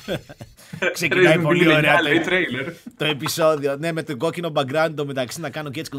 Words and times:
Ξεκινάει 0.92 1.38
πολύ 1.38 1.68
ωραία 1.68 1.98
τρέιλερ. 2.24 2.72
το 2.96 3.04
επεισόδιο. 3.04 3.76
Ναι, 3.76 3.92
με 3.92 4.02
το 4.02 4.16
κόκκινο 4.16 4.52
background 4.54 4.92
το 4.96 5.06
μεταξύ 5.06 5.40
να 5.40 5.50
κάνω 5.50 5.70
και 5.70 5.80
έτσι. 5.80 5.90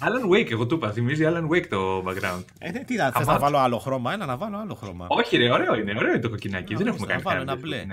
Alan 0.00 0.30
Wake, 0.30 0.50
εγώ 0.50 0.66
του 0.66 0.74
είπα. 0.74 0.92
Θυμίζει 0.92 1.24
Alan 1.26 1.48
Wake 1.48 1.66
το 1.66 2.04
background. 2.06 2.44
Ε, 2.58 2.70
ναι, 2.70 2.84
τι 2.84 2.96
να, 2.96 3.10
θες 3.10 3.26
να 3.26 3.38
βάλω 3.38 3.58
άλλο 3.58 3.78
χρώμα, 3.78 4.12
ένα 4.12 4.26
να 4.26 4.36
βάλω 4.36 4.58
άλλο 4.58 4.74
χρώμα. 4.74 5.06
Όχι, 5.08 5.36
ρε, 5.36 5.52
ωραίο 5.52 5.74
είναι, 5.74 5.94
ωραίο 5.96 6.10
είναι 6.10 6.20
το 6.20 6.30
κοκκινάκι. 6.30 6.74
Δεν 6.74 6.86
έχουμε 6.86 7.06
κάνει 7.06 7.22
Να 7.22 7.30
βάλω 7.30 7.40
ένα 7.42 7.56
μπλε. 7.56 7.86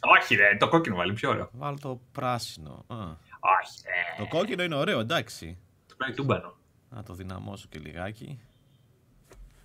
Όχι, 0.00 0.34
ρε, 0.34 0.56
το 0.58 0.68
κόκκινο 0.68 0.96
βάλει 0.96 1.12
πιο 1.12 1.30
ωραίο. 1.30 1.48
Βάλω 1.52 1.76
το 1.80 2.00
πράσινο. 2.12 2.84
Α. 2.86 2.96
Όχι, 3.40 3.82
ρε. 3.84 4.24
Το 4.24 4.36
κόκκινο 4.36 4.62
είναι 4.62 4.74
ωραίο, 4.74 5.00
εντάξει. 5.00 5.58
Το 5.88 5.94
κάνει 5.98 6.14
τούμπανο. 6.14 6.56
Να 6.90 7.02
το 7.02 7.14
δυναμώσω 7.14 7.66
και 7.70 7.78
λιγάκι. 7.78 8.38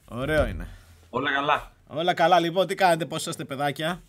Ωραίο 0.07 0.47
είναι. 0.47 0.67
Όλα 1.09 1.31
καλά. 1.31 1.71
Όλα 1.93 2.13
καλά, 2.13 2.39
λοιπόν, 2.39 2.67
τι 2.67 2.75
κάνετε, 2.75 3.05
πώς 3.05 3.25
είστε, 3.25 3.45
παιδάκια; 3.45 4.01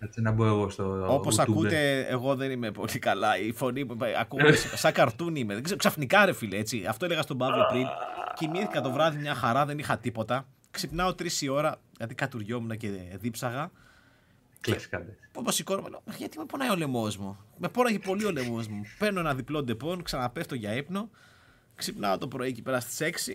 Έτσι 0.00 0.20
να 0.20 0.30
μπω 0.30 0.46
εγώ 0.46 0.68
στο. 0.68 1.14
Όπως 1.14 1.38
ακούτε, 1.38 2.00
εγώ 2.00 2.34
δεν 2.34 2.50
είμαι 2.50 2.70
πολύ 2.70 2.98
καλά. 2.98 3.38
Η 3.38 3.52
φωνή 3.52 3.84
μου 3.84 3.96
ακούω 4.18 4.52
σαν 4.82 4.92
cartoon 4.92 5.36
είμαι. 5.36 5.54
Δεν 5.54 5.62
ξέρω, 5.62 5.78
ξαφνικά 5.78 6.24
ρε 6.24 6.32
φίλε, 6.32 6.56
έτσι. 6.56 6.84
Αυτό 6.88 7.04
έλεγα 7.04 7.22
στον 7.22 7.38
Παύλο 7.38 7.66
πριν. 7.70 7.86
Κοιμήθηκα 8.34 8.80
το 8.80 8.90
βράδυ 8.90 9.18
μια 9.18 9.34
χαρά, 9.34 9.64
δεν 9.66 9.78
είχα 9.78 9.98
τίποτα. 9.98 10.46
Ξυπνάω 10.70 11.14
τρεις 11.14 11.42
η 11.42 11.48
ώρα, 11.48 11.76
γιατί 11.96 12.14
κατουριόμουν 12.14 12.76
και 12.76 12.88
δίψαγα. 13.20 13.70
Κλασικά. 14.60 15.04
Πώ 15.32 15.50
σηκώνομαι, 15.50 15.98
γιατί 16.16 16.38
με 16.38 16.44
πονάει 16.44 16.70
ο 16.70 16.76
λαιμός 16.76 17.16
μου; 17.16 17.38
Με 17.58 17.68
πόναγε 17.68 17.98
πολύ 17.98 18.24
ο 18.24 18.30
λαιμός 18.30 18.68
μου. 18.68 18.82
Παίρνω 18.98 19.20
ένα 19.20 19.34
διπλό 19.34 19.62
Depon, 19.62 20.02
ξαναπέφτω 20.02 20.54
για 20.54 20.74
ύπνο. 20.74 21.10
Ξυπνάω 21.74 22.18
το 22.18 22.28
πρωί 22.28 22.48
εκεί 22.48 22.62
πέρα 22.62 22.80
στις 22.80 23.00
6. 23.00 23.32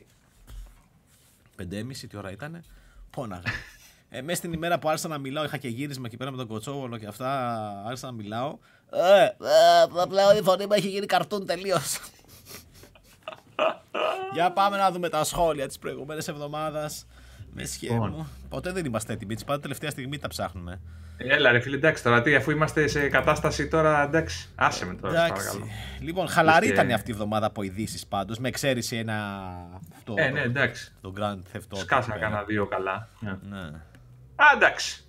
5.30 1.58 2.08
τι 2.10 2.18
ώρα 2.18 2.32
ήταν. 2.32 2.64
Πόναγα. 3.10 3.44
Ε, 4.10 4.22
μέσα 4.22 4.38
στην 4.38 4.54
ημέρα 4.54 4.80
που 4.80 4.90
άρχισα 4.90 5.08
να 5.08 5.18
μιλάω, 5.18 5.44
είχα 5.44 5.58
και 5.58 5.68
γύρισμα 5.68 6.04
εκεί 6.08 6.18
πέρα 6.18 6.32
με 6.32 6.38
τον 6.38 6.48
κοτσόβολο 6.48 6.98
και 6.98 7.06
αυτά. 7.06 7.60
Άρχισα 7.86 8.06
να 8.06 8.12
μιλάω. 8.12 8.58
Ε, 8.92 9.24
ε, 9.24 10.06
πλέον 10.10 10.38
η 10.38 10.42
φωνή 10.42 10.66
μου 10.66 10.74
έχει 10.74 10.88
γίνει 10.88 11.06
καρτούν 11.06 11.46
τελείως. 11.46 12.00
Για 14.34 14.52
πάμε 14.52 14.78
να 14.78 14.92
δούμε 14.92 15.10
τα 15.10 15.24
σχόλια 15.24 15.68
της 15.68 15.80
προηγούμενης 15.80 16.28
εβδομάδας. 16.28 17.08
Με 17.54 17.66
σχέδιο 17.66 17.96
λοιπόν. 17.96 18.12
μου. 18.12 18.28
Ποτέ 18.50 18.72
δεν 18.72 18.86
είμαστε 18.86 19.14
έτοιμοι. 19.14 19.36
Πάντα 19.46 19.62
τελευταία 19.62 19.90
στιγμή 19.90 20.18
τα 20.18 20.28
ψάχνουμε. 20.28 20.82
Έλα, 21.18 21.52
ρε 21.52 21.60
φίλε, 21.60 21.76
εντάξει 21.76 22.04
τώρα, 22.04 22.22
τι, 22.22 22.36
αφού 22.36 22.52
είμαστε 22.52 22.88
σε 22.88 23.08
κατάσταση 23.08 23.68
τώρα, 23.68 24.04
εντάξει, 24.04 24.50
άσε 24.56 24.86
με 24.86 24.94
τώρα. 24.94 25.26
Εντάξει. 25.26 25.64
Λοιπόν, 26.00 26.28
χαλαρή 26.28 26.68
ήταν 26.68 26.92
αυτή 26.92 27.10
η 27.10 27.14
εβδομάδα 27.14 27.46
από 27.46 27.64
ειδήσεις 27.64 28.08
πάντως, 28.08 28.40
με 28.40 28.48
εξαίρεση 28.48 28.96
ένα. 28.96 29.44
Αυτό, 29.96 30.14
ε, 30.18 30.30
ναι, 30.30 30.42
εντάξει. 30.42 30.94
Το 31.02 31.14
Grand 31.18 31.58
Theft 31.58 31.76
Auto. 31.76 31.78
Σκάσα 31.78 32.18
κανένα 32.18 32.44
δύο 32.44 32.66
καλά. 32.66 33.10
Ναι. 33.20 33.38
Α, 34.36 34.46
εντάξει. 34.56 35.06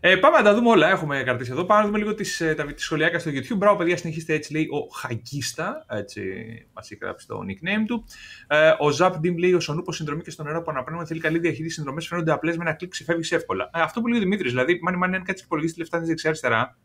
Ε, 0.00 0.16
πάμε 0.16 0.36
να 0.36 0.42
τα 0.42 0.54
δούμε 0.54 0.68
όλα. 0.68 0.88
Έχουμε 0.88 1.22
κρατήσει 1.22 1.50
εδώ. 1.50 1.64
Πάμε 1.64 1.80
να 1.80 1.86
δούμε 1.86 1.98
λίγο 1.98 2.14
τις, 2.14 2.40
ε, 2.40 2.54
τα, 2.54 2.64
τις 2.64 2.84
σχολιάκια 2.84 3.18
στο 3.18 3.30
YouTube. 3.30 3.56
Μπράβο, 3.56 3.76
παιδιά, 3.76 3.96
συνεχίστε 3.96 4.34
έτσι, 4.34 4.52
λέει 4.52 4.68
ο 4.70 4.94
Χαγκίστα. 4.94 5.84
Έτσι 5.88 6.22
μας 6.72 6.90
έχει 6.90 7.00
γράψει 7.02 7.26
το 7.26 7.38
nickname 7.48 7.84
του. 7.86 8.04
Ε, 8.46 8.68
ο 8.68 8.96
Zap 8.98 9.12
Dim 9.12 9.38
λέει: 9.38 9.52
Ο 9.52 9.60
Σονούπος 9.60 9.96
συνδρομή 9.96 10.22
και 10.22 10.30
στο 10.30 10.42
νερό 10.42 10.62
που 10.62 10.70
αναπνέουμε 10.70 11.06
θέλει 11.06 11.20
καλή 11.20 11.38
διαχείριση 11.38 11.74
συνδρομές. 11.74 12.06
Φαίνονται 12.06 12.32
απλές 12.32 12.56
με 12.56 12.62
ένα 12.62 12.72
κλικ 12.72 12.90
ξεφεύγει 12.90 13.34
εύκολα. 13.34 13.70
Ε, 13.74 13.80
αυτό 13.80 14.00
που 14.00 14.06
λέει 14.06 14.18
ο 14.18 14.22
Δημήτρης, 14.22 14.50
δηλαδή, 14.50 14.78
μάνι 14.82 14.96
μάνι, 14.96 15.16
αν 15.16 15.22
κάτσεις 15.22 15.44
υπολογίσεις 15.44 15.76
τη 15.76 15.80
λεφτά 15.82 16.00
δεξιά-αριστερά. 16.00 16.78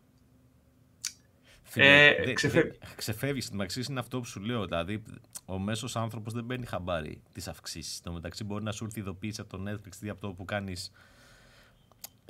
Ε, 1.75 2.33
ξεφεύγεις. 2.33 2.77
Ξεφεύγει. 2.95 3.41
Στην 3.41 3.61
αξία 3.61 3.83
είναι 3.89 3.99
αυτό 3.99 4.19
που 4.19 4.25
σου 4.25 4.39
λέω. 4.39 4.65
Δηλαδή, 4.65 5.03
ο 5.45 5.59
μέσος 5.59 5.95
άνθρωπος 5.95 6.33
δεν 6.33 6.45
παίρνει 6.45 6.65
χαμπάρι 6.65 7.21
τι 7.33 7.43
αυξήσει. 7.47 7.95
Στο 7.95 8.11
μεταξύ, 8.11 8.43
μπορεί 8.43 8.63
να 8.63 8.71
σου 8.71 8.83
έρθει 8.85 8.99
ειδοποίηση 8.99 9.41
από 9.41 9.57
το 9.57 9.63
Netflix 9.69 10.03
ή 10.05 10.09
από 10.09 10.21
το 10.21 10.33
που 10.33 10.45
κάνεις 10.45 10.91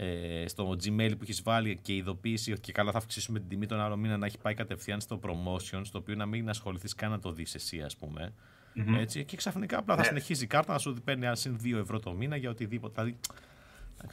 ε, 0.03 0.47
στο 0.47 0.75
Gmail 0.83 1.11
που 1.17 1.19
έχεις 1.21 1.41
βάλει 1.41 1.79
και 1.81 1.95
ειδοποίηση 1.95 2.51
ότι 2.51 2.61
και 2.61 2.71
καλά 2.71 2.91
θα 2.91 2.97
αυξήσουμε 2.97 3.39
την 3.39 3.47
τιμή 3.47 3.65
τον 3.65 3.79
άλλο 3.79 3.97
μήνα 3.97 4.17
να 4.17 4.25
έχει 4.25 4.37
πάει 4.37 4.53
κατευθείαν 4.53 5.01
στο 5.01 5.19
promotion, 5.23 5.81
στο 5.83 5.97
οποίο 5.97 6.15
να 6.15 6.25
μην 6.25 6.49
ασχοληθείς 6.49 6.95
καν 6.95 7.11
να 7.11 7.19
το 7.19 7.31
δεις 7.31 7.55
εσύ, 7.55 7.81
ας 7.81 7.95
πούμε. 7.95 8.33
Mm-hmm. 8.75 8.97
Έτσι, 8.99 9.25
και 9.25 9.37
ξαφνικά 9.37 9.77
απλά 9.77 9.95
θα 9.95 10.01
ναι. 10.01 10.07
συνεχίζει 10.07 10.43
η 10.43 10.47
κάρτα 10.47 10.73
να 10.73 10.79
σου 10.79 10.95
παίρνει 11.03 11.27
συν 11.31 11.57
2 11.63 11.77
ευρώ 11.77 11.99
το 11.99 12.13
μήνα 12.13 12.35
για 12.35 12.49
οτιδήποτε. 12.49 13.01
Δηλαδή, 13.01 13.19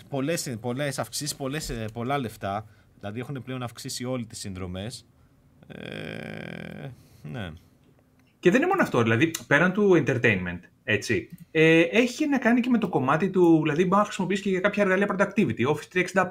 πολλές, 0.09 0.56
πολλές 0.60 0.99
αυξήσεις, 0.99 1.37
πολλές, 1.37 1.71
ε, 1.71 1.84
πολλά 1.93 2.19
λεφτά. 2.19 2.66
Δηλαδή 2.99 3.20
έχουν 3.20 3.43
πλέον 3.43 3.62
αυξήσει 3.62 4.05
όλοι 4.05 4.26
τις 4.26 4.38
συνδρομές. 4.38 5.06
Ε, 5.66 6.88
ναι. 7.22 7.53
Και 8.41 8.50
δεν 8.50 8.60
είναι 8.60 8.69
μόνο 8.69 8.82
αυτό, 8.82 9.03
δηλαδή 9.03 9.31
πέραν 9.47 9.72
του 9.72 10.04
entertainment, 10.06 10.60
έτσι, 10.84 11.28
ε, 11.50 11.81
έχει 11.81 12.28
να 12.28 12.38
κάνει 12.38 12.60
και 12.60 12.71
με 12.71 12.78
το 12.78 12.88
κομμάτι 12.88 13.31
του, 13.31 13.60
δηλαδή 13.62 13.84
μπορεί 13.84 13.97
να 13.97 14.04
χρησιμοποιήσει 14.04 14.43
και 14.43 14.50
για 14.50 14.60
κάποια 14.60 14.82
εργαλεία 14.82 15.16
productivity, 15.16 15.66
Office 15.66 16.03
365, 16.15 16.25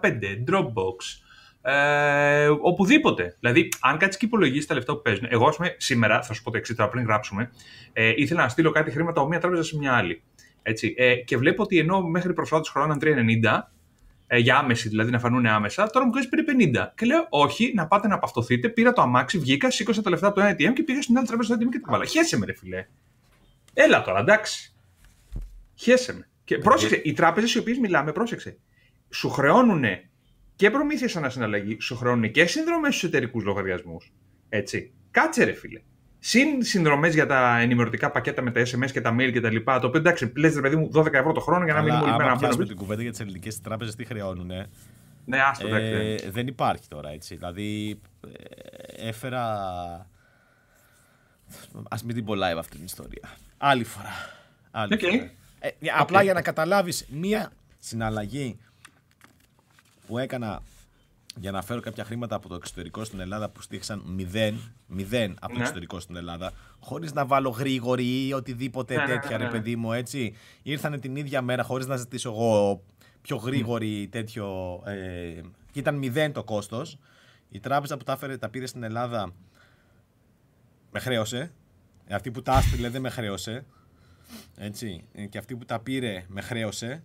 Dropbox, 0.48 1.22
ε, 1.62 2.48
οπουδήποτε. 2.62 3.38
Δηλαδή, 3.40 3.70
αν 3.82 3.98
κάτσεις 3.98 4.20
και 4.20 4.26
υπολογίσεις 4.26 4.66
τα 4.66 4.74
λεφτά 4.74 4.94
που 4.94 5.02
παίζουν. 5.02 5.28
Εγώ, 5.30 5.48
ας 5.48 5.56
πούμε, 5.56 5.76
σήμερα, 5.78 6.22
θα 6.22 6.34
σου 6.34 6.44
πω 6.44 6.52
το 6.52 6.58
εξής 6.58 6.76
τώρα 6.76 6.90
πριν 6.90 7.06
γράψουμε, 7.06 7.52
ε, 7.94 8.14
ήθελα 8.16 8.42
να 8.42 8.50
στείλω 8.50 8.72
κάτι 8.72 8.92
χρήματα 8.92 9.20
από 9.20 9.30
μία 9.30 9.40
τράπεζα 9.40 9.64
σε 9.64 9.78
μια 9.78 9.94
άλλη. 9.94 10.22
Έτσι, 10.62 10.94
ε, 10.98 11.16
και 11.16 11.38
βλέπω 11.38 11.64
ότι 11.64 11.80
ενώ 11.80 12.02
μέχρι 12.02 12.34
προσφάτω 12.34 12.70
χρόνο 12.72 12.98
3,90, 12.98 13.72
ε, 14.28 14.38
για 14.38 14.58
άμεση, 14.58 14.90
δηλαδή 14.90 15.12
να 15.12 15.20
φανούν 15.20 15.46
άμεσα, 15.46 15.88
τώρα 15.88 16.06
μου 16.06 16.12
κάνει 16.12 16.28
περίπου 16.28 16.52
50. 16.80 16.88
Και 16.96 17.06
λέω, 17.06 17.28
Όχι, 17.30 17.72
να 17.76 17.88
πάτε 17.88 18.08
να 18.08 18.16
απαυτοθείτε. 18.16 18.70
Πήρα 18.70 18.94
το 18.94 19.02
αμάξι, 19.02 19.38
βγήκα, 19.38 19.72
σήκωσα 19.72 20.02
τα 20.02 20.10
λεφτά 20.10 20.28
από 20.28 20.40
το 20.40 20.48
ATM 20.48 20.74
και 20.74 20.84
πήγα 20.84 21.02
στην 21.02 21.18
άλλη 21.18 21.28
τράπεζα 21.28 21.58
του 21.58 21.66
ATM 21.66 21.72
και 21.72 21.80
τα 21.80 21.92
βάλα. 21.92 22.06
Χέσε 22.06 22.38
με, 22.38 22.46
ρε 22.46 22.54
φιλέ. 22.54 22.86
Έλα 23.74 24.02
τώρα, 24.02 24.20
εντάξει. 24.20 24.76
Χέσε 25.76 26.14
με. 26.14 26.28
Και 26.44 26.58
πρόσεξε, 26.58 27.02
οι 27.04 27.14
τράπεζες 27.14 27.54
οι 27.54 27.60
οποίες 27.60 27.78
μιλάμε, 27.78 28.12
πρόσεξε. 28.12 28.58
Σου 29.10 29.30
χρεώνουν 29.30 29.84
και 30.56 30.72
προμήθειες 30.72 31.16
ανασυναλλαγή, 31.16 31.78
σου 31.80 31.96
χρεώνουν 31.96 32.32
και 32.32 32.46
συνδρομές 32.46 32.96
στους 32.96 33.10
εταιρικούς 33.10 33.44
λογαριασμούς. 33.44 34.14
Έτσι. 34.50 34.94
Κάτσε, 35.12 35.44
ρε 35.44 35.54
φίλε. 35.54 35.82
Συν 36.28 36.64
συνδρομές 36.64 37.14
για 37.14 37.26
τα 37.26 37.60
ενημερωτικά 37.60 38.12
πακέτα 38.12 38.42
με 38.42 38.52
τα 38.52 38.62
SMS 38.62 38.92
και 38.92 39.02
τα 39.02 39.16
mail 39.16 39.32
και 39.32 39.42
τα 39.42 39.52
λοιπά. 39.52 39.80
Το 39.80 39.88
οποίο 39.88 40.00
εντάξει, 40.00 40.32
λες 40.36 40.56
ρε 40.56 40.62
παιδί 40.62 40.76
μου 40.76 40.92
12 40.94 41.14
ευρώ 41.14 41.32
το 41.32 41.40
χρόνο 41.40 41.64
για 41.64 41.74
να 41.74 41.82
μην 41.82 41.94
μείνουμε 41.94 42.12
όλοι 42.12 42.18
μέρα 42.18 42.56
να 42.58 42.66
την 42.66 42.76
κουβέντα 42.76 43.02
για 43.02 43.12
τις 43.12 43.20
ελληνικές 43.20 43.62
τράπεζες, 43.62 43.96
τι 43.96 44.06
χρεώνουν. 44.06 44.52
Ναι, 45.26 45.40
άστο, 45.42 45.76
ε, 45.76 46.16
Δεν 46.30 46.48
υπάρχει 46.48 46.88
τώρα 46.88 47.10
έτσι. 47.10 47.36
Δηλαδή, 47.36 48.00
ε, 48.28 49.08
έφερα. 49.08 49.44
Α 51.90 51.98
μην 52.06 52.16
την 52.16 52.26
πω 52.26 52.34
live 52.34 52.58
αυτή 52.58 52.76
την 52.76 52.86
ιστορία. 52.86 53.30
Άλλη 53.58 53.84
φορά. 53.84 54.14
Άλλη 54.72 54.98
okay. 55.00 55.06
φορά. 55.06 55.32
Ε, 55.60 55.70
απλά 55.98 56.24
για 56.24 56.34
να 56.34 56.42
καταλάβεις 56.42 57.08
μία 57.10 57.52
συναλλαγή 57.80 58.58
που 60.08 60.18
έκανα 60.18 60.62
για 61.40 61.52
να 61.52 61.62
φέρω 61.62 61.80
κάποια 61.80 62.04
χρήματα 62.04 62.36
από 62.36 62.50
το 62.50 62.56
εξωτερικό 62.56 63.04
στην 63.04 63.20
Ελλάδα 63.20 63.50
που 63.50 63.62
στήχησαν 63.62 64.04
μηδέν, 64.06 64.60
μηδέν 64.88 65.36
από 65.40 65.48
το 65.48 65.54
ναι. 65.54 65.60
εξωτερικό 65.60 66.00
στην 66.00 66.16
Ελλάδα, 66.16 66.52
χωρίς 66.80 67.14
να 67.14 67.26
βάλω 67.26 67.50
γρήγορη 67.50 68.28
ή 68.28 68.34
οτιδήποτε 68.34 68.96
ναι, 68.96 69.02
ναι 69.02 69.08
τέτοια, 69.08 69.38
ναι, 69.38 69.44
ρε 69.44 69.50
παιδί 69.50 69.76
μου, 69.76 69.92
έτσι. 69.92 70.36
Ήρθαν 70.64 71.00
την 71.00 71.16
ίδια 71.16 71.42
μέρα 71.42 71.64
χωρίς 71.64 71.88
να 71.88 71.96
ζητήσω 71.96 72.30
εγώ 72.30 72.84
πιο 73.22 73.36
γρήγορη 73.36 74.08
τέτοιο. 74.12 74.82
Ε, 74.86 75.42
και 75.72 75.80
ήταν 75.80 75.96
μηδέν 75.96 76.34
το 76.34 76.44
κόστος. 76.44 76.98
Η 77.50 77.60
τράπεζα 77.60 77.98
που 77.98 78.04
τα, 78.04 78.12
έφερε, 78.12 78.38
τα 78.38 78.50
πήρε 78.50 78.66
στην 78.66 78.84
Ελλάδα 78.84 79.34
με 80.92 81.00
χρέωσε. 81.00 81.52
Ε, 82.08 82.16
αυτή 82.16 82.32
που 82.32 82.42
τα 82.42 82.52
άστριλε 82.52 82.90
δεν 82.90 83.02
με 83.02 83.10
χρέωσε. 83.10 83.66
Έτσι. 84.58 85.04
Ε, 85.14 85.26
και 85.26 85.38
αυτή 85.38 85.56
που 85.56 85.66
τα 85.66 85.80
πήρε 85.80 86.26
με 86.28 86.42
χρέωσε. 86.42 87.04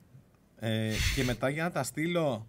Ε, 0.58 0.92
και 1.14 1.24
μετά 1.24 1.48
για 1.48 1.62
να 1.62 1.70
τα 1.70 1.82
στείλω 1.82 2.46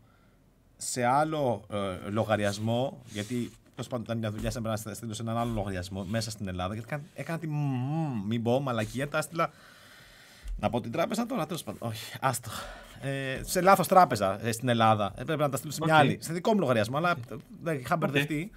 σε 0.85 1.05
άλλο 1.05 1.63
ε, 1.71 2.09
λογαριασμό, 2.09 3.01
γιατί 3.05 3.51
τέλος 3.75 3.87
πάντων 3.87 4.03
ήταν 4.03 4.17
μια 4.17 4.31
δουλειά 4.31 4.51
σε 4.51 4.59
να 4.59 4.75
στείλω 4.75 5.13
σε 5.13 5.21
έναν 5.21 5.37
άλλο 5.37 5.51
λογαριασμό 5.53 6.03
μέσα 6.03 6.31
στην 6.31 6.47
Ελλάδα. 6.47 6.73
Γιατί 6.73 7.03
έκανα 7.13 7.39
τη 7.39 7.47
μην 8.27 8.43
πω, 8.43 8.59
μαλακία, 8.59 9.07
τα 9.07 9.17
έστειλα. 9.17 9.51
Να 10.59 10.69
πω 10.69 10.81
την 10.81 10.91
τράπεζα 10.91 11.25
τώρα, 11.25 11.45
τέλος 11.45 11.63
πάντων. 11.63 11.89
Όχι, 11.89 12.17
άστο. 12.21 12.49
Ε, 13.01 13.41
σε 13.43 13.61
λάθος 13.61 13.87
τράπεζα 13.87 14.45
ε, 14.45 14.51
στην 14.51 14.67
Ελλάδα. 14.67 15.13
Έπρεπε 15.15 15.41
να 15.41 15.49
τα 15.49 15.57
στείλω 15.57 15.71
σε 15.71 15.79
μια 15.83 15.95
άλλη. 15.95 16.17
Σε 16.21 16.33
δικό 16.33 16.53
μου 16.53 16.59
λογαριασμό, 16.59 16.97
αλλά 16.97 17.15
δεν 17.63 17.79
είχα 17.79 17.97
μπερδευτεί. 17.97 18.51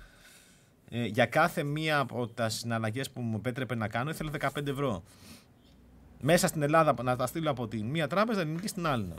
Ε, 0.90 1.05
για 1.05 1.26
κάθε 1.26 1.62
μία 1.62 1.99
από 1.99 2.26
τα 2.29 2.49
συναλλαγές 2.49 3.11
που 3.11 3.20
μου 3.20 3.37
επέτρεπε 3.37 3.75
να 3.75 3.88
κάνω, 3.88 4.11
ήθελα 4.11 4.31
15 4.55 4.67
ευρώ. 4.67 5.02
Μέσα 6.20 6.46
στην 6.46 6.62
Ελλάδα 6.62 6.94
να 7.02 7.17
τα 7.17 7.26
στείλω 7.26 7.50
από 7.50 7.69
τη 7.69 7.82
μία 7.82 8.06
τράπεζα, 8.06 8.40
ελληνική 8.40 8.69
στην 8.69 8.87
άλλη. 8.87 9.14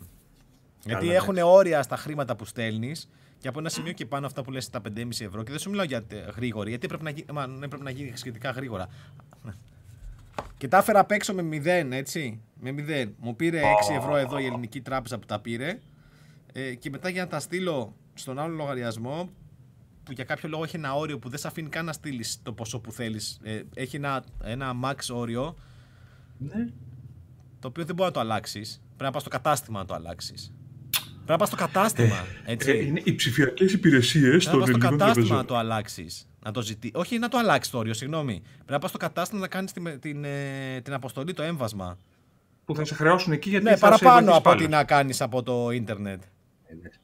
Γιατί 0.85 1.13
έχουν 1.13 1.37
όρια 1.37 1.81
στα 1.81 1.97
χρήματα 1.97 2.35
που 2.35 2.45
στέλνεις 2.45 3.09
και 3.37 3.47
από 3.47 3.59
ένα 3.59 3.69
σημείο 3.69 3.91
και 3.91 4.05
πάνω 4.05 4.25
αυτά 4.25 4.43
που 4.43 4.51
λες 4.51 4.69
τα 4.69 4.81
5,5 4.95 5.09
ευρώ 5.19 5.43
και 5.43 5.49
δεν 5.49 5.59
σου 5.59 5.69
μιλάω 5.69 5.85
για 5.85 6.03
γρήγορη, 6.35 6.69
γιατί 6.69 6.87
πρέπει 6.87 7.03
να, 7.03 7.09
γίνει, 7.09 7.25
μα, 7.33 7.47
ναι, 7.47 7.67
πρέπει 7.67 7.83
να 7.83 7.89
γίνει 7.89 8.11
σχετικά 8.15 8.49
γρήγορα. 8.49 8.87
Και 10.57 10.67
τα 10.67 10.77
έφερα 10.77 10.99
απ' 10.99 11.11
έξω 11.11 11.33
με 11.33 11.41
0, 11.41 11.91
έτσι. 11.91 12.41
Με 12.59 12.71
0. 12.71 13.11
Μου 13.19 13.35
πήρε 13.35 13.61
6 13.91 13.95
ευρώ 13.97 14.15
εδώ 14.15 14.39
η 14.39 14.45
ελληνική 14.45 14.81
τράπεζα 14.81 15.19
που 15.19 15.25
τα 15.25 15.39
πήρε. 15.39 15.79
Ε, 16.53 16.75
και 16.75 16.89
μετά 16.89 17.09
για 17.09 17.21
να 17.21 17.27
τα 17.27 17.39
στείλω 17.39 17.95
στον 18.13 18.39
άλλο 18.39 18.55
λογαριασμό, 18.55 19.29
που 20.03 20.11
για 20.11 20.23
κάποιο 20.23 20.49
λόγο 20.49 20.63
έχει 20.63 20.75
ένα 20.75 20.95
όριο 20.95 21.19
που 21.19 21.29
δεν 21.29 21.39
σε 21.39 21.47
αφήνει 21.47 21.69
καν 21.69 21.85
να 21.85 21.93
στείλεις 21.93 22.39
το 22.43 22.53
ποσό 22.53 22.79
που 22.79 22.91
θέλεις. 22.91 23.39
Ε, 23.43 23.61
έχει 23.73 23.95
ένα, 23.95 24.23
ένα 24.43 24.73
max 24.83 24.95
όριο. 25.11 25.55
Ναι. 26.37 26.65
Το 27.59 27.67
οποίο 27.67 27.85
δεν 27.85 27.95
μπορεί 27.95 28.07
να 28.07 28.13
το 28.13 28.19
αλλάξεις. 28.19 28.81
Πρέπει 28.87 29.03
να 29.03 29.11
πας 29.11 29.21
στο 29.21 29.29
κατάστημα 29.29 29.79
να 29.79 29.85
το 29.85 29.93
αλλάξεις. 29.93 30.53
Πρέπει 31.27 31.31
να 31.31 31.37
πας 31.37 31.47
στο 31.47 31.57
κατάστημα. 31.57 32.25
Έτσι. 32.45 32.69
Ε, 32.71 32.85
είναι 32.85 33.01
οι 33.03 33.15
ψηφιακές 33.15 33.73
υπηρεσίες 33.73 34.43
Πρέπει 34.45 34.45
να 34.45 34.51
των 34.51 34.59
πας 34.59 34.67
στο 34.69 34.71
ελληνικών 34.77 34.97
κατάστημα 34.97 35.13
τραπεζών. 35.13 35.37
να 35.37 35.45
το 35.45 35.57
αλλάξεις. 35.57 36.27
Να 36.43 36.51
το 36.51 36.61
ζητήσει. 36.61 36.93
Όχι 36.95 37.17
να 37.19 37.27
το 37.27 37.37
αλλάξεις 37.37 37.71
το 37.71 37.77
όριο, 37.77 37.93
συγγνώμη. 37.93 38.41
Πρέπει 38.55 38.71
να 38.71 38.79
πας 38.79 38.89
στο 38.89 38.97
κατάστημα 38.99 39.39
να 39.41 39.47
κάνεις 39.47 39.71
την, 39.71 39.99
την, 39.99 40.23
ε, 40.23 40.81
την 40.83 40.93
αποστολή, 40.93 41.33
το 41.33 41.43
έμβασμα. 41.43 41.97
Που 42.65 42.75
θα 42.75 42.85
σε 42.85 42.95
χρεώσουν 42.95 43.33
εκεί 43.33 43.49
γιατί 43.49 43.65
Ναι, 43.65 43.69
θα 43.69 43.75
σε 43.77 43.81
παραπάνω 43.81 44.13
βοηθήσει 44.13 44.37
από 44.37 44.49
πάλι. 44.49 44.63
ό,τι 44.63 44.71
να 44.71 44.83
κάνεις 44.83 45.21
από 45.21 45.43
το 45.43 45.71
ίντερνετ. 45.71 46.21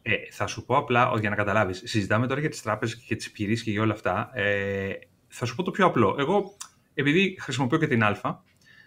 Ε, 0.02 0.12
θα 0.32 0.48
σου 0.48 0.66
πω 0.66 0.78
απλά, 0.78 1.10
ο, 1.12 1.18
για 1.18 1.30
να 1.30 1.36
καταλάβεις, 1.36 1.82
συζητάμε 1.86 2.28
τώρα 2.28 2.40
για 2.40 2.50
τις 2.50 2.62
τράπεζες 2.62 2.96
και 2.96 3.16
τις 3.16 3.26
επιχειρήσεις 3.26 3.64
και 3.64 3.72
για 3.72 3.82
όλα 3.82 3.94
αυτά. 3.94 4.30
Ε, 4.34 4.90
θα 5.28 5.46
σου 5.46 5.56
πω 5.56 5.64
το 5.64 5.72
πιο 5.72 5.86
απλό. 5.86 6.16
Εγώ, 6.20 6.58
επειδή 6.94 7.38
χρησιμοποιώ 7.42 7.78
και 7.78 7.88
την 7.88 8.04
Α, 8.04 8.08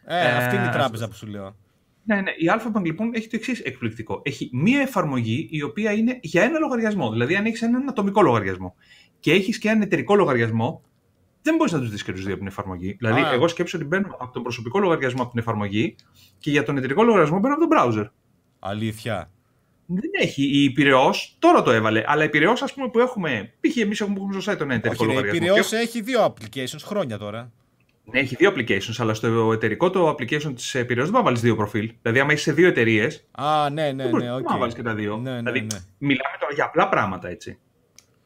Ε, 0.09 0.29
Ε, 0.29 0.37
αυτή 0.37 0.55
είναι 0.55 0.65
η 0.65 0.69
ας- 0.69 0.75
τράπεζα 0.77 1.09
που 1.09 1.15
σου 1.15 1.27
λέω. 1.27 1.56
Ναι, 2.06 2.20
ναι. 2.20 2.31
Η 2.31 2.47
Alphabank 2.56 2.85
λοιπόν 2.85 3.11
έχει 3.14 3.29
το 3.29 3.37
εξής 3.37 3.61
εκπληκτικό. 3.61 4.20
Έχει 4.25 4.50
μία 4.53 4.81
εφαρμογή 4.81 5.49
η 5.50 5.62
οποία 5.62 5.93
είναι 5.93 6.19
για 6.23 6.43
ένα 6.43 6.58
λογαριασμό. 6.58 7.11
Δηλαδή, 7.11 7.37
αν 7.37 7.44
έχεις 7.44 7.62
έναν 7.62 7.88
ατομικό 7.88 8.23
λογαριασμό 8.23 8.75
και 9.20 9.32
έχεις 9.32 9.58
και 9.58 9.69
έναν 9.69 9.82
εταιρικό 9.82 10.14
λογαριασμό, 10.14 10.82
δεν 11.43 11.56
μπορείς 11.56 11.73
να 11.73 11.79
τους 11.79 11.91
δει 11.91 12.03
και 12.03 12.12
του 12.12 12.19
δύο 12.19 12.29
από 12.29 12.38
την 12.38 12.47
εφαρμογή. 12.47 12.97
Δηλαδή, 12.99 13.20
Α. 13.20 13.32
εγώ 13.32 13.49
σκέψω 13.49 13.76
ότι 13.76 13.87
μπαίνω 13.87 14.17
από 14.19 14.32
τον 14.32 14.43
προσωπικό 14.43 14.79
λογαριασμό 14.79 15.23
από 15.23 15.31
την 15.31 15.41
εφαρμογή 15.41 15.94
και 16.38 16.50
για 16.50 16.62
τον 16.62 16.76
εταιρικό 16.76 17.03
λογαριασμό 17.03 17.38
μπαίνω 17.38 17.55
από 17.55 17.69
τον 17.69 17.79
browser. 17.79 18.11
Αλήθεια. 18.59 19.31
Δεν 19.87 20.11
έχει. 20.20 20.62
Η 20.64 20.70
Πειραιώς 20.71 21.11
τώρα 21.38 21.62
το 21.62 21.70
έβαλε. 21.70 22.02
Αλλά 22.06 22.25
η 22.25 22.29
Πειραιώς, 22.29 22.50
ας 22.61 22.75
πούμε, 22.75 22.88
που 22.88 22.99
έχουμε. 22.99 23.52
Π.χ. 23.61 23.76
εμείς 23.76 24.00
έχουμε, 24.00 24.17
έχουμε 24.17 24.41
στο 24.41 24.52
site 24.52 24.56
τον 24.56 24.70
εταιρικό 24.70 25.05
Όχι, 25.05 25.12
ρε, 25.12 25.19
η 25.19 25.23
λογαριασμό. 25.23 25.47
Πυραιός 25.47 25.69
Και- 25.69 25.76
έχει 25.76 26.00
δύο 26.00 26.25
applications 26.25 26.82
χρόνια 26.85 27.19
τώρα. 27.19 27.52
Ναι, 28.12 28.20
έχει 28.20 28.35
δύο 28.35 28.53
applications, 28.56 28.94
αλλά 28.99 29.14
στο 29.14 29.53
εταιρικό 29.53 29.91
το 29.91 30.08
application 30.08 30.53
της 30.55 30.70
Πυραιό 30.87 30.87
δεν 30.87 30.94
μπορεί 30.94 31.11
να 31.12 31.23
βάλεις 31.23 31.41
δύο 31.41 31.56
προφίλ. 31.56 31.93
Δηλαδή, 32.03 32.20
άμα 32.20 32.32
είσαι 32.32 32.43
σε 32.43 32.53
δύο 32.53 32.69
εταιρείες, 32.69 33.26
Α, 33.31 33.70
ναι, 33.70 33.93
ναι, 33.93 34.03
Δεν 34.03 34.11
μπορείς 34.11 34.26
ναι, 34.26 34.32
να 34.32 34.37
οκ. 34.37 34.58
βάλεις 34.58 34.75
και 34.75 34.82
τα 34.82 34.94
δύο. 34.94 35.17
Ναι, 35.17 35.31
ναι, 35.31 35.37
δηλαδή, 35.38 35.61
ναι. 35.61 35.79
μιλάμε 35.99 36.37
τώρα 36.41 36.53
για 36.55 36.64
απλά 36.64 36.88
πράγματα, 36.88 37.29
έτσι. 37.29 37.58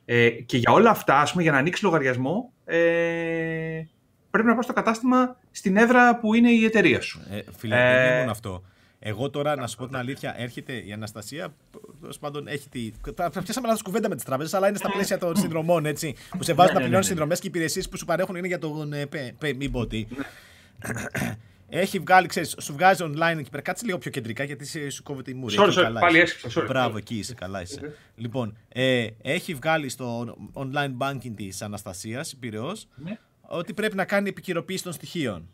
Ε, 0.04 0.30
και 0.30 0.56
για 0.56 0.72
όλα 0.72 0.90
αυτά, 0.90 1.20
ας 1.20 1.30
πούμε, 1.30 1.42
για 1.42 1.52
να 1.52 1.58
ανοίξει 1.58 1.84
λογαριασμό, 1.84 2.52
ε, 2.64 3.82
πρέπει 4.30 4.48
να 4.48 4.54
πας 4.54 4.64
στο 4.64 4.72
κατάστημα 4.72 5.36
στην 5.50 5.76
έδρα 5.76 6.18
που 6.18 6.34
είναι 6.34 6.50
η 6.50 6.64
εταιρεία 6.64 7.00
σου. 7.00 7.20
Ε, 7.30 7.40
φίλε, 7.56 7.74
Ε, 7.76 7.94
δεν 7.94 8.06
είναι 8.10 8.18
μόνο 8.18 8.30
αυτό. 8.30 8.62
Εγώ 9.02 9.30
τώρα, 9.30 9.56
να 9.56 9.66
σου 9.66 9.76
πω 9.76 9.86
την 9.86 9.96
αλήθεια, 9.96 10.34
έρχεται 10.38 10.72
η 10.86 10.92
Αναστασία. 10.92 11.54
Τέλος 12.00 12.18
πάντων, 12.18 12.48
έχει 12.48 12.68
τη. 12.68 12.90
Τα 13.14 13.30
τα 13.30 13.42
πιάσαμε 13.42 13.66
λάθος 13.66 13.82
κουβέντα 13.82 14.08
με 14.08 14.14
τις 14.14 14.24
τράπεζες, 14.24 14.54
αλλά 14.54 14.68
είναι 14.68 14.76
στα 14.78 14.90
πλαίσια 14.90 15.18
των 15.18 15.36
συνδρομών, 15.36 15.86
έτσι. 15.86 16.14
Που 16.38 16.42
σε 16.42 16.52
βάζουν 16.52 16.72
Ναι, 16.72 16.78
να 16.78 16.84
ναι, 16.84 16.86
πληρώνεις 16.86 16.90
ναι, 16.92 16.96
ναι. 16.96 17.02
συνδρομές 17.02 17.38
και 17.40 17.46
οι 17.46 17.50
υπηρεσίες 17.54 17.88
που 17.88 17.96
σου 17.96 18.04
παρέχουν 18.04 18.34
είναι 18.36 18.46
για 18.46 18.58
τον. 18.58 18.92
Ε, 18.92 19.06
πε, 19.06 19.34
πε, 19.38 19.52
μην 19.52 19.70
πω 19.70 19.86
τι. 19.86 20.06
Έχει 21.68 21.98
βγάλει, 21.98 22.26
ξέρεις, 22.26 22.54
σου 22.60 22.72
βγάζει 22.72 23.04
online 23.06 23.36
εκεί 23.38 23.50
πέρα. 23.50 23.62
Κάτσε 23.62 23.84
λίγο 23.86 23.98
πιο 23.98 24.10
κεντρικά 24.10 24.44
γιατί 24.44 24.64
σε- 24.64 24.90
σου 24.90 25.02
κόβεται 25.02 25.30
η 25.30 25.34
μούρη. 25.34 25.54
Sorry, 25.58 25.66
Εκεί 25.66 25.74
sorry, 25.78 25.82
καλά 25.82 26.00
πάλι 26.00 26.14
είσαι. 26.16 26.22
έσκυψα, 26.22 26.60
sorry. 26.62 26.66
Μπράβο, 26.68 26.96
εκεί 26.96 27.14
είσαι, 27.18 27.34
καλά 27.34 27.60
είσαι. 27.62 27.96
Λοιπόν, 28.16 28.56
ε, 28.68 29.06
έχει 29.22 29.54
βγάλει 29.54 29.88
στο 29.88 30.36
online 30.54 30.96
banking 30.98 31.32
της 31.36 31.62
Αναστασίας, 31.62 32.32
η 32.32 32.36
Πυραιός, 32.36 32.88
Ναι. 32.94 33.18
ότι 33.40 33.72
πρέπει 33.74 33.96
να 33.96 34.04
κάνει 34.04 34.28
επικαιροποίηση 34.28 34.82
των 34.82 34.92
στοιχείων. 34.92 35.48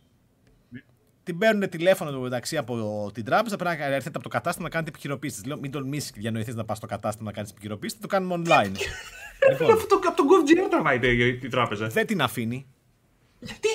Την 1.26 1.38
παίρνουν 1.38 1.68
τηλέφωνο 1.68 2.10
το 2.10 2.20
μεταξύ 2.20 2.56
από 2.56 3.10
την 3.14 3.24
τράπεζα, 3.24 3.56
πρέπει 3.56 3.78
να 3.78 3.84
έρθετε 3.84 4.08
από 4.08 4.22
το 4.22 4.28
κατάστημα 4.28 4.64
να 4.64 4.70
κάνετε 4.70 4.90
επικαιροποίηση. 4.90 5.46
Λέω, 5.46 5.58
μην 5.58 5.70
τολμήσει 5.70 6.12
και 6.12 6.20
διανοηθείς 6.20 6.54
να 6.54 6.64
πας 6.64 6.76
στο 6.76 6.86
κατάστημα 6.86 7.30
να 7.30 7.36
κάνεις 7.36 7.50
επικαιροποίηση, 7.50 7.94
θα 7.94 8.00
το 8.00 8.06
κάνουμε 8.06 8.34
online. 8.34 8.70
λοιπόν, 9.50 9.70
Αυτό 9.72 9.86
το- 9.86 10.08
από 10.08 10.16
τον 10.16 10.26
GovGR 10.26 10.70
τραβάει 10.70 10.98
η- 11.02 11.28
η 11.42 11.48
τράπεζα. 11.48 11.86
δεν 11.86 12.06
την 12.06 12.22
αφήνει. 12.22 12.66
Γιατί; 13.40 13.68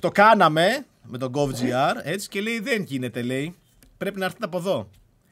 Το 0.00 0.08
κάναμε 0.08 0.86
με 1.02 1.18
τον 1.18 1.32
GovGR 1.34 1.94
έτσι 2.02 2.28
και 2.28 2.40
λέει 2.40 2.60
δεν 2.60 2.82
γίνεται, 2.82 3.22
λέει. 3.22 3.54
Πρέπει 3.98 4.18
να 4.18 4.24
έρθετε 4.24 4.44
από 4.44 4.58
εδώ. 4.58 4.90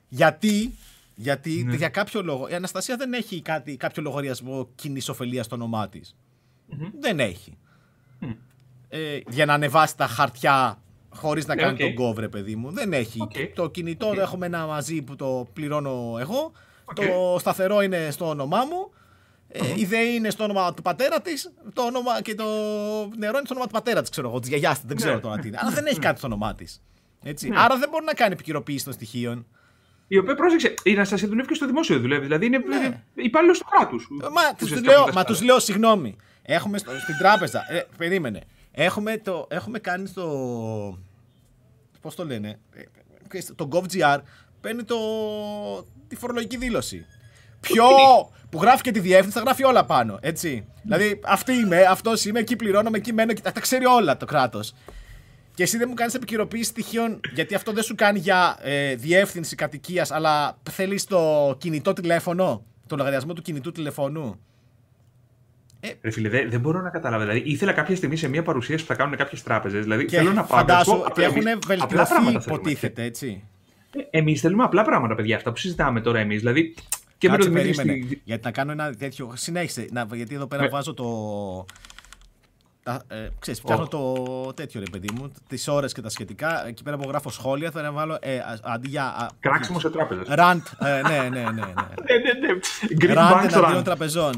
Γιατί, 0.08 0.74
γιατί 1.14 1.66
για 1.76 1.88
κάποιο 1.88 2.22
λόγο 2.22 2.48
η 2.48 2.54
Αναστασία 2.54 2.96
δεν 2.96 3.12
έχει 3.12 3.42
κάτι, 3.42 3.76
κάποιο 3.76 4.02
λογαριασμό 4.02 4.68
κοινής 4.74 5.08
ωφελίας 5.08 5.46
στο 5.46 5.54
όνομά 5.54 5.88
της. 5.88 6.16
Δεν 7.00 7.20
έχει. 7.20 7.56
Ε, 8.88 9.18
για 9.28 9.44
να 9.46 9.54
ανεβάσει 9.54 9.96
τα 9.96 10.06
χαρτιά 10.06 10.78
χωρίς 11.10 11.46
να 11.46 11.54
Ναι, 11.54 11.62
κάνει 11.62 11.84
οκ. 11.84 11.94
το 11.94 12.06
gov, 12.10 12.18
ρε 12.18 12.28
παιδί 12.28 12.56
μου. 12.56 12.70
Δεν 12.70 12.92
έχει. 12.92 13.20
Οκ. 13.20 13.32
Το 13.54 13.70
κινητό 13.70 14.08
Οκ. 14.08 14.16
έχουμε 14.16 14.46
ένα 14.46 14.66
μαζί 14.66 15.02
που 15.02 15.16
το 15.16 15.48
πληρώνω 15.52 16.16
εγώ. 16.20 16.52
Οκ. 16.84 16.94
Το 16.94 17.36
σταθερό 17.38 17.80
είναι 17.82 18.08
στο 18.10 18.28
όνομά 18.28 18.64
μου. 18.64 18.90
Ε, 19.48 19.60
η 19.76 19.84
ΔΕΗ 19.84 20.14
είναι 20.14 20.30
στο 20.30 20.44
όνομα 20.44 20.74
του 20.74 20.82
πατέρα 20.82 21.20
της. 21.20 21.52
Το 21.72 21.82
όνομα 21.82 22.22
και 22.22 22.34
το 22.34 22.44
νερό 23.16 23.36
είναι 23.36 23.44
στο 23.44 23.50
όνομα 23.54 23.64
του 23.66 23.72
πατέρα 23.72 24.00
της, 24.00 24.10
ξέρω 24.10 24.28
εγώ. 24.28 24.38
Της 24.40 24.48
γιαγιάς 24.48 24.74
της. 24.78 24.84
Δεν 24.86 24.96
ξέρω 24.96 25.14
Ναι. 25.14 25.20
τώρα 25.20 25.38
τι 25.38 25.48
είναι. 25.48 25.58
Αλλά 25.60 25.70
δεν 25.70 25.86
έχει 25.86 25.98
κάτι 25.98 26.18
στο 26.18 26.26
όνομά 26.26 26.54
της. 26.54 26.82
Έτσι. 27.22 27.50
Άρα 27.54 27.76
δεν 27.78 27.88
μπορεί 27.88 28.04
να 28.04 28.12
κάνει 28.14 28.32
επικαιροποίηση 28.32 28.84
των 28.84 28.92
στοιχείων. 28.92 29.46
Η 30.08 30.18
οποία 30.18 30.34
πρόσεξε, 30.34 30.74
η 30.82 30.92
Αναστασία 30.92 31.28
δουλεύει 31.28 31.48
και 31.48 31.54
στο 31.54 31.66
δημόσιο 31.66 31.98
δουλεύει. 32.00 32.22
Δηλαδή 32.24 32.46
είναι 32.46 32.58
Ναι. 32.58 33.02
υπάλληλος 33.14 33.58
του 33.58 33.66
κράτους. 33.70 34.08
Μα 34.10 34.54
τους 34.58 34.80
λέω, 34.82 35.08
μα 35.14 35.24
τους 35.24 35.42
λέω 35.42 35.58
συγγνώμη. 35.58 36.16
Έχουμε 36.42 36.78
στο, 36.78 36.90
στην 37.02 37.16
τράπεζα. 37.18 37.64
Ε, 37.72 37.86
περίμενε. 37.96 38.40
Έχουμε, 38.80 39.18
το, 39.18 39.46
έχουμε 39.50 39.78
κάνει 39.78 40.06
στο. 40.06 40.98
Πώς 42.00 42.14
το 42.14 42.24
λένε. 42.24 42.58
ε, 43.32 43.40
Το 43.56 43.68
GovGR 43.72 44.18
παίρνει 44.60 44.82
το, 44.82 44.96
τη 46.08 46.16
φορολογική 46.16 46.56
δήλωση. 46.56 47.06
Ποιο 47.60 47.84
που 48.50 48.60
γράφει 48.62 48.82
και 48.82 48.90
τη 48.90 49.00
διεύθυνση 49.00 49.38
θα 49.38 49.44
γράφει 49.44 49.64
όλα 49.64 49.84
πάνω. 49.84 50.18
Έτσι. 50.20 50.66
Δηλαδή 50.82 51.20
αυτή 51.24 51.52
είμαι, 51.52 51.82
αυτός 51.82 52.24
είμαι, 52.24 52.40
εκεί 52.40 52.56
πληρώνομαι, 52.56 52.96
εκεί 52.96 53.12
μένω. 53.12 53.32
και 53.32 53.40
Τα, 53.40 53.52
τα 53.52 53.60
ξέρει 53.60 53.84
όλα 53.84 54.16
το 54.16 54.26
κράτος. 54.26 54.74
Και 55.54 55.62
εσύ 55.62 55.76
δεν 55.76 55.86
μου 55.88 55.94
κάνεις 55.94 56.14
επικαιροποίηση 56.14 56.70
στοιχείων, 56.70 57.20
γιατί 57.34 57.54
αυτό 57.54 57.72
δεν 57.72 57.82
σου 57.82 57.94
κάνει 57.94 58.18
για 58.18 58.58
ε, 58.60 58.94
διεύθυνση 58.94 59.54
κατοικίας, 59.56 60.10
αλλά 60.10 60.58
θέλεις 60.70 61.04
το 61.04 61.54
κινητό 61.58 61.92
τηλέφωνο, 61.92 62.64
το 62.86 62.96
λογαριασμό 62.96 63.32
του 63.32 63.42
κινητού 63.42 63.72
τηλεφώνου. 65.80 66.00
Ρε 66.02 66.10
φίλε, 66.10 66.28
δεν, 66.28 66.50
δεν 66.50 66.60
μπορώ 66.60 66.80
να 66.80 66.90
καταλάβω. 66.90 67.22
Δηλαδή, 67.22 67.42
ήθελα 67.44 67.72
κάποια 67.72 67.96
στιγμή 67.96 68.16
σε 68.16 68.28
μια 68.28 68.42
παρουσίαση 68.42 68.82
που 68.82 68.88
θα 68.88 68.94
κάνουν 68.94 69.16
κάποιες 69.16 69.42
τράπεζες. 69.42 69.82
Δηλαδή, 69.82 70.04
Και 70.04 70.16
θέλω 70.16 70.32
να 70.32 70.44
πάω. 70.44 70.58
φαντάσου 70.58 70.90
να 70.90 70.96
σου 70.96 71.02
πω, 71.02 71.06
ότι 71.10 71.22
έχουν 71.22 71.36
εμείς 71.46 71.52
απλά 71.64 71.76
βελτιωθεί, 71.76 71.94
πράγματα 72.12 72.40
θέλουμε. 72.40 72.60
υποτίθεται, 72.60 73.02
έτσι. 73.02 73.44
Εμείς 74.10 74.40
θέλουμε 74.40 74.62
απλά 74.64 74.82
πράγματα, 74.84 75.14
παιδιά. 75.14 75.36
Αυτά 75.36 75.50
που 75.52 75.56
συζητάμε 75.58 76.00
τώρα 76.00 76.18
εμείς. 76.18 76.38
Δηλαδή, 76.38 76.74
και 77.18 77.28
με 77.28 77.34
Κάτσε, 77.36 77.48
τον 77.50 77.58
Δημήτρη. 77.58 77.76
περίμενε. 77.76 78.06
στη- 78.06 78.20
Γιατί 78.24 78.44
να 78.44 78.50
κάνω 78.50 78.72
ένα 78.72 78.94
τέτοιο. 78.94 79.32
Συνέχισε. 79.34 79.86
Να, 79.92 80.06
γιατί 80.12 80.34
εδώ 80.34 80.46
πέρα 80.46 80.62
Ναι. 80.62 80.68
βάζω 80.68 80.94
το. 80.94 81.06
Τα, 82.82 83.02
ε, 83.08 83.28
ξέρεις, 83.38 83.60
φτιάχνω 83.60 83.84
Ω. 83.84 83.88
το 83.88 84.52
τέτοιο 84.54 84.80
ρε 84.80 84.90
παιδί 84.90 85.08
μου, 85.14 85.32
τις 85.48 85.68
ώρες 85.68 85.92
και 85.92 86.00
τα 86.00 86.08
σχετικά. 86.08 86.66
Εκεί 86.66 86.82
πέρα 86.82 86.96
που 86.96 87.08
γράφω 87.08 87.30
σχόλια 87.30 87.70
θα 87.70 87.92
βάλω 87.92 88.18
ε, 88.20 88.38
α- 88.38 88.58
αντί 88.62 88.88
για. 88.88 89.04
α, 89.04 89.26
Κράξιμο 89.40 89.80
σε 89.80 89.90
τράπεζες. 89.90 90.24
Ραντ. 90.28 90.60
Ε, 90.84 91.00
ναι, 91.08 91.18
ναι, 91.18 91.28
ναι. 91.28 91.40
ναι. 91.40 91.50
Ναι, 92.08 92.16
ναι, 92.16 92.46
ναι. 92.46 92.58
Green 93.00 93.14
Ραντ 93.14 93.32
Banks 93.32 93.52
εναντίον 93.52 93.80
Run. 93.80 93.84
τραπεζών. 93.84 94.34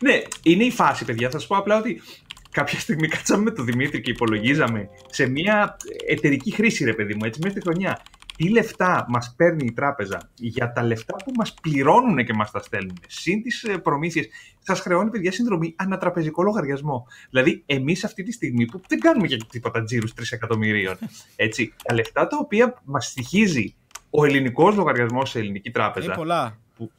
Ναι, 0.00 0.22
είναι 0.42 0.64
η 0.64 0.70
φάση, 0.70 1.04
παιδιά. 1.04 1.30
Θα 1.30 1.38
σας 1.38 1.48
πω 1.48 1.56
απλά 1.56 1.78
ότι 1.78 2.02
κάποια 2.50 2.78
στιγμή 2.78 3.08
κάτσαμε 3.14 3.42
με 3.42 3.50
τον 3.50 3.64
Δημήτρη 3.64 4.00
και 4.00 4.10
υπολογίζαμε 4.10 4.88
σε 5.10 5.28
μια 5.28 5.76
εταιρική 6.08 6.50
χρήση, 6.50 6.84
ρε 6.84 6.92
παιδί 6.92 7.14
μου, 7.14 7.24
έτσι 7.24 7.40
μέσα 7.42 7.54
στη 7.54 7.60
χρονιά. 7.68 8.02
Τι 8.36 8.48
λεφτά 8.48 9.04
μας 9.08 9.34
παίρνει 9.36 9.66
η 9.66 9.72
τράπεζα; 9.72 10.30
Για 10.34 10.72
τα 10.72 10.82
λεφτά 10.82 11.16
που 11.24 11.32
μας 11.36 11.54
πληρώνουν 11.62 12.24
και 12.24 12.32
μας 12.34 12.50
τα 12.50 12.58
στέλνουν. 12.58 12.98
Συν 13.08 13.42
τις 13.42 13.66
προμήθειες. 13.82 14.28
Σας 14.62 14.80
χρεώνει, 14.80 15.10
παιδιά, 15.10 15.32
συνδρομή 15.32 15.74
ανατραπεζικό 15.76 16.42
λογαριασμό. 16.42 17.06
Δηλαδή, 17.30 17.62
εμείς 17.66 18.04
αυτή 18.04 18.22
τη 18.22 18.32
στιγμή 18.32 18.64
που 18.66 18.80
δεν 18.88 19.00
κάνουμε 19.00 19.26
για 19.26 19.38
τίποτα 19.50 19.82
τζίρους 19.82 20.12
3 20.14 20.22
εκατομμυρίων. 20.30 20.96
Έτσι, 21.36 21.74
τα 21.84 21.94
λεφτά 21.94 22.26
τα 22.26 22.36
οποία 22.40 22.80
μας 22.84 23.06
στοιχίζει 23.06 23.74
ο 24.10 24.24
ελληνικός 24.24 24.74
λογαριασμός 24.76 25.30
σε 25.30 25.38
ελληνική 25.38 25.70
τράπεζα. 25.70 26.06
Είναι 26.06 26.14
πολλά. 26.14 26.58
που- 26.76 26.90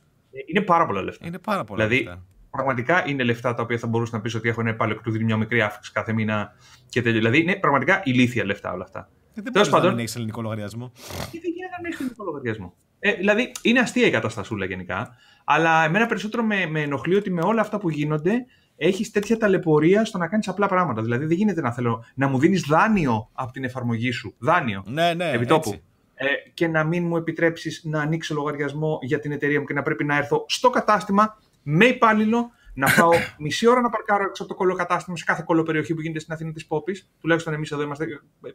είναι 0.45 0.61
πάρα 0.61 0.85
πολλά 0.85 1.01
λεφτά. 1.01 1.27
Είναι 1.27 1.39
πάρα 1.39 1.63
πολλά. 1.63 1.87
Δηλαδή, 1.87 2.03
λεφτά. 2.03 2.23
Πραγματικά 2.51 3.07
είναι 3.07 3.23
λεφτά 3.23 3.53
τα 3.53 3.63
οποία 3.63 3.77
θα 3.77 3.87
μπορούσε 3.87 4.15
να 4.15 4.21
πεις 4.21 4.35
ότι 4.35 4.49
έχω 4.49 4.61
ένα 4.61 4.69
υπάλληλο 4.69 4.97
και 4.97 5.03
του 5.03 5.11
δίνει 5.11 5.23
μια 5.23 5.37
μικρή 5.37 5.61
αύξηση 5.61 5.91
κάθε 5.93 6.13
μήνα 6.13 6.53
και 6.89 7.01
τέτοιο. 7.01 7.17
Δηλαδή 7.17 7.41
είναι 7.41 7.55
πραγματικά 7.55 8.01
ηλίθια 8.03 8.45
λεφτά 8.45 8.71
όλα 8.73 8.83
αυτά. 8.83 8.99
Ε, 8.99 9.41
Δεν 9.41 9.43
τέλος 9.53 9.53
μπορείς 9.53 9.67
να 9.67 9.77
πάντων- 9.77 9.91
μην 9.91 9.99
έχεις 9.99 10.15
ελληνικό 10.15 10.41
λογαριασμό. 10.41 10.91
Και 11.31 11.39
δεν 11.41 11.51
γίνεται 11.55 11.75
να 11.81 11.87
έχεις 11.87 11.99
ελληνικό 11.99 12.23
λογαριασμό. 12.23 12.73
Ε, 12.99 13.13
δηλαδή 13.13 13.51
είναι 13.61 13.79
αστεία 13.79 14.07
η 14.07 14.11
καταστασούλα 14.11 14.65
γενικά. 14.65 15.15
Αλλά 15.45 15.83
εμένα 15.85 16.05
περισσότερο 16.05 16.43
με, 16.43 16.65
με 16.65 16.81
ενοχλεί 16.81 17.15
ότι 17.15 17.31
με 17.31 17.41
όλα 17.43 17.61
αυτά 17.61 17.77
που 17.77 17.89
γίνονται 17.89 18.45
έχεις 18.75 19.11
τέτοια 19.11 19.37
ταλαιπωρία 19.37 20.05
στο 20.05 20.17
να 20.17 20.27
κάνεις 20.27 20.47
απλά 20.47 20.67
πράγματα. 20.67 21.01
Δηλαδή 21.01 21.25
δεν 21.25 21.37
γίνεται 21.37 21.61
να 21.61 21.71
θέλω 21.73 22.03
να 22.15 22.27
μου 22.27 22.39
δίνεις 22.39 22.61
δάνειο 22.61 23.29
από 23.33 23.51
την 23.51 23.63
εφαρμογή 23.63 24.11
σου. 24.11 24.35
Δάνειο. 24.39 24.83
Ναι, 24.87 25.13
ναι. 25.13 25.31
επιτόπου. 25.31 25.69
έτσι. 25.69 25.83
Ε, 26.19 26.25
και 26.53 26.67
να 26.67 26.83
μην 26.83 27.05
μου 27.07 27.17
επιτρέψεις 27.17 27.81
να 27.83 28.01
ανοίξω 28.01 28.33
λογαριασμό 28.33 28.99
για 29.01 29.19
την 29.19 29.31
εταιρεία 29.31 29.59
μου 29.59 29.65
και 29.65 29.73
να 29.73 29.81
πρέπει 29.81 30.03
να 30.03 30.17
έρθω 30.17 30.45
στο 30.47 30.69
κατάστημα 30.69 31.37
με 31.69 31.85
υπάλληλο, 31.85 32.51
να 32.73 32.87
πάω 32.97 33.09
μισή 33.37 33.67
ώρα 33.67 33.81
να 33.81 33.89
παρκάρω 33.89 34.23
έξω 34.23 34.43
από 34.43 34.51
το 34.51 34.57
κολοκατάστημα 34.57 35.17
σε 35.17 35.23
κάθε 35.23 35.43
κολοπεριοχή 35.45 35.93
που 35.93 36.01
γίνεται 36.01 36.19
στην 36.19 36.33
Αθήνα 36.33 36.51
της 36.51 36.65
Πόπης. 36.65 37.09
Τουλάχιστον 37.19 37.53
εμείς 37.53 37.71
εδώ 37.71 37.81
είμαστε 37.81 38.05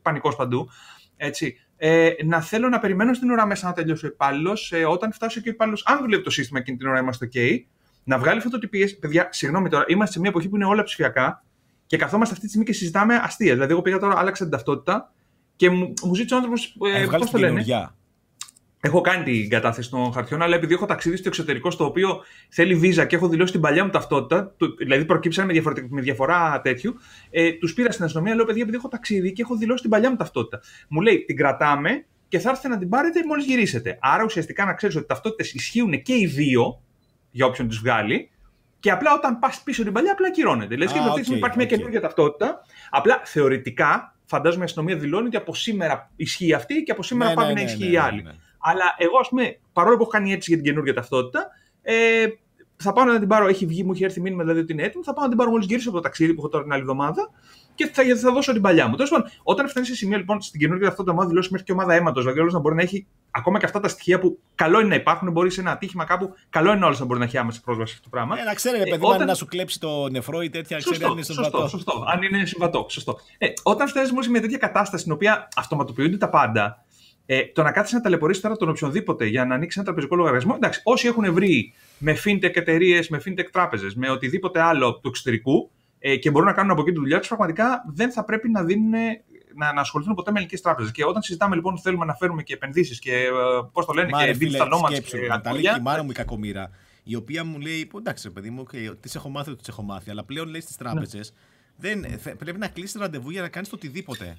πανικός 0.03 0.37
παντού. 0.37 0.69
Έτσι. 1.17 1.57
Ε, 1.77 2.11
να 2.25 2.41
θέλω 2.41 2.69
να 2.69 2.79
περιμένω 2.79 3.15
στην 3.15 3.31
ώρα 3.31 3.47
μέσα 3.47 3.67
να 3.67 3.73
τελειώσει 3.73 4.07
ο 4.07 4.09
υπάλληλος. 4.09 4.73
Ε, 4.73 4.85
όταν 4.85 5.13
φτάσει 5.13 5.43
και 5.43 5.49
ο 5.49 5.53
υπάλληλος, 5.53 5.87
αν 5.87 5.99
δουλεύει 5.99 6.23
το 6.23 6.31
σύστημα 6.31 6.59
εκείνη 6.59 6.77
την 6.77 6.89
ώρα 6.89 6.99
είμαστε 6.99 7.29
OK, 7.33 7.39
να 8.05 8.19
βγάλει 8.19 8.41
φωτοτυπίε. 8.41 8.89
Παιδιά, 8.89 9.29
συγγνώμη 9.31 9.69
τώρα, 9.69 9.85
είμαστε 9.89 10.13
σε 10.13 10.21
μια 10.21 10.31
εποχή 10.31 10.49
που 10.49 10.57
είναι 10.57 10.65
όλα 10.65 10.83
ψηφιακά 10.83 11.45
και 11.87 11.97
καθόμαστε 11.97 12.33
αυτή 12.35 12.45
τη 12.45 12.51
στιγμή 12.51 12.67
και 12.67 12.73
συζητάμε 12.73 13.15
αστεία. 13.15 13.53
Δηλαδή, 13.53 13.73
εγώ 13.73 13.83
πήγα 13.83 13.99
τώρα, 13.99 14.19
άλλαξα 14.19 14.43
την 14.43 14.53
ταυτότητα 14.53 15.13
και 15.57 15.71
μου, 15.71 15.93
μου 16.03 16.15
ζήτησε 16.15 16.35
ο 16.35 16.37
άνθρωπος. 16.37 16.77
Ε, 16.85 17.01
Έβγαλε 17.01 17.19
πώς 17.19 17.31
την 17.31 17.33
το 17.33 17.39
λένε. 17.39 17.63
καινούργια. 17.63 17.95
Έχω 18.85 19.01
κάνει 19.01 19.25
την 19.25 19.49
κατάθεση 19.49 19.91
των 19.91 20.13
χαρτιών, 20.13 20.43
αλλά 20.43 20.55
επειδή 20.55 20.75
έχω 20.75 20.87
ταξίδι 20.87 21.17
στο 21.17 21.29
εξωτερικό, 21.29 21.71
στο 21.71 21.85
οποίο 21.85 22.23
θέλει 22.49 22.75
βίζα 22.75 23.05
και 23.05 23.17
έχω 23.17 23.29
δηλώσει 23.29 23.53
την 23.53 23.61
παλιά 23.61 23.85
μου 23.85 23.91
ταυτότητα, 23.91 24.55
δηλαδή 24.79 25.05
προκύψαν 25.05 25.47
με, 25.47 25.63
με 25.89 26.01
διαφορά 26.01 26.61
τέτοιου, 26.61 26.95
ε, 27.31 27.53
τους 27.53 27.75
πήρα 27.75 27.93
στην 27.93 28.05
αστυνομία, 28.05 28.35
λέω 28.35 28.45
παιδιά, 28.45 28.63
επειδή 28.63 28.77
έχω 28.77 28.89
ταξίδι 28.89 29.33
και 29.33 29.43
έχω 29.43 29.57
δηλώσει 29.57 29.83
την 29.83 29.91
παλιά 29.91 30.11
μου 30.11 30.17
ταυτότητα. 30.17 30.61
Μου 30.89 31.01
λέει, 31.01 31.25
την 31.25 31.37
κρατάμε 31.37 32.05
και 32.29 32.39
θα 32.39 32.51
έρθετε 32.51 32.69
να 32.69 32.79
την 32.79 32.89
πάρετε 32.89 33.21
μόλις 33.27 33.45
γυρίσετε. 33.45 33.99
Άρα 34.01 34.25
ουσιαστικά 34.25 34.65
να 34.65 34.75
ξέρεις 34.75 34.97
ότι 34.97 35.07
ταυτότητες 35.07 35.53
ισχύουν 35.53 36.03
και 36.03 36.15
οι 36.15 36.27
δύο 36.27 36.83
για 37.31 37.47
όποιον 37.47 37.69
του 37.69 37.77
βγάλει. 37.77 38.31
Και 38.81 38.91
απλά 38.91 39.15
όταν 39.15 39.39
πας 39.39 39.63
πίσω 39.65 39.83
την 39.83 39.93
παλιά, 39.93 40.13
απλά 40.13 40.27
ακυρώνεται. 40.27 40.75
Δηλαδή, 40.75 40.93
και 40.93 40.99
okay, 41.33 41.37
υπάρχει 41.37 41.57
μια 41.57 41.67
καινούργια 41.67 42.01
ταυτότητα. 42.01 42.61
Απλά 42.91 43.21
θεωρητικά, 43.25 44.17
φαντάζομαι 44.25 44.63
η 44.63 44.65
αστυνομία 44.65 44.97
δηλώνει 44.97 45.27
ότι 45.27 45.37
από 45.37 45.55
σήμερα 45.55 46.11
ισχύει 46.17 46.53
αυτή 46.53 46.83
και 46.83 46.93
από 46.93 47.03
σήμερα 47.03 47.31
ναι, 47.31 47.37
πάμε 47.37 47.53
ναι, 47.53 47.55
να 47.55 47.63
ισχύει 47.63 47.85
ναι, 47.85 47.91
η 47.91 47.97
άλλη. 47.97 48.25
Αλλά 48.63 48.95
εγώ, 48.99 49.19
ας 49.19 49.29
πούμε, 49.29 49.59
παρόλο 49.73 49.97
που 49.97 50.03
έχω 50.03 50.11
κάνει 50.11 50.33
έτσι 50.33 50.51
για 50.51 50.57
την 50.63 50.71
καινούργια 50.71 50.95
ταυτότητα, 50.95 51.47
ε, 51.83 52.27
θα 52.77 52.93
πάω 52.93 53.05
να 53.05 53.19
την 53.19 53.29
πάρω. 53.29 53.47
Έχει 53.47 53.67
βγει, 53.67 53.85
μου 53.85 53.93
έχει 53.93 54.05
έρθει 54.05 54.21
μήνυμα 54.21 54.43
δηλαδή 54.43 54.61
ότι 54.61 54.73
είναι 54.73 54.83
έτοιμο. 54.83 55.05
Θα 55.05 55.13
πάω 55.13 55.25
να 55.25 55.29
την 55.29 55.39
πάρω 55.39 55.51
μόλις 55.51 55.67
γυρίσω 55.67 55.89
από 55.89 55.97
το 55.97 56.03
ταξίδι 56.03 56.35
που 56.35 56.41
έχω 56.41 56.49
τώρα 56.49 56.63
την 56.63 56.73
άλλη 56.73 56.81
εβδομάδα 56.81 57.31
και 57.75 57.87
θα, 57.87 58.03
θα 58.17 58.33
δώσω 58.33 58.53
την 58.53 58.63
παλιά 58.63 58.89
μου. 58.89 58.95
Τέλος 58.95 59.11
πάντων, 59.11 59.31
όταν 59.43 59.69
φτάνει 59.69 59.87
σε 59.87 59.95
σημείο 59.95 60.19
λοιπόν 60.19 60.41
στην 60.41 60.61
καινούργια 60.61 60.87
ταυτότητα 60.87 61.15
ομάδα 61.15 61.29
δηλώσεις 61.29 61.51
μέχρι 61.51 61.67
και 61.67 61.73
ομάδα 61.73 61.95
αίματος, 61.95 62.23
δηλαδή 62.23 62.41
όλος 62.41 62.53
να 62.53 62.59
μπορεί 62.59 62.75
να 62.75 62.83
έχει 62.83 63.07
ακόμα 63.31 63.59
και 63.59 63.65
αυτά 63.65 63.81
τα 63.81 63.89
στοιχεία 63.89 64.19
που 64.19 64.39
καλό 64.55 64.81
είναι 64.81 64.89
να 64.89 64.95
υπάρχουν, 64.95 65.31
μπορεί 65.31 65.51
σε 65.51 65.61
ένα 65.61 65.71
ατύχημα 65.71 66.05
κάπου, 66.05 66.35
καλό 66.51 66.73
είναι 66.73 66.85
όλος 66.85 66.99
να 66.99 67.05
μπορεί 67.05 67.19
να 67.19 67.25
έχει 67.25 67.39
άμεση 67.39 67.61
πρόσβαση 67.61 67.93
σε 67.93 67.99
αυτό 67.99 68.11
το 68.11 68.17
πράγμα. 68.17 68.41
Ε, 68.41 68.45
να 68.45 68.55
ξέρει, 68.55 68.79
ρε 68.79 68.85
παιδί, 68.85 69.05
ε, 69.05 69.09
όταν... 69.09 69.27
να 69.27 69.35
σου 69.35 69.47
κλέψει 69.47 69.81
το 69.81 70.09
νεφρό 70.09 70.43
ή 70.43 70.51
τέτοια, 70.51 70.81
σωστό, 70.81 70.91
ξέρει 70.91 71.05
αν 71.05 71.13
είναι 71.13 71.23
συμβατό. 71.23 71.59
Σωστό, 71.59 71.77
σωστό, 71.77 72.05
αν 72.13 72.23
είναι 72.23 72.45
συμβατό. 72.45 72.87
Σωστό. 72.89 73.19
Ε, 73.39 73.47
όταν 73.63 73.89
φτάνεις 73.89 74.13
σε 74.19 74.31
μια 74.31 74.41
τέτοια 74.41 74.59
κατάσταση 74.59 75.03
στην 75.03 75.15
οποία 75.15 75.49
αυτοματοποιούνται 75.57 76.17
τα 76.17 76.29
πάντα, 76.29 76.85
ε, 77.35 77.47
το 77.55 77.63
να 77.63 77.73
κάθεσαι 77.73 77.97
να 77.97 78.01
ταλαιπωρήσεις 78.01 78.43
τώρα 78.43 78.57
τον 78.57 78.69
οποιονδήποτε 78.69 79.27
για 79.27 79.45
να 79.45 79.55
ανοίξει 79.55 79.79
ένα 79.79 79.87
τραπεζικό 79.87 80.17
λογαριασμό. 80.17 80.53
Εντάξει, 80.57 80.81
όσοι 80.85 81.07
έχουν 81.07 81.33
βρει 81.33 81.73
με 81.99 82.17
fintech 82.25 82.57
εταιρείες, 82.57 83.09
με 83.09 83.23
fintech 83.25 83.49
τράπεζες, 83.53 83.95
με 83.95 84.11
οτιδήποτε 84.11 84.61
άλλο 84.61 84.95
του 84.95 85.09
εξωτερικού 85.09 85.71
ε, 85.99 86.17
και 86.17 86.31
μπορούν 86.31 86.49
να 86.49 86.55
κάνουν 86.55 86.71
από 86.71 86.81
εκεί 86.81 86.91
τη 86.91 86.99
δουλειά 86.99 87.19
τους, 87.19 87.29
πραγματικά 87.29 87.85
δεν 87.95 88.13
θα 88.13 88.25
πρέπει 88.25 88.51
να 88.51 88.65
δίνουν 88.65 88.91
να, 89.55 89.73
να 89.73 89.81
ασχοληθούν 89.81 90.15
ποτέ 90.15 90.31
με 90.31 90.37
ελληνικές 90.37 90.61
τράπεζες. 90.61 90.93
Και 90.93 91.05
όταν 91.05 91.23
συζητάμε 91.23 91.55
λοιπόν 91.55 91.79
θέλουμε 91.79 92.05
να 92.05 92.15
φέρουμε 92.15 92.43
και 92.43 92.55
επενδύσεις 92.55 92.99
και 92.99 93.15
ε, 93.15 93.31
πώς 93.73 93.87
το 93.87 93.93
λένε, 93.93 94.09
Μάρε, 94.11 94.33
και 94.33 94.39
digital 94.51 94.69
nomads. 94.73 95.03
Και 95.03 95.17
τα 95.43 95.53
λέει 95.53 95.63
και 95.63 95.75
η 95.79 95.83
μάνα 95.83 96.03
μου 96.03 96.11
η 96.11 96.15
κακομήρα, 96.15 96.71
η 97.03 97.15
οποία 97.15 97.45
μου 97.45 97.59
λέει: 97.59 97.91
Εντάξει, 97.99 98.31
παιδί 98.31 98.51
μου, 98.51 98.67
okay, 98.67 98.97
τις 99.01 99.15
έχω 99.15 99.29
μάθει, 99.29 99.57
τις 99.57 99.69
έχω 99.69 99.83
μάθει, 99.83 100.11
αλλά 100.11 100.25
πλέον 100.25 100.49
λέει 100.49 100.61
στις 100.61 100.77
τράπεζες 100.77 101.35
ναι. 101.77 102.35
πρέπει 102.39 102.59
να 102.59 102.69
κλείσει 102.69 102.99
ραντεβού 102.99 103.31
για 103.31 103.43
να 103.43 103.49
κάνεις 103.49 103.69
το 103.69 103.77
οτιδήποτε. 103.77 104.37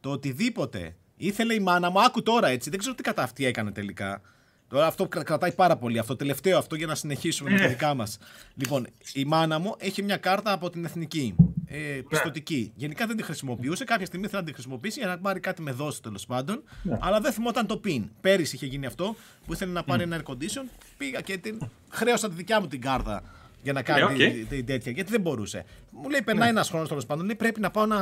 Το 0.00 0.10
οτιδήποτε. 0.10 0.96
Ήθελε 1.22 1.54
η 1.54 1.60
μάνα 1.60 1.90
μου, 1.90 2.00
άκου 2.00 2.22
τώρα 2.22 2.48
έτσι. 2.48 2.70
Δεν 2.70 2.78
ξέρω 2.78 2.94
τι 2.94 3.02
κατά 3.02 3.22
αυτή 3.22 3.44
έκανε 3.44 3.70
τελικά. 3.70 4.20
Τώρα 4.68 4.86
αυτό 4.86 5.08
κρατάει 5.08 5.52
πάρα 5.52 5.76
πολύ. 5.76 5.98
Αυτό 5.98 6.16
τελευταίο 6.16 6.58
αυτό 6.58 6.74
για 6.74 6.86
να 6.86 6.94
συνεχίσουμε 6.94 7.50
με 7.50 7.56
τα 7.56 7.62
ναι. 7.62 7.68
δικά 7.68 7.94
μας. 7.94 8.18
Λοιπόν, 8.54 8.86
η 9.12 9.24
μάνα 9.24 9.58
μου 9.58 9.74
έχει 9.78 10.02
μια 10.02 10.16
κάρτα 10.16 10.52
από 10.52 10.70
την 10.70 10.84
εθνική. 10.84 11.34
Ε, 11.66 11.76
ναι. 11.78 12.02
πιστοτική. 12.02 12.72
Γενικά 12.74 13.06
δεν 13.06 13.16
τη 13.16 13.22
χρησιμοποιούσε. 13.22 13.84
Κάποια 13.84 14.06
στιγμή 14.06 14.26
θέλει 14.26 14.40
να 14.40 14.46
τη 14.46 14.52
χρησιμοποιήσει 14.52 14.98
για 14.98 15.08
να 15.08 15.18
πάρει 15.18 15.40
κάτι 15.40 15.62
με 15.62 15.72
δόση 15.72 16.02
τέλος 16.02 16.26
πάντων. 16.26 16.62
Ναι. 16.82 16.98
Αλλά 17.00 17.20
δεν 17.20 17.32
θυμόταν 17.32 17.66
το 17.66 17.80
PIN. 17.84 18.04
Πέρυσι 18.20 18.54
είχε 18.54 18.66
γίνει 18.66 18.86
αυτό 18.86 19.16
που 19.46 19.52
ήθελε 19.52 19.72
να 19.72 19.84
πάρει 19.84 20.02
ένα 20.02 20.20
air 20.20 20.30
condition. 20.30 20.64
Πήγα 20.98 21.20
και 21.20 21.38
την 21.38 21.58
χρέωσα 21.88 22.28
τη 22.28 22.34
δικιά 22.34 22.60
μου 22.60 22.66
την 22.66 22.80
κάρτα 22.80 23.22
για 23.62 23.72
να 23.72 23.82
κάνει 23.82 24.16
okay. 24.18 24.44
την 24.48 24.66
τέτοια. 24.66 24.92
Γιατί 24.92 25.10
δεν 25.10 25.20
μπορούσε. 25.20 25.64
Μου 25.90 26.08
λέει, 26.08 26.22
περνάει 26.22 26.48
ένας 26.48 26.68
χρόνος 26.68 26.88
τέλος 26.88 27.06
πάντων. 27.06 27.26
Λέει, 27.26 27.34
πρέπει 27.34 27.60
να 27.60 27.70
πάω 27.70 27.86
να 27.86 27.98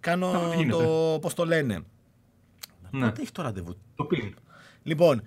κάνω 0.00 0.32
το. 0.70 1.18
Πώς 1.20 1.34
το 1.34 1.44
λένε. 1.44 1.80
Ναι. 2.90 3.06
Πότε 3.06 3.22
έχει 3.22 3.32
το 3.32 3.42
ραντεβού. 3.42 3.76
Το 3.94 4.06
PIN. 4.10 4.32
Λοιπόν, 4.82 5.22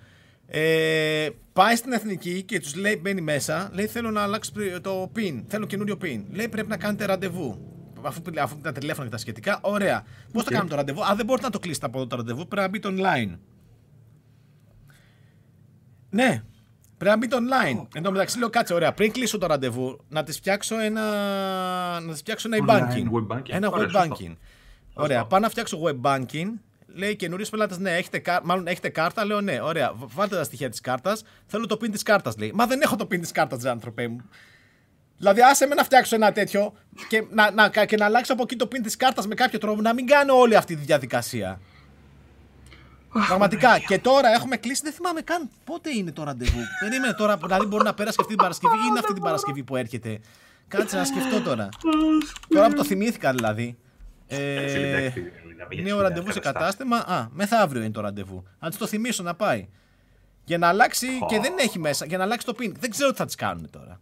ε, 0.46 1.28
πάει 1.52 1.76
στην 1.76 1.92
εθνική 1.92 2.42
και 2.42 2.60
τους 2.60 2.74
λέει: 2.74 2.98
Μπαίνει 3.02 3.20
μέσα, 3.20 3.70
λέει: 3.72 3.86
Θέλω 3.86 4.10
να 4.10 4.22
αλλάξω 4.22 4.52
το 4.82 5.10
PIN. 5.16 5.42
Θέλω 5.46 5.66
καινούριο 5.66 5.98
PIN. 6.02 6.22
Λέει: 6.30 6.48
Πρέπει 6.48 6.68
να 6.68 6.76
κάνετε 6.76 7.04
ραντεβού. 7.04 7.68
Αφού, 8.02 8.22
αφού 8.38 8.60
τα 8.60 8.72
τηλέφωνα 8.72 9.04
και 9.04 9.12
τα 9.12 9.18
σχετικά, 9.18 9.58
ωραία. 9.62 10.04
Πώς 10.32 10.44
θα 10.44 10.50
κάνουμε 10.50 10.70
το 10.70 10.76
ραντεβού; 10.76 11.04
Αν 11.04 11.16
δεν 11.16 11.26
μπορείτε 11.26 11.46
να 11.46 11.52
το 11.52 11.58
κλείσετε 11.58 11.86
από 11.86 11.98
εδώ 11.98 12.06
το 12.06 12.16
ραντεβού, 12.16 12.48
πρέπει 12.48 12.62
να 12.62 12.68
μπείτε 12.68 12.88
online. 12.90 13.38
Ναι, 16.10 16.42
πρέπει 16.96 17.10
να 17.10 17.16
μπείτε 17.16 17.36
online. 17.36 17.80
Oh. 17.80 17.86
Εν 17.94 18.02
τω 18.02 18.10
μεταξύ 18.10 18.38
λέω: 18.38 18.50
Κάτσε, 18.50 18.74
ωραία. 18.74 18.92
Πριν 18.92 19.12
κλείσω 19.12 19.38
το 19.38 19.46
ραντεβού, 19.46 20.00
να 20.08 20.22
τη 20.22 20.32
φτιάξω 20.32 20.78
ένα. 20.80 21.02
Να 22.00 22.12
τη 22.12 22.18
φτιάξω 22.18 22.48
ένα 22.52 22.64
e-banking. 22.66 23.04
Ένα 23.48 23.70
web 23.72 24.02
banking. 24.02 24.36
Ωραία, 24.94 25.24
πάω 25.24 25.40
να 25.40 25.48
φτιάξω 25.48 25.78
web 25.84 26.00
banking 26.10 26.50
λέει 26.94 27.16
καινούριο 27.16 27.46
πελάτες, 27.50 27.78
ναι, 27.78 27.96
έχετε, 27.96 28.40
μάλλον 28.42 28.66
έχετε 28.66 28.88
κάρτα. 28.88 29.24
Λέω 29.24 29.40
ναι, 29.40 29.60
ωραία, 29.60 29.92
βάλτε 29.94 30.36
τα 30.36 30.44
στοιχεία 30.44 30.68
της 30.68 30.80
κάρτας. 30.80 31.22
Θέλω 31.46 31.66
το 31.66 31.78
pin 31.80 31.90
της 31.90 32.02
κάρτας, 32.02 32.36
λέει. 32.36 32.52
Μα 32.54 32.66
δεν 32.66 32.80
έχω 32.80 32.96
το 32.96 33.04
pin 33.04 33.20
της 33.20 33.32
κάρτας, 33.32 33.64
άνθρωπε 33.64 34.08
μου. 34.08 34.20
Δηλαδή, 35.16 35.40
άσε 35.42 35.66
με 35.66 35.74
να 35.74 35.84
φτιάξω 35.84 36.14
ένα 36.14 36.32
τέτοιο 36.32 36.74
και 37.08 37.24
να, 37.30 37.50
να, 37.50 37.68
και 37.68 37.96
να 37.96 38.04
αλλάξω 38.04 38.32
από 38.32 38.42
εκεί 38.42 38.56
το 38.56 38.68
pin 38.72 38.78
της 38.82 38.96
κάρτας 38.96 39.26
με 39.26 39.34
κάποιο 39.34 39.58
τρόπο, 39.58 39.80
να 39.80 39.94
μην 39.94 40.06
κάνω 40.06 40.34
όλη 40.34 40.56
αυτή 40.56 40.76
τη 40.76 40.84
διαδικασία. 40.84 41.60
Πραγματικά. 43.26 43.78
Και 43.78 43.98
τώρα 43.98 44.28
έχουμε 44.28 44.56
κλείσει, 44.56 44.80
δεν 44.84 44.92
θυμάμαι 44.92 45.20
καν 45.20 45.50
πότε 45.64 45.90
είναι 45.96 46.12
το 46.12 46.24
ραντεβού. 46.24 46.60
Περίμενε 46.80 47.12
τώρα, 47.12 47.36
δηλαδή 47.36 47.66
μπορεί 47.66 47.84
να 47.84 47.94
πέρασε 47.94 48.16
αυτή 48.20 48.32
την 48.32 48.42
Παρασκευή 48.42 48.76
ή 48.76 48.86
είναι 48.88 48.98
αυτή 48.98 49.12
την 49.12 49.22
Παρασκευή 49.22 49.62
που 49.62 49.76
έρχεται. 49.76 50.20
Κάτσε 50.68 50.96
να 50.96 51.04
σκεφτώ 51.04 51.40
τώρα. 51.40 51.68
τώρα 52.48 52.68
που 52.68 52.74
το 52.74 52.84
θυμήθηκα 52.84 53.32
δηλαδή. 53.32 53.78
Ε, 54.26 55.12
είναι 55.68 55.92
ο 55.92 56.00
ραντεβού 56.00 56.32
σε 56.32 56.40
κατάστημα. 56.40 56.96
Α, 56.96 57.28
μεθαύριο 57.30 57.82
είναι 57.82 57.92
το 57.92 58.00
ραντεβού. 58.00 58.44
Αν 58.58 58.70
της 58.70 58.78
το 58.78 58.86
θυμίσω 58.86 59.22
να 59.22 59.34
πάει. 59.34 59.68
Για 60.44 60.58
να 60.58 60.68
αλλάξει 60.68 61.06
και 61.28 61.40
δεν 61.40 61.52
έχει 61.58 61.78
μέσα, 61.78 62.06
για 62.06 62.18
να 62.18 62.24
αλλάξει 62.24 62.46
το 62.46 62.54
pin. 62.58 62.72
Δεν 62.78 62.90
ξέρω 62.90 63.10
τι 63.10 63.16
θα 63.16 63.24
τις 63.24 63.34
κάνουν 63.34 63.70
τώρα. 63.70 64.00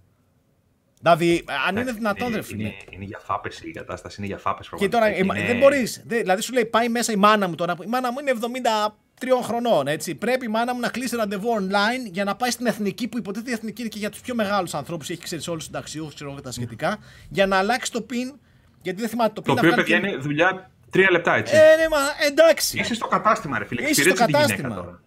Δηλαδή, 1.03 1.45
αν 1.69 1.77
είναι 1.77 1.93
δυνατόν, 1.93 2.35
ρε 2.35 2.43
φίλε. 2.43 2.63
Είναι, 2.63 2.75
είναι 2.91 3.05
για 3.05 3.19
φάπες 3.19 3.61
η 3.61 3.71
κατάσταση, 3.71 4.17
είναι 4.19 4.27
για 4.27 4.39
φάπες 4.39 4.71
Και 4.77 4.89
τώρα 4.89 5.17
είναι... 5.17 5.47
δεν 5.47 5.59
μπορείς. 5.59 6.03
Δηλαδή, 6.07 6.43
σου 6.43 6.53
λέει 6.53 6.65
πάει 6.65 6.89
μέσα 6.89 7.13
η 7.13 7.17
μάνα 7.17 7.49
μου 7.49 7.55
τώρα. 7.55 7.77
Η 7.85 7.87
μάνα 7.87 8.13
μου 8.13 8.19
είναι 8.21 8.33
73 8.41 9.29
χρονών, 9.43 9.87
έτσι. 9.87 10.15
Πρέπει 10.15 10.45
η 10.45 10.49
μάνα 10.49 10.75
μου 10.75 10.81
να 10.81 10.89
κλείσει 10.89 11.17
ραντεβού 11.17 11.49
online 11.59 12.11
για 12.11 12.25
να 12.25 12.37
πάει 12.37 12.51
στην 12.51 12.67
εθνική, 12.67 13.09
που 13.09 13.19
υποτίθεται 13.19 13.51
η 13.51 13.53
εθνική 13.53 13.81
είναι 13.81 13.91
και 13.91 13.99
για 13.99 14.11
τους 14.11 14.21
πιο 14.21 14.35
μεγάλους 14.35 14.75
ανθρώπους, 14.75 15.11
έχει 15.11 15.23
ξέρεις 15.23 15.49
όλους 15.49 15.59
τους 15.59 15.67
συνταξιούχους, 15.67 16.15
ξέρω 16.15 16.41
τα 16.41 16.53
σχετικά, 16.53 16.99
για 17.29 17.47
να 17.47 17.57
αλλάξει 17.57 17.93
το 17.93 18.07
pin. 18.11 18.39
Γιατί 18.83 19.01
δεν 19.01 19.09
θυμάται 19.09 19.33
το 19.33 19.41
pin. 19.41 19.45
Το 19.45 19.53
οποίο, 19.53 19.75
παιδιά, 19.75 19.97
είναι 19.97 20.17
δουλειά 20.17 20.71
Τρία 20.93 21.11
λεπτά 21.11 21.35
έτσι. 21.35 21.55
Ε, 21.57 21.59
ναι, 21.59 21.89
μα 21.89 21.99
εντάξει. 22.27 22.79
Είσαι 22.79 22.95
στο 22.95 23.07
κατάστημα, 23.07 23.59
ρε 23.59 23.65
φίλε. 23.65 23.83
Είσαι 23.83 24.03
στο 24.03 24.15
κατάστημα. 24.15 24.75
Τώρα. 24.75 25.03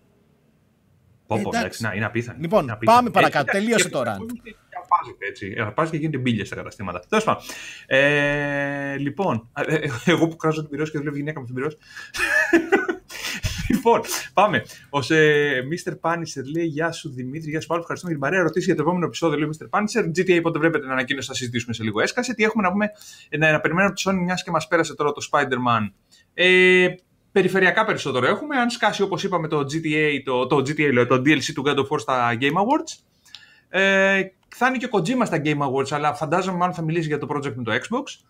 Πω, 1.27 1.39
πω, 1.44 1.50
εντάξει, 1.58 1.84
να, 1.84 1.94
είναι 1.94 2.05
απίθανο. 2.05 2.38
Λοιπόν, 2.41 2.63
είναι 2.63 2.72
απίθανο. 2.72 2.98
πάμε 2.98 3.10
παρακάτω. 3.10 3.51
Τελείωσε 3.51 3.89
τώρα. 3.89 4.12
Αρπάζεται 4.12 5.25
έτσι. 5.29 5.55
Αρπάζει 5.60 5.91
και 5.91 5.98
γίνεται 5.98 6.17
μπύλια 6.17 6.46
στα 6.46 6.55
καταστήματα. 6.55 7.00
Τέλος 7.10 7.24
πάντων. 7.24 7.44
Ε, 7.86 8.98
λοιπόν, 8.98 9.50
ε, 9.55 9.75
ε, 9.75 9.89
εγώ 10.05 10.27
που 10.27 10.36
κράζω 10.36 10.62
την 10.62 10.70
πυρός 10.70 10.91
και 10.91 10.98
δουλεύει 10.98 11.17
γυναίκα 11.17 11.39
με 11.39 11.46
την 11.46 11.55
πυρός. 11.55 11.77
Λοιπόν, 13.69 14.01
πάμε. 14.34 14.57
Ο 14.89 15.00
Mr. 15.72 15.91
Punisher 16.01 16.43
λέει: 16.55 16.65
Γεια 16.65 16.91
σου 16.91 17.10
Δημήτρη, 17.10 17.50
γεια 17.50 17.62
σου 17.62 17.67
Παύλο. 17.67 17.81
Ευχαριστούμε 17.81 18.13
για 18.13 18.22
την 18.22 18.29
παρέα. 18.29 18.48
Ρωτήσει 18.48 18.65
για 18.65 18.75
το 18.75 18.81
επόμενο 18.81 19.05
επεισόδιο, 19.05 19.38
λέει 19.38 19.50
Mr. 19.60 19.79
Punisher. 19.79 20.05
GTA, 20.05 20.39
πότε 20.41 20.60
βλέπετε 20.60 20.84
την 20.84 20.91
ανακοίνωση, 20.91 21.27
θα 21.27 21.34
συζητήσουμε 21.34 21.74
σε 21.74 21.84
λίγο. 21.84 22.01
Έσκασε. 22.01 22.34
Τι 22.34 22.43
έχουμε 22.43 22.63
να 22.63 22.72
πούμε, 22.72 22.91
να, 23.38 23.51
να 23.51 23.60
περιμένουμε 23.60 23.93
από 23.93 23.95
τη 23.95 24.03
Sony, 24.19 24.24
μιας 24.24 24.43
και 24.43 24.51
μας 24.51 24.67
πέρασε 24.67 24.95
τώρα 24.95 25.12
το 25.12 25.27
Spider-Man. 25.31 25.91
Ε, 26.34 26.88
περιφερειακά 27.31 27.86
περισσότερο 27.86 28.25
έχουμε. 28.25 28.57
Αν 28.57 28.69
σκάσει, 28.69 29.01
όπως 29.01 29.24
είπαμε, 29.24 29.48
το 29.48 29.60
GTA, 29.60 30.22
το, 30.24 30.45
το, 30.48 30.55
GTA, 30.55 31.05
το 31.07 31.15
DLC 31.15 31.53
του 31.53 31.63
God 31.65 31.75
of 31.75 31.88
War 31.88 32.00
στα 32.00 32.38
Game 32.39 32.53
Awards. 32.53 33.03
Ε, 33.69 34.22
θα 34.55 34.67
είναι 34.67 34.77
και 34.77 34.86
ο 34.86 34.89
Kojima 34.91 35.25
στα 35.25 35.41
Game 35.43 35.57
Awards, 35.57 35.91
αλλά 35.91 36.13
φαντάζομαι 36.13 36.57
μάλλον 36.57 36.75
θα 36.75 36.81
μιλήσει 36.81 37.07
για 37.07 37.17
το 37.17 37.27
project 37.29 37.53
με 37.53 37.63
το 37.63 37.72
Xbox. 37.74 38.25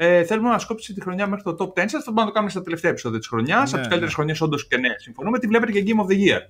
Ε, 0.00 0.24
θέλουμε 0.24 0.48
να 0.48 0.58
σκόψει 0.58 0.94
τη 0.94 1.00
χρονιά 1.00 1.26
μέχρι 1.26 1.44
το 1.44 1.56
top 1.58 1.80
10. 1.80 1.86
Θα 1.86 2.02
το 2.02 2.12
το 2.24 2.30
κάνουμε 2.30 2.50
στα 2.50 2.62
τελευταία 2.62 2.90
επεισόδια 2.90 3.18
της 3.18 3.28
χρονιάς. 3.28 3.56
Ναι, 3.56 3.62
από 3.62 3.76
τις 3.76 3.80
καλύτερες 3.80 4.08
ναι. 4.08 4.14
χρονιές, 4.14 4.40
όντως 4.40 4.66
και 4.66 4.76
ναι, 4.76 4.88
συμφωνούμε. 4.96 5.38
Τι 5.38 5.46
βλέπετε 5.46 5.72
και 5.72 5.84
Game 5.86 6.04
of 6.04 6.06
the 6.06 6.16
Year. 6.16 6.40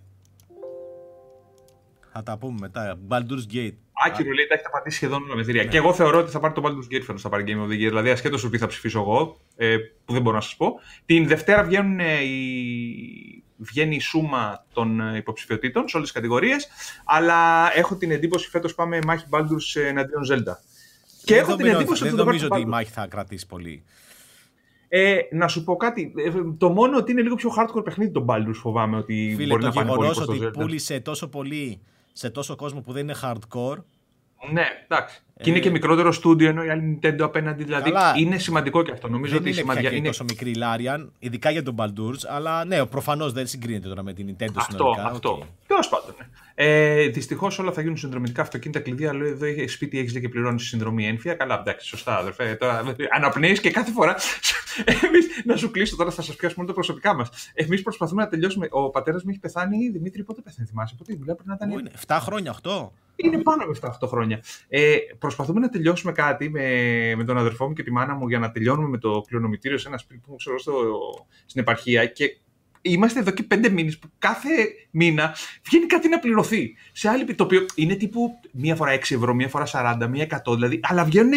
Θα 2.12 2.22
τα 2.22 2.38
πούμε 2.38 2.58
μετά. 2.60 2.98
Baldur's 3.08 3.54
Gate. 3.54 3.76
Άκυρο 4.06 4.32
λέει, 4.32 4.46
τα 4.46 4.54
έχετε 4.54 4.68
πατήσει 4.72 4.96
σχεδόν 4.96 5.22
όλα 5.22 5.34
με 5.34 5.42
θηρία. 5.42 5.62
Ναι. 5.62 5.68
Και 5.68 5.76
εγώ 5.76 5.92
θεωρώ 5.92 6.18
ότι 6.18 6.30
θα 6.30 6.40
πάρει 6.40 6.54
το 6.54 6.62
Baldur's 6.64 6.94
Gate 6.94 7.02
φέτος, 7.02 7.22
θα 7.22 7.28
πάρει 7.28 7.44
Game 7.46 7.60
of 7.60 7.68
the 7.68 7.74
Year. 7.74 7.88
Δηλαδή, 7.88 8.10
ασχέτως 8.10 8.42
του 8.42 8.50
ποιοι 8.50 8.58
θα 8.58 8.66
ψηφίσω 8.66 9.00
εγώ, 9.00 9.40
ε, 9.56 9.76
που 10.04 10.12
δεν 10.12 10.22
μπορώ 10.22 10.36
να 10.36 10.42
σας 10.42 10.56
πω. 10.56 10.72
Την 11.04 11.26
Δευτέρα 11.26 11.62
βγαίνουν 11.62 12.00
ε, 12.00 12.22
οι... 12.22 13.44
βγαίνει 13.56 13.94
η 13.94 14.00
σούμα 14.00 14.66
των 14.72 15.00
ε, 15.00 15.16
υποψηφιωτήτων 15.16 15.88
σε 15.88 15.96
όλες 15.96 16.08
τις 16.08 16.16
κατηγορίες. 16.16 16.68
Αλλά 17.04 17.70
έχω 17.76 17.96
την 17.96 18.10
εντύπωση 18.10 18.48
φέτος 18.50 18.74
πάμε 18.74 18.98
μάχη 19.06 19.24
Baldur's 19.30 19.80
εναντίον 19.86 20.22
Zelda. 20.30 20.54
Και 21.28 21.36
έχω 21.36 21.56
την 21.56 21.66
εντύπωση 21.66 22.02
ότι. 22.02 22.14
Δεν 22.14 22.24
νομίζω 22.24 22.48
ότι 22.50 22.60
η 22.60 22.64
μάχη 22.64 22.90
θα 22.90 23.06
κρατήσει 23.06 23.46
πολύ. 23.46 23.82
Ε, 24.88 25.18
να 25.32 25.48
σου 25.48 25.64
πω 25.64 25.76
κάτι. 25.76 26.12
Ε, 26.16 26.30
το 26.58 26.68
μόνο 26.70 26.96
ότι 26.96 27.12
είναι 27.12 27.22
λίγο 27.22 27.34
πιο 27.34 27.50
hardcore 27.58 27.84
παιχνίδι 27.84 28.10
τον 28.10 28.26
Baldur's 28.28 28.54
φοβάμαι 28.54 28.96
ότι 28.96 29.34
Φίλε, 29.36 29.46
μπορεί 29.46 29.60
το 29.60 29.66
να 29.66 29.72
πάνε 29.72 29.94
πολύ 29.94 30.08
ότι 30.20 30.50
πούλησε 30.50 31.00
τόσο 31.00 31.28
πολύ 31.28 31.80
σε 32.12 32.30
τόσο 32.30 32.56
κόσμο 32.56 32.80
που 32.80 32.92
δεν 32.92 33.02
είναι 33.02 33.14
hardcore 33.22 33.76
Ναι, 34.52 34.64
εντάξει. 34.88 35.22
Και 35.42 35.50
είναι 35.50 35.58
και 35.58 35.70
μικρότερο 35.70 36.12
στούντιο 36.12 36.48
ενώ 36.48 36.64
η 36.64 36.70
άλλη 36.70 36.98
Nintendo 37.02 37.20
απέναντι. 37.20 37.64
Δηλαδή 37.64 37.90
Καλά, 37.90 38.14
είναι 38.16 38.38
σημαντικό 38.38 38.82
και 38.82 38.90
αυτό. 38.90 39.08
Νομίζω 39.08 39.32
δεν 39.32 39.40
ότι 39.40 39.50
είναι 39.50 39.58
σημαντικό. 39.58 39.94
Είναι 39.94 40.06
τόσο 40.06 40.24
μικρή 40.24 40.50
η 40.50 40.56
Larian, 40.58 41.08
ειδικά 41.18 41.50
για 41.50 41.62
τον 41.62 41.74
Baldur's, 41.78 42.26
αλλά 42.28 42.64
ναι, 42.64 42.86
προφανώς 42.86 43.32
δεν 43.32 43.46
συγκρίνεται 43.46 43.88
τώρα 43.88 44.02
με 44.02 44.12
την 44.12 44.26
Nintendo 44.28 44.52
αυτό, 44.54 44.76
συνολικά. 44.76 45.04
Αυτό. 45.04 45.38
Okay. 45.42 45.46
Τέλος 45.66 45.88
πάντων. 45.88 45.97
Ναι. 45.97 45.97
Ε, 46.60 47.06
Δυστυχώς 47.08 47.58
όλα 47.58 47.72
θα 47.72 47.80
γίνουν 47.80 47.96
συνδρομητικά 47.96 48.42
αυτοκίνητα 48.42 48.80
κλειδιά. 48.80 49.14
Λέω 49.14 49.26
εδώ 49.26 49.46
έχει 49.46 49.66
σπίτι, 49.66 49.98
έχεις 49.98 50.20
και 50.20 50.28
πληρώνεις 50.28 50.62
συνδρομή 50.62 51.06
ένφια. 51.06 51.34
Καλά, 51.34 51.58
εντάξει, 51.60 51.86
σωστά, 51.86 52.16
αδερφέ. 52.16 52.54
Τώρα 52.54 52.82
αναπνέεις 53.10 53.60
και 53.60 53.70
κάθε 53.70 53.90
φορά. 53.90 54.16
Εμείς 55.04 55.26
να 55.44 55.56
σου 55.56 55.70
κλείσω 55.70 55.96
τώρα, 55.96 56.10
θα 56.10 56.22
σας 56.22 56.36
πιάσουμε 56.36 56.60
όλα 56.64 56.68
τα 56.68 56.74
προσωπικά 56.74 57.14
μας. 57.14 57.50
Εμείς 57.54 57.82
προσπαθούμε 57.82 58.22
να 58.22 58.28
τελειώσουμε. 58.28 58.66
Ο 58.70 58.90
πατέρας 58.90 59.22
μου 59.22 59.30
έχει 59.30 59.38
πεθάνει. 59.38 59.88
Δημήτρη, 59.88 60.24
πότε 60.24 60.40
πεθαίνει, 60.40 60.66
θυμάσαι. 60.66 60.94
Πότε 60.98 61.16
μιλάω 61.18 61.36
πριν 61.36 61.48
να 61.48 61.54
ήταν. 61.54 61.90
7 62.06 62.18
χρόνια, 62.20 62.56
8. 62.62 62.90
Είναι 63.16 63.38
πάνω 63.38 63.62
από 63.62 63.72
7-8 64.04 64.08
χρόνια. 64.08 64.42
Ε, 64.68 64.96
προσπαθούμε 65.18 65.60
να 65.60 65.68
τελειώσουμε 65.68 66.12
κάτι 66.12 66.50
με, 66.50 66.68
με 67.16 67.24
τον 67.24 67.38
αδερφό 67.38 67.66
μου 67.66 67.72
και 67.72 67.82
τη 67.82 67.92
μάνα 67.92 68.14
μου 68.14 68.28
για 68.28 68.38
να 68.38 68.50
τελειώνουμε 68.50 68.88
με 68.88 68.98
το 68.98 69.24
κληρονομητήριο 69.26 69.78
σε 69.78 69.88
ένα 69.88 69.98
σπίτι 69.98 70.20
που 70.26 70.36
ξέρω 70.36 70.58
στο, 70.58 70.72
στην 71.46 71.60
επαρχία 71.60 72.06
και 72.06 72.38
είμαστε 72.82 73.18
εδώ 73.18 73.30
και 73.30 73.42
πέντε 73.42 73.68
μήνες 73.68 73.98
που 73.98 74.08
κάθε 74.18 74.48
μήνα 74.90 75.34
βγαίνει 75.62 75.86
κάτι 75.86 76.08
να 76.08 76.18
πληρωθεί. 76.18 76.74
Σε 76.92 77.08
άλλη 77.08 77.34
το 77.34 77.44
οποίο 77.44 77.66
είναι 77.74 77.94
τύπου 77.94 78.40
μία 78.52 78.76
φορά 78.76 78.94
6 78.94 78.98
ευρώ, 78.98 79.34
μία 79.34 79.48
φορά 79.48 79.66
40, 79.72 80.06
μία 80.08 80.42
100 80.46 80.54
δηλαδή, 80.54 80.80
αλλά 80.82 81.04
βγαίνουν. 81.04 81.32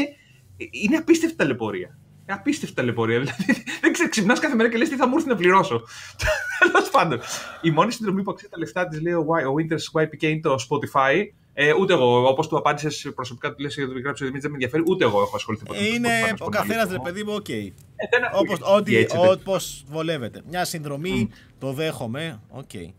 Είναι 0.71 0.97
απίστευτη 0.97 1.35
ταλαιπωρία. 1.35 1.97
Απίστευτη 2.25 2.75
ταλαιπωρία. 2.75 3.19
Δηλαδή, 3.21 3.63
δεν 3.81 3.93
ξέρω, 3.93 4.09
ξυπνάς 4.09 4.39
κάθε 4.39 4.55
μέρα 4.55 4.69
και 4.69 4.77
λες 4.77 4.89
τι 4.89 4.95
θα 4.95 5.07
μου 5.07 5.15
έρθει 5.15 5.27
να 5.27 5.35
πληρώσω. 5.35 5.81
Τέλος 6.59 6.89
πάντων. 6.89 7.19
Η 7.61 7.71
μόνη 7.71 7.91
συνδρομή 7.91 8.23
που 8.23 8.31
αξίζει 8.31 8.51
τα 8.51 8.57
λεφτά 8.57 8.87
της, 8.87 9.01
λέει 9.01 9.13
ο 9.13 9.25
Winter's 9.57 10.01
YPK, 10.01 10.23
είναι 10.23 10.39
το 10.39 10.55
Spotify. 10.69 11.25
Ε, 11.53 11.73
ούτε 11.73 11.93
εγώ, 11.93 12.27
όπως 12.27 12.47
του 12.47 12.57
απάντησες 12.57 13.11
προσωπικά, 13.15 13.53
του 13.53 13.61
λες 13.61 13.75
για 13.75 13.87
το 13.87 13.99
γράψει 13.99 14.23
ο 14.23 14.25
Δημήτρης, 14.25 14.41
δεν 14.41 14.51
με 14.51 14.57
ενδιαφέρει, 14.57 14.83
ούτε 14.87 15.03
εγώ 15.03 15.21
έχω 15.21 15.35
ασχοληθεί 15.35 15.65
ποτέ. 15.65 15.83
Είναι 15.83 16.09
ο 16.39 16.49
καθένας, 16.49 16.91
ρε 16.91 16.99
παιδί 17.03 17.23
μου, 17.23 17.33
οκ. 17.33 17.45
Okay. 17.47 17.71
Ε, 17.95 19.17
Όπως 19.17 19.83
βολεύεται. 19.87 20.41
Μια 20.49 20.65
συνδρομή, 20.65 21.29
mm. 21.31 21.35
το 21.59 21.71
δέχομαι, 21.71 22.39
οκ. 22.49 22.69
Okay. 22.73 22.89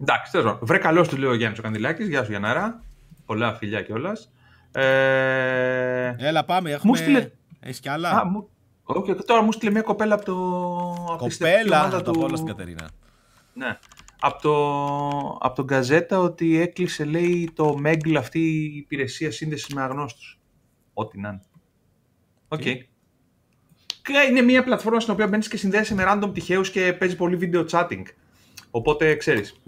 Εντάξει, 0.00 0.32
τέλος 0.32 0.58
Βρε 0.60 0.78
καλό 0.78 1.06
του 1.06 1.16
λέει 1.16 1.28
ο 1.28 1.34
Γιάννης 1.34 1.58
ο 1.58 1.62
Κανδυλάκη. 1.62 2.04
Γεια 2.04 2.24
σου 2.24 2.30
Γιαννάρα. 2.30 2.82
Πολλά 3.26 3.54
φιλιά 3.54 3.82
κιόλας. 3.82 4.32
Ε... 4.72 6.14
Έλα, 6.18 6.44
πάμε. 6.44 6.70
Έχουμε... 6.70 6.96
Στείλε... 6.96 7.30
Έχεις 7.60 7.80
κι 7.80 7.88
άλλα; 7.88 8.10
Α, 8.10 8.24
μου... 8.24 8.48
Okay, 8.84 9.24
τώρα 9.24 9.42
μου 9.42 9.52
στείλε 9.52 9.70
μια 9.70 9.82
κοπέλα 9.82 10.14
από 10.14 10.24
το. 10.24 10.34
Κοπέλα, 11.18 11.90
θα 11.90 12.02
το 12.02 12.10
πω 12.10 12.20
όλα 12.20 12.36
στην 12.36 12.48
Κατερίνα. 12.48 12.88
Ναι 13.52 13.78
από, 14.26 14.42
το, 14.42 14.56
από 15.40 15.54
το 15.54 15.64
Gazzetta 15.64 16.18
ότι 16.18 16.60
έκλεισε, 16.60 17.04
λέει, 17.04 17.50
το 17.54 17.76
Omegle 17.76 18.16
αυτή 18.16 18.38
η 18.38 18.76
υπηρεσία 18.76 19.30
σύνδεσης 19.30 19.74
με 19.74 19.82
αγνώστους. 19.82 20.38
Ό,τι 20.94 21.20
να 21.20 21.28
είναι. 21.28 21.42
Οκ. 22.48 22.60
Okay. 22.64 22.76
Είναι 24.28 24.40
μια 24.40 24.64
πλατφόρμα 24.64 25.00
στην 25.00 25.12
οποία 25.12 25.26
μπαίνεις 25.28 25.48
και 25.48 25.56
συνδέεσαι 25.56 25.94
με 25.94 26.04
random 26.06 26.30
τυχαίους 26.34 26.70
και 26.70 26.92
παίζεις 26.92 27.16
πολύ 27.16 27.38
video 27.40 27.66
chatting. 27.68 28.02
Οπότε 28.70 29.14
ξέρεις. 29.14 29.62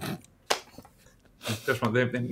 Τέλος 1.65 1.79
πάντων, 1.79 2.09
δεν 2.11 2.29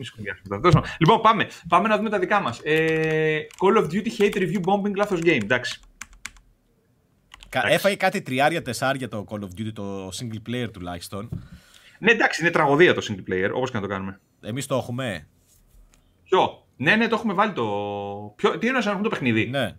Λοιπόν, 0.99 1.21
πάμε. 1.21 1.47
Πάμε 1.67 1.87
να 1.87 1.97
δούμε 1.97 2.09
τα 2.09 2.19
δικά 2.19 2.41
μας. 2.41 2.59
Ε, 2.63 3.39
Call 3.57 3.77
of 3.77 3.85
Duty 3.91 4.09
Hate 4.17 4.35
Review 4.35 4.61
Bombing 4.65 4.95
λάθος 4.95 5.19
game. 5.23 5.43
Εντάξει. 5.43 5.79
Έφαγε 7.49 7.95
κάτι 7.95 8.21
τριάρια, 8.21 8.61
τεσσάρια 8.61 9.07
το 9.07 9.25
Call 9.29 9.39
of 9.39 9.59
Duty, 9.59 9.71
το 9.73 10.07
single 10.07 10.49
player 10.49 10.71
τουλάχιστον. 10.73 11.29
Ναι, 11.99 12.11
εντάξει, 12.11 12.41
είναι 12.41 12.51
τραγωδία 12.51 12.93
το 12.93 13.07
single 13.09 13.31
player, 13.31 13.49
όπως 13.53 13.71
και 13.71 13.75
να 13.75 13.81
το 13.81 13.89
κάνουμε. 13.89 14.19
Εμείς 14.41 14.65
το 14.65 14.75
έχουμε. 14.75 15.27
Ποιο; 16.23 16.65
Ναι, 16.77 16.95
ναι, 16.95 17.07
το 17.07 17.15
έχουμε 17.15 17.33
βάλει 17.33 17.51
το. 17.53 17.63
Ποιο... 18.35 18.57
Τι 18.57 18.67
εννοείς 18.67 18.85
να 18.85 18.91
έχουμε 18.91 19.07
το 19.07 19.13
παιχνίδι; 19.15 19.47
Ναι. 19.49 19.75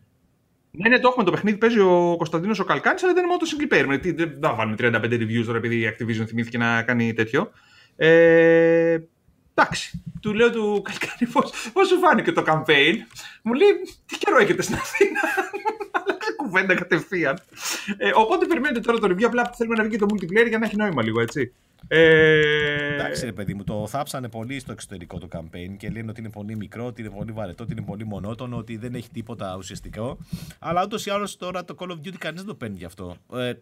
Ναι, 0.70 0.88
ναι, 0.88 0.98
το 0.98 1.08
έχουμε 1.08 1.24
το 1.24 1.30
παιχνίδι. 1.30 1.56
Παίζει 1.56 1.80
ο 1.80 2.14
Κωνσταντίνος 2.16 2.58
ο 2.58 2.64
Καλκάνης, 2.64 3.02
αλλά 3.02 3.12
δεν 3.12 3.24
είναι 3.24 3.32
μόνο 3.32 3.40
το 3.40 3.46
single 3.50 3.72
player. 3.72 4.14
Δεν 4.14 4.38
θα 4.40 4.54
βάλουμε 4.54 4.76
35 4.78 5.22
reviews 5.22 5.44
τώρα 5.44 5.58
επειδή 5.58 5.80
η 5.80 5.88
Activision 5.90 6.26
θυμήθηκε 6.26 6.58
να 6.58 6.82
κάνει 6.82 7.12
τέτοιο. 7.12 7.50
Ε, 7.96 8.98
εντάξει. 9.56 10.02
Του 10.20 10.34
λέω 10.34 10.50
του 10.50 10.82
Καλκάνη 10.84 11.32
πώς 11.72 11.88
σου 11.88 11.98
φάνηκε 11.98 12.32
το 12.32 12.42
campaign; 12.46 12.94
Μου 13.42 13.52
λέει 13.52 13.68
τι 14.06 14.18
καιρό 14.18 14.38
έχετε 14.38 14.62
στην 14.62 14.74
Αθήνα; 14.74 15.20
Άλλαξε 15.96 16.32
κουβέντα 16.36 16.74
κατευθείαν. 16.74 17.38
Ε, 17.96 18.10
οπότε 18.14 18.46
περιμένετε 18.46 18.80
τώρα 18.80 18.98
το 18.98 19.06
review. 19.06 19.24
Απλά 19.24 19.50
θέλουμε 19.56 19.76
να 19.76 19.84
βγει 19.84 19.96
το 19.96 20.06
multiplayer 20.10 20.48
για 20.48 20.58
να 20.58 20.66
έχει 20.66 20.76
νόημα 20.76 21.02
λίγο, 21.02 21.20
έτσι. 21.20 21.52
Ε... 21.88 22.94
Εντάξει, 22.94 23.24
ρε 23.24 23.32
παιδί 23.32 23.54
μου, 23.54 23.64
το 23.64 23.86
θάψανε 23.86 24.28
πολύ 24.28 24.60
στο 24.60 24.72
εξωτερικό 24.72 25.18
το 25.18 25.28
campaign 25.32 25.76
και 25.76 25.88
λένε 25.88 26.10
ότι 26.10 26.20
είναι 26.20 26.30
πολύ 26.30 26.56
μικρό, 26.56 26.86
ότι 26.86 27.00
είναι 27.00 27.10
πολύ 27.10 27.32
βαρετό, 27.32 27.62
ότι 27.62 27.72
είναι 27.72 27.82
πολύ 27.86 28.04
μονότονο, 28.04 28.56
ότι 28.56 28.76
δεν 28.76 28.94
έχει 28.94 29.10
τίποτα 29.10 29.54
ουσιαστικό. 29.58 30.18
Αλλά 30.58 30.82
ούτως 30.84 31.06
ή 31.06 31.10
άλλως 31.10 31.36
τώρα 31.36 31.64
το 31.64 31.76
Call 31.78 31.88
of 31.88 31.94
Duty 31.94 32.16
κανείς 32.18 32.40
δεν 32.40 32.48
το 32.48 32.54
παίρνει 32.54 32.76
γι' 32.76 32.84
αυτό. 32.84 33.16
Ε, 33.32 33.52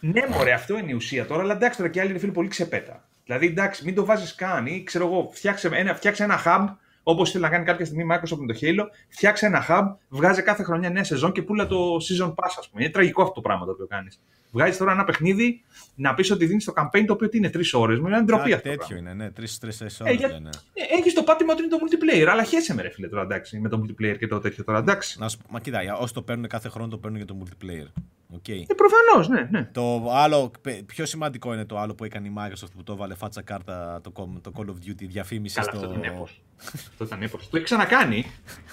ναι, 0.00 0.26
μωρέ, 0.30 0.52
αυτό 0.52 0.78
είναι 0.78 0.90
η 0.90 0.94
ουσία 0.94 1.26
τώρα, 1.26 1.42
αλλά 1.42 1.54
εντάξει 1.54 1.78
τώρα 1.78 1.90
και 1.90 2.00
άλλοι 2.00 2.10
είναι 2.10 2.18
φίλοι 2.18 2.32
πολύ 2.32 2.48
ξεπέτα. 2.48 3.05
Δηλαδή, 3.26 3.46
εντάξει, 3.46 3.84
μην 3.84 3.94
το 3.94 4.04
βάζεις 4.04 4.34
καν 4.34 4.66
ή 4.66 4.82
ξέρω 4.82 5.06
εγώ, 5.06 5.30
φτιάξε 5.32 5.68
ένα, 5.72 5.94
φτιάξε 5.94 6.24
ένα 6.24 6.42
hub 6.44 6.74
Όπως 7.02 7.30
θέλει 7.30 7.42
να 7.42 7.48
κάνει 7.50 7.64
κάποια 7.64 7.84
στιγμή 7.84 8.02
η 8.02 8.06
Microsoft 8.10 8.38
με 8.38 8.52
το 8.52 8.58
Halo, 8.62 8.84
φτιάξε 9.08 9.46
ένα 9.46 9.66
hub, 9.68 9.84
βγάζει 10.08 10.42
κάθε 10.42 10.62
χρονιά 10.62 10.90
νέα 10.90 11.04
σεζόν 11.04 11.32
και 11.32 11.42
πουλά 11.42 11.66
το 11.66 11.96
season 11.96 12.28
pass, 12.28 12.54
ας 12.58 12.68
πούμε. 12.68 12.82
Είναι 12.82 12.92
τραγικό 12.92 13.22
αυτό 13.22 13.34
το 13.34 13.40
πράγμα 13.40 13.64
το 13.64 13.70
οποίο 13.70 13.86
κάνεις. 13.86 14.20
Βγάζεις 14.52 14.76
τώρα 14.76 14.92
ένα 14.92 15.04
παιχνίδι 15.04 15.62
να 15.94 16.14
πεις 16.14 16.30
ότι 16.30 16.46
δίνεις 16.46 16.64
το 16.64 16.72
campaign 16.76 17.04
το 17.06 17.12
οποίο 17.12 17.28
είναι 17.32 17.50
τρεις 17.50 17.74
ώρες. 17.74 17.98
Μου 17.98 18.06
είναι 18.06 18.22
ντροπή 18.22 18.52
αυτό. 18.52 18.68
Τέτοιο 18.68 18.96
είναι, 18.96 19.14
ναι. 19.14 19.30
Τρει-τέσσερι 19.30 19.90
ώρες. 20.00 20.22
Ε, 20.22 20.38
ναι. 20.38 20.50
ε, 20.72 20.98
Έχεις 20.98 21.14
το 21.14 21.22
πάτημα 21.22 21.52
ότι 21.52 21.62
είναι 21.62 21.70
το 21.70 21.78
multiplayer, 21.80 22.26
αλλά 22.30 22.42
χέσε 22.44 22.74
με 22.74 22.82
ρε 22.82 22.90
φίλε 22.90 23.08
τώρα 23.08 23.22
εντάξει 23.22 23.58
με 23.58 23.68
το 23.68 23.82
multiplayer 23.84 24.16
και 24.18 24.26
το 24.26 24.40
τέτοιο 24.40 24.64
τώρα 24.64 24.78
εντάξει. 24.78 25.18
Να 25.18 25.28
σου, 25.28 25.38
μα 25.50 25.60
κοίτα, 25.60 25.96
όσοι 25.98 26.14
το 26.14 26.22
παίρνουν 26.22 26.46
κάθε 26.48 26.68
χρόνο 26.68 26.88
το 26.88 26.98
παίρνουν 26.98 27.16
για 27.16 27.26
το 27.26 27.36
multiplayer. 27.42 27.86
Okay. 28.34 28.62
Ε, 28.66 28.74
Προφανώς, 28.74 29.28
ναι, 29.28 29.48
ναι. 29.50 29.68
Το 29.72 30.10
άλλο, 30.12 30.50
πιο 30.86 31.06
σημαντικό 31.06 31.52
είναι 31.52 31.64
το 31.64 31.78
άλλο 31.78 31.94
που 31.94 32.04
έκανε 32.04 32.28
η 32.28 32.32
Microsoft 32.36 32.70
που 32.76 32.82
το 32.82 32.92
έβαλε 32.92 33.14
φάτσα 33.14 33.42
κάρτα 33.42 34.00
το, 34.02 34.12
το 34.40 34.52
Call 34.56 34.64
of 34.64 34.88
Duty 34.88 35.06
διαφήμιση 35.06 35.54
Καλά, 35.54 35.68
στο. 35.68 35.78
Αυτό 35.78 35.90
ήταν 35.90 36.12
έπος. 36.14 36.42
αυτό 36.88 37.04
ήταν 37.04 37.22
έπος. 37.22 37.48
Το 37.48 37.56
έχει 37.56 37.64
ξανακάνει. 37.64 38.24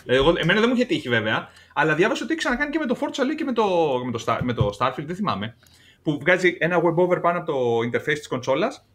Εγώ, 0.06 0.34
εμένα 0.38 0.60
δεν 0.60 0.70
μου 0.70 0.76
είχε 0.76 0.86
τύχει 0.86 1.10
βέβαια, 1.10 1.48
αλλά 1.74 1.96
διάβασα 1.96 2.24
ότι 2.24 2.32
έχει 2.32 2.42
ξανακάνει 2.42 2.72
και 2.72 2.80
με 2.80 2.86
το 2.86 2.98
Forza 3.00 3.22
League 3.22 3.36
και 3.38 3.44
με 3.44 3.54
το, 3.54 3.66
με 4.06 4.12
το, 4.12 4.24
Star, 4.26 4.40
με 4.42 4.54
το 4.54 4.70
Starfield, 4.80 5.04
δεν 5.06 5.16
θυμάμαι 5.16 5.56
που 6.04 6.18
βγάζει 6.20 6.58
ένα 6.60 6.78
web 6.78 6.96
over 6.96 7.20
πάνω 7.22 7.40
από 7.40 7.52
το 7.52 7.78
interface 7.78 8.18
της 8.18 8.28
κονσόλας. 8.28 8.86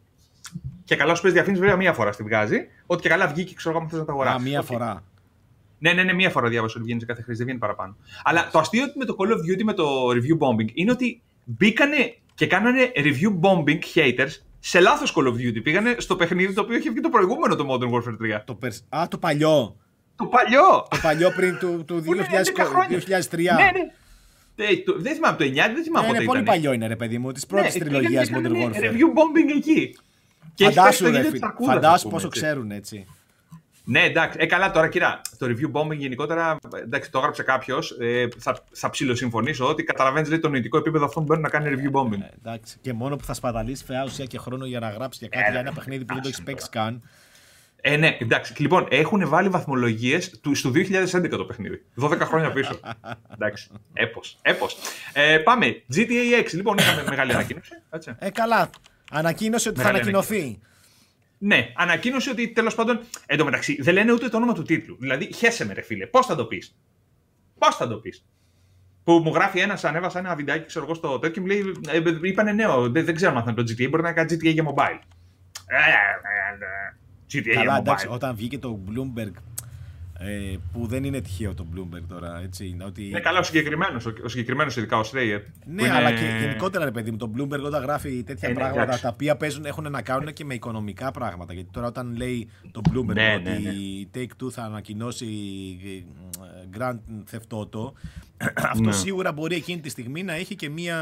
Και 0.84 0.96
καλά 0.96 1.14
σου 1.14 1.22
παίζει 1.22 1.36
διαφήμιση, 1.36 1.62
βέβαια 1.62 1.78
μία 1.78 1.92
φορά 1.92 2.12
στη 2.12 2.22
βγάζει. 2.22 2.68
Ότι 2.86 3.02
και 3.02 3.08
καλά 3.08 3.26
βγήκε, 3.26 3.54
ξέρω 3.54 3.76
εγώ, 3.76 3.88
θες 3.88 3.98
να 3.98 4.04
τα 4.04 4.12
αγοράσεις. 4.12 4.40
Α, 4.40 4.48
μία 4.48 4.62
φορά. 4.62 5.04
Ναι, 5.78 5.92
ναι, 5.92 6.02
ναι, 6.02 6.12
μία 6.12 6.30
φορά 6.30 6.48
διάβασα 6.48 6.74
ότι 6.76 6.84
βγαίνει 6.84 7.00
σε 7.00 7.06
κάθε 7.06 7.22
χρήση, 7.22 7.36
δεν 7.36 7.46
βγαίνει 7.46 7.60
παραπάνω. 7.60 7.96
Αλλά 8.22 8.48
το 8.52 8.58
αστείο 8.58 8.84
με 8.94 9.04
το 9.04 9.16
Call 9.18 9.30
of 9.30 9.52
Duty 9.52 9.62
με 9.64 9.72
το 9.72 10.08
review 10.08 10.38
bombing 10.46 10.68
είναι 10.74 10.90
ότι 10.90 11.22
μπήκανε 11.44 12.16
και 12.34 12.46
κάνανε 12.46 12.92
review 12.94 13.40
bombing 13.40 13.78
haters 13.94 14.30
σε 14.58 14.80
λάθος 14.80 15.14
Call 15.16 15.26
of 15.26 15.32
Duty. 15.32 15.62
Πήγανε 15.62 15.94
στο 15.98 16.16
παιχνίδι 16.16 16.52
το 16.52 16.60
οποίο 16.60 16.76
είχε 16.76 16.90
βγει 16.90 17.00
το 17.00 17.08
προηγούμενο 17.08 17.56
το 17.56 17.66
Modern 17.70 17.90
Warfare 17.90 18.36
3. 18.36 18.40
Το 18.44 18.54
περσ... 18.54 18.82
Α, 18.88 19.06
το 19.08 19.18
παλιό. 19.18 19.76
Το 20.16 20.26
παλιό! 20.26 20.86
Το 20.90 20.98
παλιό 21.02 21.30
πριν 21.30 21.58
του, 21.58 21.84
του 21.86 22.04
2000, 22.06 22.10
2003. 23.30 23.36
Ναι, 23.36 23.46
ναι. 23.54 23.92
Ε, 24.60 24.66
δεν 24.98 25.14
θυμάμαι 25.14 25.36
το 25.36 25.44
9, 25.44 25.52
δεν 25.54 25.82
θυμάμαι 25.82 26.06
ναι, 26.06 26.12
πότε 26.12 26.22
Είναι 26.22 26.26
πολύ 26.26 26.42
παλιό 26.42 26.72
είναι 26.72 26.86
ρε 26.86 26.96
παιδί 26.96 27.18
μου, 27.18 27.32
της 27.32 27.46
πρώτης 27.46 27.74
ναι, 27.74 27.84
τριλογίας 27.84 28.30
Modern 28.30 28.52
Warfare. 28.52 28.82
Review 28.82 29.08
bombing 29.18 29.56
εκεί. 29.56 29.96
φαντάσου, 30.54 31.10
ρε, 31.10 31.30
φαντάσου 31.66 32.08
πόσο 32.08 32.28
ξέρουν 32.28 32.70
έτσι. 32.70 33.06
Ναι, 33.90 34.00
εντάξει. 34.00 34.38
Ε, 34.40 34.46
καλά, 34.46 34.70
τώρα 34.70 34.88
κοίτα. 34.88 35.20
Το 35.38 35.46
review 35.46 35.80
bombing 35.80 35.96
γενικότερα, 35.96 36.58
εντάξει, 36.82 37.10
το 37.10 37.18
έγραψε 37.18 37.42
κάποιος. 37.42 37.96
Ε, 38.00 38.28
θα, 38.38 38.64
θα 38.72 38.90
ψηλοσυμφωνήσω 38.90 39.68
ότι 39.68 39.82
καταλαβαίνεις 39.82 40.40
το 40.40 40.48
νοητικό 40.48 40.78
επίπεδο 40.78 41.04
αυτών 41.04 41.24
που 41.24 41.28
μπορεί 41.28 41.40
να 41.40 41.48
κάνει 41.48 41.74
review 41.76 42.00
bombing. 42.00 42.20
Ε, 42.22 42.34
εντάξει. 42.38 42.78
Και 42.80 42.92
μόνο 42.92 43.16
που 43.16 43.24
θα 43.24 43.34
σπαταλήσει 43.34 43.84
φαιά 43.84 44.04
ουσία 44.04 44.24
και 44.24 44.38
χρόνο 44.38 44.64
για 44.66 44.80
να 44.80 44.90
γράψεις 44.90 45.20
για 45.20 45.28
κάτι 45.28 45.48
ε, 45.48 45.50
για 45.50 45.60
ένα 45.60 45.72
παιχνίδι 45.72 46.04
που 46.04 46.14
δεν 46.14 46.22
το 46.22 46.28
έχεις 46.28 46.42
παίξει 46.42 46.68
καν. 46.70 47.02
Ε, 47.80 47.96
ναι, 47.96 48.16
εντάξει. 48.20 48.62
Λοιπόν, 48.62 48.86
έχουν 48.90 49.28
βάλει 49.28 49.48
βαθμολογίες 49.48 50.40
στο 50.52 50.70
2011 50.74 51.28
το 51.30 51.44
παιχνίδι. 51.44 51.84
12 52.00 52.18
χρόνια 52.20 52.52
πίσω. 52.52 52.80
εντάξει. 53.34 53.68
Έπω. 53.92 54.20
Έπως. 54.42 54.76
Ε, 55.12 55.38
πάμε. 55.38 55.82
GTA 55.94 56.42
6. 56.44 56.52
Λοιπόν, 56.52 56.76
είχαμε 56.78 57.04
μεγάλη 57.08 57.32
ανακοίνωση. 57.34 57.72
Έτσι. 57.90 58.14
Ε, 58.18 58.30
καλά. 58.30 58.70
Ανακοίνωσε 59.10 59.68
ότι 59.68 59.78
μεγάλη 59.78 59.96
θα 59.96 60.02
ανακοινωθεί. 60.02 60.60
Ναι, 61.38 61.72
ανακοίνωσε 61.76 62.30
ότι 62.30 62.48
τέλος 62.48 62.74
πάντων. 62.74 63.00
Εν 63.26 63.38
τω 63.38 63.44
μεταξύ, 63.44 63.82
δεν 63.82 63.94
λένε 63.94 64.12
ούτε 64.12 64.28
το 64.28 64.36
όνομα 64.36 64.52
του 64.52 64.62
τίτλου. 64.62 64.96
Δηλαδή, 65.00 65.32
χέσε 65.32 65.66
με, 65.66 65.72
ρε 65.72 65.82
φίλε. 65.82 66.06
Πώς 66.06 66.26
θα 66.26 66.34
το 66.34 66.44
πεις; 66.44 66.78
Πώς 67.58 67.76
θα 67.76 67.88
το 67.88 67.96
πεις; 67.96 68.24
Που 69.04 69.12
μου 69.12 69.34
γράφει 69.34 69.60
ένας, 69.60 69.84
ανέβασα 69.84 70.18
ένα 70.18 70.34
βιντεάκι, 70.34 70.66
ξέρω 70.66 70.84
εγώ 70.84 70.94
στο 70.94 71.18
τέτοιο 71.18 71.30
και 71.30 71.40
μου 71.40 71.46
λέει: 71.46 71.76
ε, 71.88 72.28
Είπανε 72.28 72.52
νέο, 72.52 72.90
δεν, 72.90 73.04
δεν 73.04 73.14
ξέρω 73.14 73.36
αν 73.36 73.42
θα 73.44 73.50
είναι 73.50 73.62
το 73.62 73.72
GTA, 73.72 73.88
μπορεί 73.90 74.02
να 74.02 74.12
κάνει 74.12 74.28
GTA 74.34 74.52
για 74.52 74.64
mobile. 74.64 74.98
Ε, 75.66 75.76
ε, 75.76 76.78
GTA 77.32 77.54
Καλά, 77.54 77.76
εντάξει, 77.76 78.06
όταν 78.10 78.36
βγήκε 78.36 78.58
το 78.58 78.78
Bloomberg 78.88 79.32
Ε, 80.20 80.56
που 80.72 80.86
δεν 80.86 81.04
είναι 81.04 81.20
τυχαίο 81.20 81.54
το 81.54 81.66
Bloomberg 81.74 82.02
τώρα. 82.08 82.40
Έτσι, 82.42 82.76
ότι... 82.86 83.08
Είναι 83.08 83.20
καλά 83.20 83.38
ο 83.38 83.42
συγκεκριμένος, 83.42 84.06
ο 84.06 84.28
συγκεκριμένος 84.28 84.76
ειδικά 84.76 84.98
ο 84.98 85.00
Strayer. 85.00 85.40
Ναι, 85.64 85.82
είναι... 85.82 85.94
αλλά 85.94 86.12
και 86.12 86.24
γενικότερα 86.40 86.84
ρε 86.84 86.90
παιδί 86.90 87.10
μου, 87.10 87.16
το 87.16 87.30
Bloomberg 87.36 87.62
όταν 87.64 87.82
γράφει 87.82 88.22
τέτοια 88.22 88.48
ε, 88.48 88.52
ναι, 88.52 88.58
πράγματα 88.58 88.82
εντάξει. 88.82 89.02
τα 89.02 89.08
οποία 89.08 89.36
παίζουν, 89.36 89.64
έχουν 89.64 89.90
να 89.90 90.02
κάνουν 90.02 90.32
και 90.32 90.44
με 90.44 90.54
οικονομικά 90.54 91.10
πράγματα. 91.10 91.52
Γιατί 91.52 91.68
τώρα 91.72 91.86
όταν 91.86 92.16
λέει 92.16 92.48
το 92.70 92.80
Bloomberg 92.90 93.14
ναι, 93.14 93.34
ότι 93.34 93.50
ναι, 93.50 93.58
ναι. 93.58 93.70
η 93.70 94.08
Take-Two 94.14 94.50
θα 94.50 94.62
ανακοινώσει 94.62 95.26
ε, 95.84 96.78
Grand 96.78 96.98
Theft 97.32 97.58
Auto, 97.58 97.92
αυτό 98.72 98.82
ναι. 98.82 98.92
σίγουρα 98.92 99.32
μπορεί 99.32 99.56
εκείνη 99.56 99.80
τη 99.80 99.88
στιγμή 99.88 100.22
να 100.22 100.32
έχει 100.32 100.54
και 100.54 100.68
μία 100.68 100.96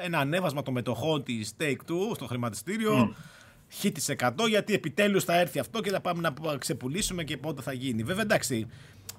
ε, 0.00 0.04
ένα 0.04 0.18
ανέβασμα 0.18 0.62
των 0.62 0.74
μετοχών 0.74 1.22
της 1.22 1.54
Take-Two 1.60 2.14
στο 2.14 2.26
χρηματιστήριο. 2.26 3.08
Mm 3.10 3.14
χ 3.14 3.33
100 3.82 4.48
γιατί 4.48 4.74
επιτέλους 4.74 5.24
θα 5.24 5.40
έρθει 5.40 5.58
αυτό 5.58 5.80
και 5.80 5.90
θα 5.90 6.00
πάμε 6.00 6.20
να 6.20 6.56
ξεπουλήσουμε 6.58 7.24
και 7.24 7.36
πότε 7.36 7.62
θα 7.62 7.72
γίνει. 7.72 8.02
Βέβαια 8.02 8.22
εντάξει, 8.22 8.66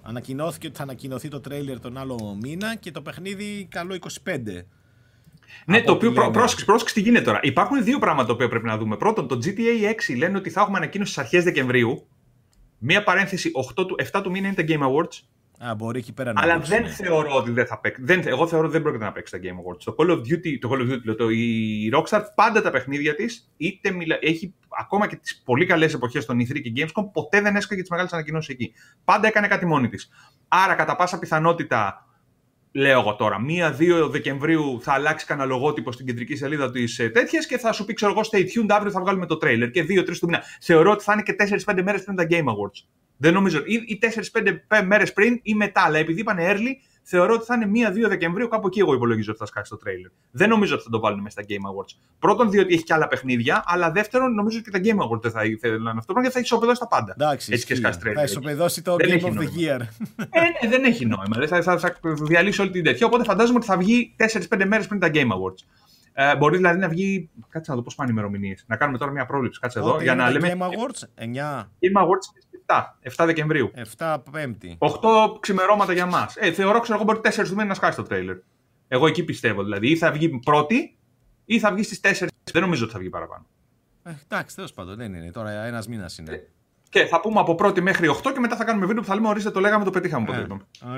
ανακοινώθηκε 0.02 0.68
ότι 0.68 0.78
θα 0.78 0.84
ανακοινωθεί 0.84 1.28
το 1.28 1.40
τρέιλερ 1.40 1.80
τον 1.80 1.98
άλλο 1.98 2.38
μήνα 2.42 2.76
και 2.76 2.92
το 2.92 3.02
παιχνίδι 3.02 3.68
καλό 3.70 3.98
25. 4.26 4.38
Ναι, 5.66 5.82
το 5.82 5.92
οποίο 5.92 6.12
προ, 6.12 6.32
πρόσεξε, 6.32 6.66
πρόσεξε 6.66 6.94
τι 6.94 7.02
γίνεται 7.02 7.26
τώρα. 7.26 7.40
Υπάρχουν 7.42 7.84
δύο 7.84 8.00
πράγματα 8.00 8.36
που 8.36 8.48
πρέπει 8.48 8.66
να 8.66 8.78
δούμε. 8.78 8.98
Πρώτον, 8.98 9.28
το 9.28 9.40
GTA 9.44 10.12
6 10.12 10.18
λένε 10.18 10.38
ότι 10.38 10.50
θα 10.50 10.62
έχουμε 10.62 10.78
ανακοίνωση 10.78 11.12
στις 11.12 11.24
αρχές 11.24 11.44
Δεκεμβρίου. 11.44 12.08
Μία 12.78 13.04
παρένθεση 13.04 13.52
8 13.78 13.88
του, 13.88 13.96
7 14.12 14.22
του 14.24 14.32
μήνα 14.32 14.48
είναι 14.48 14.56
τα 14.56 14.64
Game 14.68 14.82
Awards. 14.82 15.20
Α, 15.60 15.76
μπορεί 15.76 16.00
εκεί 16.00 16.14
πέρα 16.14 16.34
να 16.34 16.42
Αλλά 16.42 16.60
δεν 16.60 16.88
θεωρώ 16.88 17.36
ότι 17.36 17.52
δεν 17.52 17.66
θα 17.66 17.80
παίξει. 17.80 18.02
Δεν, 18.04 18.22
εγώ 18.26 18.48
θεωρώ 18.48 18.64
ότι 18.64 18.74
δεν 18.74 18.82
πρόκειται 18.82 19.04
να 19.04 19.12
παίξει 19.12 19.32
τα 19.32 19.40
Game 19.44 19.56
Awards. 19.56 19.84
Το 19.84 19.96
Call 19.98 20.10
of 20.10 20.18
Duty, 20.18 20.60
το 20.60 20.70
Call 20.72 20.82
of 20.82 21.12
Duty 21.12 21.16
το, 21.18 21.30
η 21.30 21.92
Rockstar 21.94 22.22
πάντα 22.36 22.62
τα 22.62 22.72
παιχνίδια 22.72 23.16
της, 23.16 23.52
είτε 23.58 23.92
μιλα, 23.92 24.18
έχει 24.22 24.54
ακόμα 24.80 25.08
και 25.08 25.16
τις 25.16 25.42
πολύ 25.46 25.66
καλές 25.66 25.94
εποχές 25.94 26.26
των 26.26 26.40
E3 26.40 26.62
και 26.62 26.72
Gamescom, 26.76 27.04
ποτέ 27.14 27.42
δεν 27.42 27.56
έσκαγε 27.56 27.82
τις 27.82 27.90
μεγάλες 27.90 28.14
ανακοινώσεις 28.14 28.54
εκεί. 28.54 28.74
Πάντα 29.04 29.28
έκανε 29.28 29.48
κάτι 29.48 29.66
μόνη 29.66 29.90
της. 29.90 30.10
Άρα, 30.48 30.74
κατά 30.74 30.96
πάσα 30.96 31.20
πιθανότητα, 31.20 32.06
λέω 32.72 33.00
εγώ 33.00 33.16
τώρα, 33.16 33.38
1-2 34.06 34.10
Δεκεμβρίου 34.10 34.80
θα 34.82 34.94
αλλάξει 34.94 35.26
κανένα 35.26 35.48
λογότυπο 35.48 35.92
στην 35.92 36.06
κεντρική 36.06 36.36
σελίδα 36.36 36.72
της 36.72 37.00
ε, 37.00 37.10
τέτοια 37.10 37.40
και 37.40 37.58
θα 37.58 37.72
σου 37.72 37.86
πει, 37.86 37.94
ξέρω 37.94 38.12
εγώ, 38.12 38.22
stay 38.32 38.42
tuned, 38.42 38.68
αύριο 38.70 38.92
θα 38.92 39.00
βγάλουμε 39.02 39.26
το 39.26 39.40
trailer 39.42 39.70
και 39.72 39.82
2-3 39.82 40.18
του 40.20 40.26
μήνα. 40.26 40.44
Θεωρώ 40.62 40.92
ότι 40.92 41.04
θα 41.04 41.14
είναι 41.14 41.22
και 41.22 41.36
4-5 41.66 41.82
μέρες 41.84 42.04
πριν 42.04 42.16
τα 42.16 42.28
Game 42.30 42.46
Awards. 42.46 43.05
Δεν 43.18 43.34
νομίζω. 43.34 43.60
ή, 43.66 43.74
ή 43.86 44.00
4-5 44.68 44.84
μέρες 44.86 45.14
πριν 45.14 45.40
ή 45.44 45.54
μετά. 45.54 45.82
Αλλά 45.82 45.98
επειδή 45.98 46.20
είπαν 46.20 46.38
early, 46.40 46.74
θεωρώ 47.04 47.34
ότι 47.34 47.46
θα 47.46 47.56
είναι 47.56 47.90
1-2 48.06 48.10
Δεκεμβρίου. 48.10 48.48
Κάπου 48.48 48.68
εκεί 48.68 48.80
εγώ 48.80 48.94
υπολογίζω 48.94 49.30
ότι 49.30 49.40
θα 49.40 49.46
σκάσει 49.46 49.70
το 49.70 49.78
τρέιλερ. 49.78 50.12
Δεν 50.32 50.50
νομίζω 50.50 50.76
ότι 50.76 50.84
θα 50.84 50.90
το 50.90 51.00
βάλουν 51.00 51.20
μέσα 51.20 51.42
στα 51.42 51.44
Game 51.50 51.70
Awards. 51.70 52.00
Πρώτον, 52.20 52.50
διότι 52.50 52.74
έχει 52.74 52.84
και 52.84 52.94
άλλα 52.94 53.08
παιχνίδια. 53.08 53.64
Αλλά 53.66 53.92
δεύτερον, 53.92 54.34
νομίζω 54.34 54.58
ότι 54.58 54.72
και 54.72 54.80
τα 54.80 54.84
Game 54.84 55.08
Awards 55.08 55.22
δεν 55.22 55.32
θα 55.32 55.46
ήθελαν 55.46 55.98
αυτό. 55.98 56.14
Γιατί 56.14 56.34
θα 56.34 56.40
ισοπεδώσει 56.40 56.80
τα 56.80 56.88
πάντα. 56.88 57.16
Εντάξει, 57.20 57.54
Έτσι 57.54 57.66
και 57.66 57.76
σκάσει 57.76 58.00
τρέιλερ. 58.00 58.24
Θα 58.24 58.30
ισοπεδώσει 58.32 58.82
το 58.82 58.96
δεν 58.96 59.20
Game 59.22 59.26
of 59.26 59.38
the 59.38 59.44
Year. 59.44 59.80
Ε, 60.30 60.40
ναι, 60.62 60.70
δεν 60.70 60.84
έχει 60.84 61.06
νόημα. 61.06 61.48
Θα, 61.48 61.62
θα, 61.62 61.78
θα, 61.78 61.96
διαλύσει 62.02 62.62
όλη 62.62 62.70
την 62.70 62.84
τέτοια. 62.84 63.08
Οπότε 63.08 63.24
φαντάζομαι 63.24 63.58
ότι 63.58 63.68
θα 63.68 63.78
βγει 63.78 64.16
4-5 64.50 64.66
μέρες 64.66 64.88
πριν 64.88 65.00
τα 65.00 65.10
Game 65.14 65.28
Awards. 65.28 65.64
Ε, 66.18 66.36
μπορεί 66.36 66.58
δηλαδή 66.58 66.80
να 66.80 66.88
βγει. 66.88 67.30
Κάτσε 67.50 67.72
να 67.72 67.78
δω 67.78 67.84
πώς 67.84 67.96
πάνε 67.96 68.10
οι 68.10 68.14
ημερομηνίες. 68.18 68.64
Να 68.68 68.76
κάνουμε 68.76 68.98
τώρα 68.98 69.12
μια 69.12 69.26
πρόληψη. 69.26 69.60
Κάτσε 69.60 69.80
εδώ. 69.80 70.02
Για 70.02 70.16
να 70.16 70.30
λέμε. 70.32 70.58
Game 70.58 70.64
Awards 70.64 71.24
9. 71.24 71.62
Game 71.80 72.02
Awards 72.04 72.28
7, 72.66 72.84
7 73.16 73.26
Δεκεμβρίου. 73.26 73.72
7 73.98 74.18
Πέμπτη. 74.32 74.78
8 74.80 74.90
ξημερώματα 75.40 75.94
για 75.94 76.06
μας. 76.06 76.36
Ε, 76.38 76.52
θεωρώ, 76.52 76.80
ξέρω 76.80 76.98
εγώ, 76.98 77.06
μπορεί 77.06 77.20
4 77.24 77.44
του 77.44 77.50
μήνα 77.50 77.66
να 77.66 77.74
σκάσει 77.74 77.98
το 77.98 78.04
τρέιλερ. 78.04 78.36
Εγώ 78.88 79.08
εκεί 79.08 79.24
πιστεύω. 79.24 79.64
Δηλαδή, 79.64 79.90
ή 79.90 79.96
θα 79.98 80.12
βγει 80.12 80.30
πρώτη, 80.30 80.98
ή 81.46 81.60
θα 81.60 81.72
βγει 81.74 81.84
στις 81.84 82.00
4. 82.04 82.28
Δεν 82.52 82.62
νομίζω 82.62 82.84
ότι 82.84 82.94
θα 82.94 83.00
βγει 83.00 83.10
παραπάνω. 83.10 83.46
Ε, 84.04 84.12
εντάξει, 84.30 84.56
τέλος 84.56 84.74
πάντων, 84.74 84.96
δεν 84.96 85.14
είναι. 85.14 85.32
Τώρα 85.32 85.52
ένας 85.52 85.88
μήνας 85.88 86.18
είναι. 86.18 86.34
Ε, 86.34 86.40
και 86.90 87.06
θα 87.06 87.20
πούμε 87.20 87.40
από 87.40 87.56
πρώτη 87.56 87.82
μέχρι 87.82 88.08
8 88.24 88.32
και 88.34 88.40
μετά 88.40 88.56
θα 88.56 88.64
κάνουμε 88.64 88.86
βίντεο 88.86 89.02
που 89.02 89.08
θα 89.08 89.16
λέμε 89.16 89.28
ορίστε 89.28 89.52
το 89.52 89.60
λέγαμε, 89.60 89.84
το 89.84 89.90
πετύχαμε. 89.90 90.48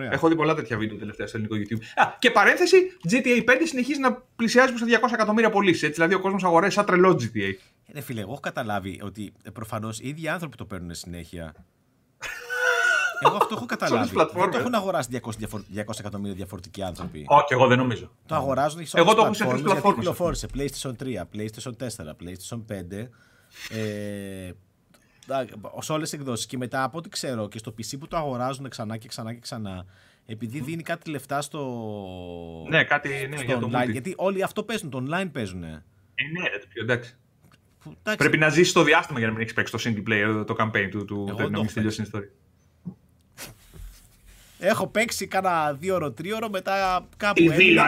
Ε, 0.01 0.07
Έχω 0.09 0.27
δει 0.27 0.35
πολλά 0.35 0.53
τέτοια 0.55 0.77
βίντεο 0.77 0.97
τελευταία 0.97 1.27
στο 1.27 1.37
ελληνικό 1.37 1.55
YouTube. 1.75 2.01
Α, 2.01 2.15
και 2.19 2.31
παρένθεση, 2.31 2.77
GTA 3.09 3.43
5 3.49 3.51
συνεχίζει 3.63 3.99
να 3.99 4.13
πλησιάζει 4.35 4.73
προς 4.73 4.91
τα 4.91 5.07
200 5.07 5.13
εκατομμύρια 5.13 5.49
πωλήσεις. 5.49 5.89
Δηλαδή 5.89 6.13
ο 6.13 6.19
κόσμος 6.19 6.43
αγοράζει 6.43 6.73
σαν 6.73 6.85
τρελό 6.85 7.09
GTA. 7.09 7.53
Ε, 7.93 8.01
φίλε, 8.01 8.21
εγώ 8.21 8.31
έχω 8.31 8.39
καταλάβει 8.39 9.01
ότι 9.03 9.33
ε, 9.43 9.49
προφανώς 9.49 9.99
οι 9.99 10.07
ίδιοι 10.07 10.27
άνθρωποι 10.27 10.57
το 10.57 10.65
παίρνουν 10.65 10.93
συνέχεια. 10.93 11.53
Εγώ 13.19 13.35
αυτό 13.35 13.55
έχω 13.55 13.65
καταλάβει. 13.65 14.15
Δεν 14.15 14.51
το 14.51 14.57
έχουν 14.57 14.73
αγοράσει 14.73 15.09
200, 15.23 15.29
200 15.85 15.99
εκατομμύρια 15.99 16.35
διαφορετικοί 16.35 16.83
άνθρωποι. 16.83 17.25
Όχι, 17.27 17.53
εγώ 17.53 17.67
δεν 17.67 17.77
νομίζω. 17.77 18.11
Το 18.25 18.35
αγοράζουν 18.35 18.85
σε 18.85 18.99
όλες 18.99 19.13
τις 19.13 19.23
πλατφόρμες. 19.31 19.61
Γιατί 19.61 19.93
κυκλοφόρησε 19.93 20.47
PlayStation 20.53 20.91
3, 21.03 21.23
PlayStation 21.35 21.71
4, 21.71 22.13
PlayStation 22.21 22.61
5. 22.67 23.09
Ε, 23.69 24.51
σε 25.79 25.91
όλες 25.91 26.09
τις 26.09 26.19
εκδόσεις. 26.19 26.45
Και 26.45 26.57
μετά 26.57 26.83
από 26.83 26.97
ό,τι 26.97 27.09
ξέρω 27.09 27.47
και 27.47 27.57
στο 27.57 27.73
PC 27.77 27.99
που 27.99 28.07
το 28.07 28.17
αγοράζουν 28.17 28.69
ξανά 28.69 28.97
και 28.97 29.07
ξανά 29.07 29.33
και 29.33 29.39
ξανά, 29.39 29.85
επειδή 30.25 30.59
δίνει 30.59 30.83
κάτι 30.83 31.09
λεφτά 31.09 31.41
στο. 31.41 31.61
Ναι, 32.69 32.83
κάτι 32.83 33.27
ναι, 33.29 33.37
στο 33.37 33.59
online. 33.63 33.85
Το 33.85 33.91
γιατί 33.91 34.13
όλοι 34.17 34.43
αυτό 34.43 34.63
παίζουν, 34.63 34.89
το 34.89 35.05
online 35.07 35.29
παίζουν. 35.31 35.63
Ε, 35.63 35.67
ναι, 35.67 36.49
το 36.85 37.07
πιο 37.79 37.91
εντάξει. 37.91 37.99
εντάξει. 38.01 38.17
Πρέπει 38.17 38.37
να 38.37 38.49
ζήσει 38.49 38.73
το 38.73 38.83
διάστημα 38.83 39.19
για 39.19 39.27
να 39.27 39.33
μην 39.33 39.41
έχεις 39.41 39.53
παίξει 39.53 39.71
το 39.71 39.79
single 39.83 40.09
player, 40.09 40.45
το 40.47 40.55
campaign 40.59 40.87
του, 40.91 41.05
του 41.05 41.35
να 41.37 41.59
μην 41.59 41.73
τελειώσει 41.73 41.95
την 41.95 42.03
ιστορία. 42.03 42.29
Έχω 44.59 44.87
παίξει 44.87 45.27
κάνα 45.27 45.73
δύο 45.73 45.95
ώρο, 45.95 46.11
τρίωρο, 46.11 46.49
μετά 46.49 47.05
κάπου 47.17 47.43
έμεινε, 47.51 47.81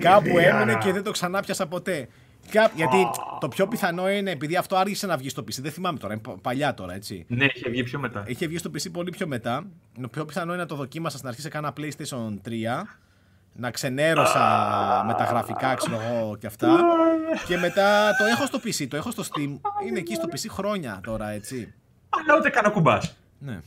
κάπου 0.00 0.38
έμεινε 0.38 0.78
και 0.82 0.92
δεν 0.92 1.02
το 1.02 1.10
ξανά 1.10 1.40
πιάσα 1.40 1.66
ποτέ. 1.66 2.08
Γιατί 2.74 2.96
το 3.40 3.48
πιο 3.48 3.68
πιθανό 3.68 4.10
είναι, 4.10 4.30
επειδή 4.30 4.56
αυτό 4.56 4.76
άργησε 4.76 5.06
να 5.06 5.16
βγει 5.16 5.28
στο 5.28 5.42
PC, 5.42 5.60
δεν 5.60 5.72
θυμάμαι 5.72 5.98
τώρα, 5.98 6.14
είναι 6.14 6.36
παλιά 6.42 6.74
τώρα, 6.74 6.94
έτσι. 6.94 7.24
Ναι, 7.28 7.44
είχε 7.54 7.70
βγει 7.70 7.82
πιο 7.82 7.98
μετά. 7.98 8.24
Είχε 8.26 8.46
βγει 8.46 8.58
στο 8.58 8.70
PC 8.74 8.90
πολύ 8.92 9.10
πιο 9.10 9.26
μετά. 9.26 9.66
Το 10.00 10.08
πιο 10.08 10.24
πιθανό 10.24 10.52
είναι 10.52 10.62
να 10.62 10.68
το 10.68 10.74
δοκίμασα 10.74 11.16
στην 11.16 11.28
αρχή 11.28 11.40
σε 11.40 11.48
κάνα 11.48 11.72
PlayStation 11.76 12.48
3. 12.48 12.52
Να 13.56 13.70
ξενέρωσα 13.70 14.40
με 15.06 15.14
τα 15.14 15.24
γραφικά, 15.24 15.74
ξέρω 15.74 16.00
εγώ 16.00 16.36
και 16.36 16.46
αυτά. 16.46 16.80
και 17.46 17.56
μετά 17.56 18.10
το 18.18 18.24
έχω 18.24 18.46
στο 18.46 18.58
PC, 18.64 18.86
το 18.88 18.96
έχω 18.96 19.10
στο 19.10 19.22
Steam. 19.22 19.58
Είναι 19.88 19.98
εκεί 19.98 20.14
στο 20.14 20.28
PC 20.32 20.46
χρόνια 20.48 21.00
τώρα, 21.02 21.28
έτσι. 21.28 21.74
Αλλά 22.08 22.38
ούτε 22.38 22.50
κανένα 22.50 22.74
κουμπάς. 22.74 23.16
Ναι. 23.38 23.60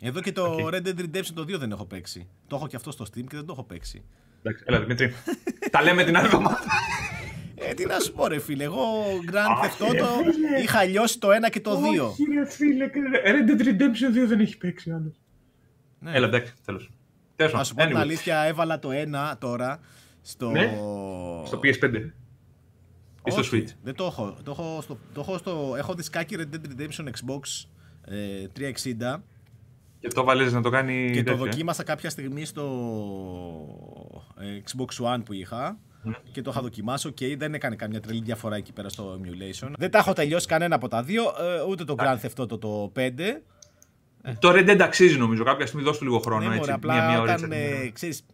Εδώ 0.00 0.20
και 0.20 0.32
το 0.32 0.56
okay. 0.56 0.74
Red 0.74 0.86
Dead 0.86 1.00
Redemption 1.00 1.32
το 1.34 1.42
2 1.42 1.58
δεν 1.58 1.70
έχω 1.70 1.84
παίξει. 1.84 2.28
Το 2.46 2.56
έχω 2.56 2.66
και 2.66 2.76
αυτό 2.76 2.90
στο 2.90 3.04
Steam 3.04 3.24
και 3.28 3.36
δεν 3.36 3.46
το 3.46 3.52
έχω 3.52 3.62
παίξει. 3.62 4.04
Εντάξει, 4.42 4.64
έλα 4.66 4.80
Δημήτρη. 4.80 5.14
Τα 5.70 5.82
λέμε 5.82 6.04
την 6.04 6.16
άλλη 6.16 6.26
εβδομάδα. 6.26 6.58
Ε, 7.54 7.74
τι 7.74 7.86
να 7.86 7.98
σου 7.98 8.12
πω, 8.12 8.26
ρε 8.26 8.38
φίλε. 8.38 8.64
Εγώ 8.64 8.82
Grand 9.30 9.64
Theft 9.64 9.86
Auto 9.86 10.06
είχα 10.62 10.84
λιώσει 10.84 11.18
το 11.18 11.28
1 11.46 11.50
και 11.50 11.60
το 11.60 11.70
2. 11.70 12.10
Όχι, 12.10 12.24
ρε 12.34 12.46
φίλε. 12.46 12.90
Red 13.24 13.50
Dead 13.50 13.62
Redemption 13.62 14.24
2 14.24 14.26
δεν 14.26 14.40
έχει 14.40 14.58
παίξει 14.58 14.90
άλλος. 14.90 15.20
Ναι. 15.98 16.10
Έλα, 16.14 16.26
εντάξει, 16.26 16.52
τέλος. 16.64 16.90
Να 17.52 17.64
σου 17.64 17.74
πω 17.74 17.86
την 17.86 17.96
αλήθεια, 17.96 18.38
έβαλα 18.38 18.78
το 18.78 18.88
1 19.32 19.32
τώρα 19.38 19.80
στο. 20.22 20.50
Ναι; 20.50 20.78
Στο 21.44 21.60
PS5. 21.62 22.10
Ή 23.24 23.30
στο 23.30 23.42
Switch. 23.52 23.68
Δεν 23.82 23.94
το 23.94 24.04
έχω. 24.04 24.36
Το 24.42 24.50
έχω 24.50 24.80
στο, 24.82 24.98
το 25.14 25.20
έχω, 25.20 25.38
στο, 25.38 25.74
έχω 25.78 25.94
δισκάκι 25.94 26.36
Red 26.38 26.54
Dead 26.54 26.80
Redemption 26.80 27.04
Xbox 27.04 27.66
ε, 28.04 28.46
360. 28.56 29.20
Και 30.00 30.08
το 30.08 30.24
βάλες 30.24 30.52
να 30.52 30.62
το 30.62 30.70
κάνει. 30.70 31.10
Και 31.12 31.22
το 31.22 31.36
δοκίμασα 31.36 31.82
κάποια 31.82 32.10
στιγμή 32.10 32.44
στο 32.44 32.64
ε, 34.40 34.60
Xbox 34.70 35.14
One 35.14 35.20
που 35.24 35.32
είχα 35.32 35.78
και 36.32 36.42
το 36.42 36.50
είχα 36.50 36.60
δοκιμάσει. 36.60 37.06
Οκ, 37.08 37.16
okay, 37.20 37.34
δεν 37.38 37.54
έκανε 37.54 37.76
καμιά 37.76 38.00
τρελή 38.00 38.20
διαφορά 38.20 38.56
εκεί 38.56 38.72
πέρα 38.72 38.88
στο 38.88 39.20
emulation. 39.20 39.72
Δεν 39.78 39.90
τα 39.90 39.98
έχω 39.98 40.12
τελειώσει 40.12 40.46
κανένα 40.46 40.74
από 40.74 40.88
τα 40.88 41.02
δύο, 41.02 41.22
ε, 41.22 41.62
ούτε 41.68 41.84
το 41.84 41.94
Grand 41.98 42.18
Theft 42.20 42.42
Auto 42.42 42.60
το 42.60 42.92
5. 42.96 43.10
Το 44.38 44.50
Red 44.50 44.70
Dead 44.70 44.80
αξίζει 44.80 45.18
νομίζω. 45.18 45.44
Κάποια 45.44 45.66
στιγμή 45.66 45.84
δώσ' 45.84 45.98
του 45.98 46.04
λίγο 46.04 46.18
χρόνο. 46.18 46.48
Ναι, 46.48 46.56
έτσι, 46.56 46.70
απλά 46.70 46.94
μια, 46.94 47.08
μια 47.08 47.20
όταν 47.20 47.52
ε, 47.52 47.90
ξέρεις, 47.92 48.24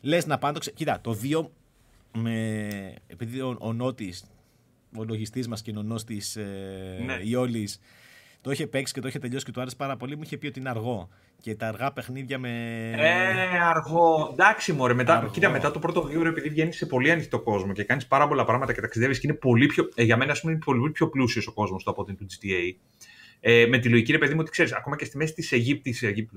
λες 0.00 0.26
να 0.26 0.38
πάνε 0.38 0.58
το 0.58 0.70
Κοίτα, 0.70 1.00
το 1.00 1.18
2 1.22 1.46
με... 2.12 2.94
επειδή 3.06 3.40
ο, 3.40 3.56
ο 3.58 3.72
Νότης, 3.72 4.24
ο 4.96 5.04
λογιστής 5.04 5.48
μας 5.48 5.62
και 5.62 5.72
ο 5.76 5.82
Νόστης 5.82 6.36
ε, 6.36 7.02
ναι. 7.06 7.18
Ιόλης, 7.22 7.80
το 8.40 8.50
είχε 8.50 8.66
παίξει 8.66 8.92
και 8.92 9.00
το 9.00 9.08
είχε 9.08 9.18
τελειώσει 9.18 9.44
και 9.44 9.50
του 9.50 9.60
άρεσε 9.60 9.76
πάρα 9.76 9.96
πολύ, 9.96 10.16
μου 10.16 10.22
είχε 10.24 10.36
πει 10.36 10.46
ότι 10.46 10.60
είναι 10.60 10.68
αργό. 10.68 11.08
Και 11.40 11.54
τα 11.54 11.68
αργά 11.68 11.92
παιχνίδια 11.92 12.38
με. 12.38 12.50
Ε, 12.96 13.58
αργό. 13.58 14.28
Εντάξει, 14.32 14.72
μωρέ. 14.72 14.94
Μετά, 14.94 15.16
αργό. 15.16 15.30
κοίτα, 15.30 15.50
μετά 15.50 15.70
το 15.70 15.78
πρώτο 15.78 16.02
δύο 16.02 16.26
επειδή 16.26 16.48
βγαίνει 16.48 16.72
σε 16.72 16.86
πολύ 16.86 17.10
ανοιχτό 17.10 17.40
κόσμο 17.40 17.72
και 17.72 17.84
κάνεις 17.84 18.06
πάρα 18.06 18.28
πολλά 18.28 18.44
πράγματα 18.44 18.72
και 18.72 18.80
ταξιδεύεις 18.80 19.18
και 19.18 19.26
είναι 19.26 19.36
πολύ 19.36 19.66
πιο. 19.66 19.88
Ε, 19.94 20.02
για 20.02 20.16
μένα, 20.16 20.32
ας 20.32 20.40
πούμε, 20.40 20.52
είναι 20.52 20.60
πολύ 20.64 20.90
πιο 20.90 21.08
πλούσιος 21.08 21.46
ο 21.46 21.52
κόσμος 21.52 21.84
του 21.84 21.90
από 21.90 22.04
την 22.04 22.16
του 22.16 22.26
GTA. 22.26 22.74
Ε, 23.40 23.66
με 23.66 23.78
τη 23.78 23.88
λογική, 23.88 24.12
ρε 24.12 24.18
παιδί 24.18 24.32
μου, 24.34 24.40
ότι 24.40 24.50
ξέρεις, 24.50 24.72
ακόμα 24.72 24.96
και 24.96 25.04
στη 25.04 25.16
μέση 25.16 25.32
της 25.32 25.52
Αιγύπτη, 25.52 25.90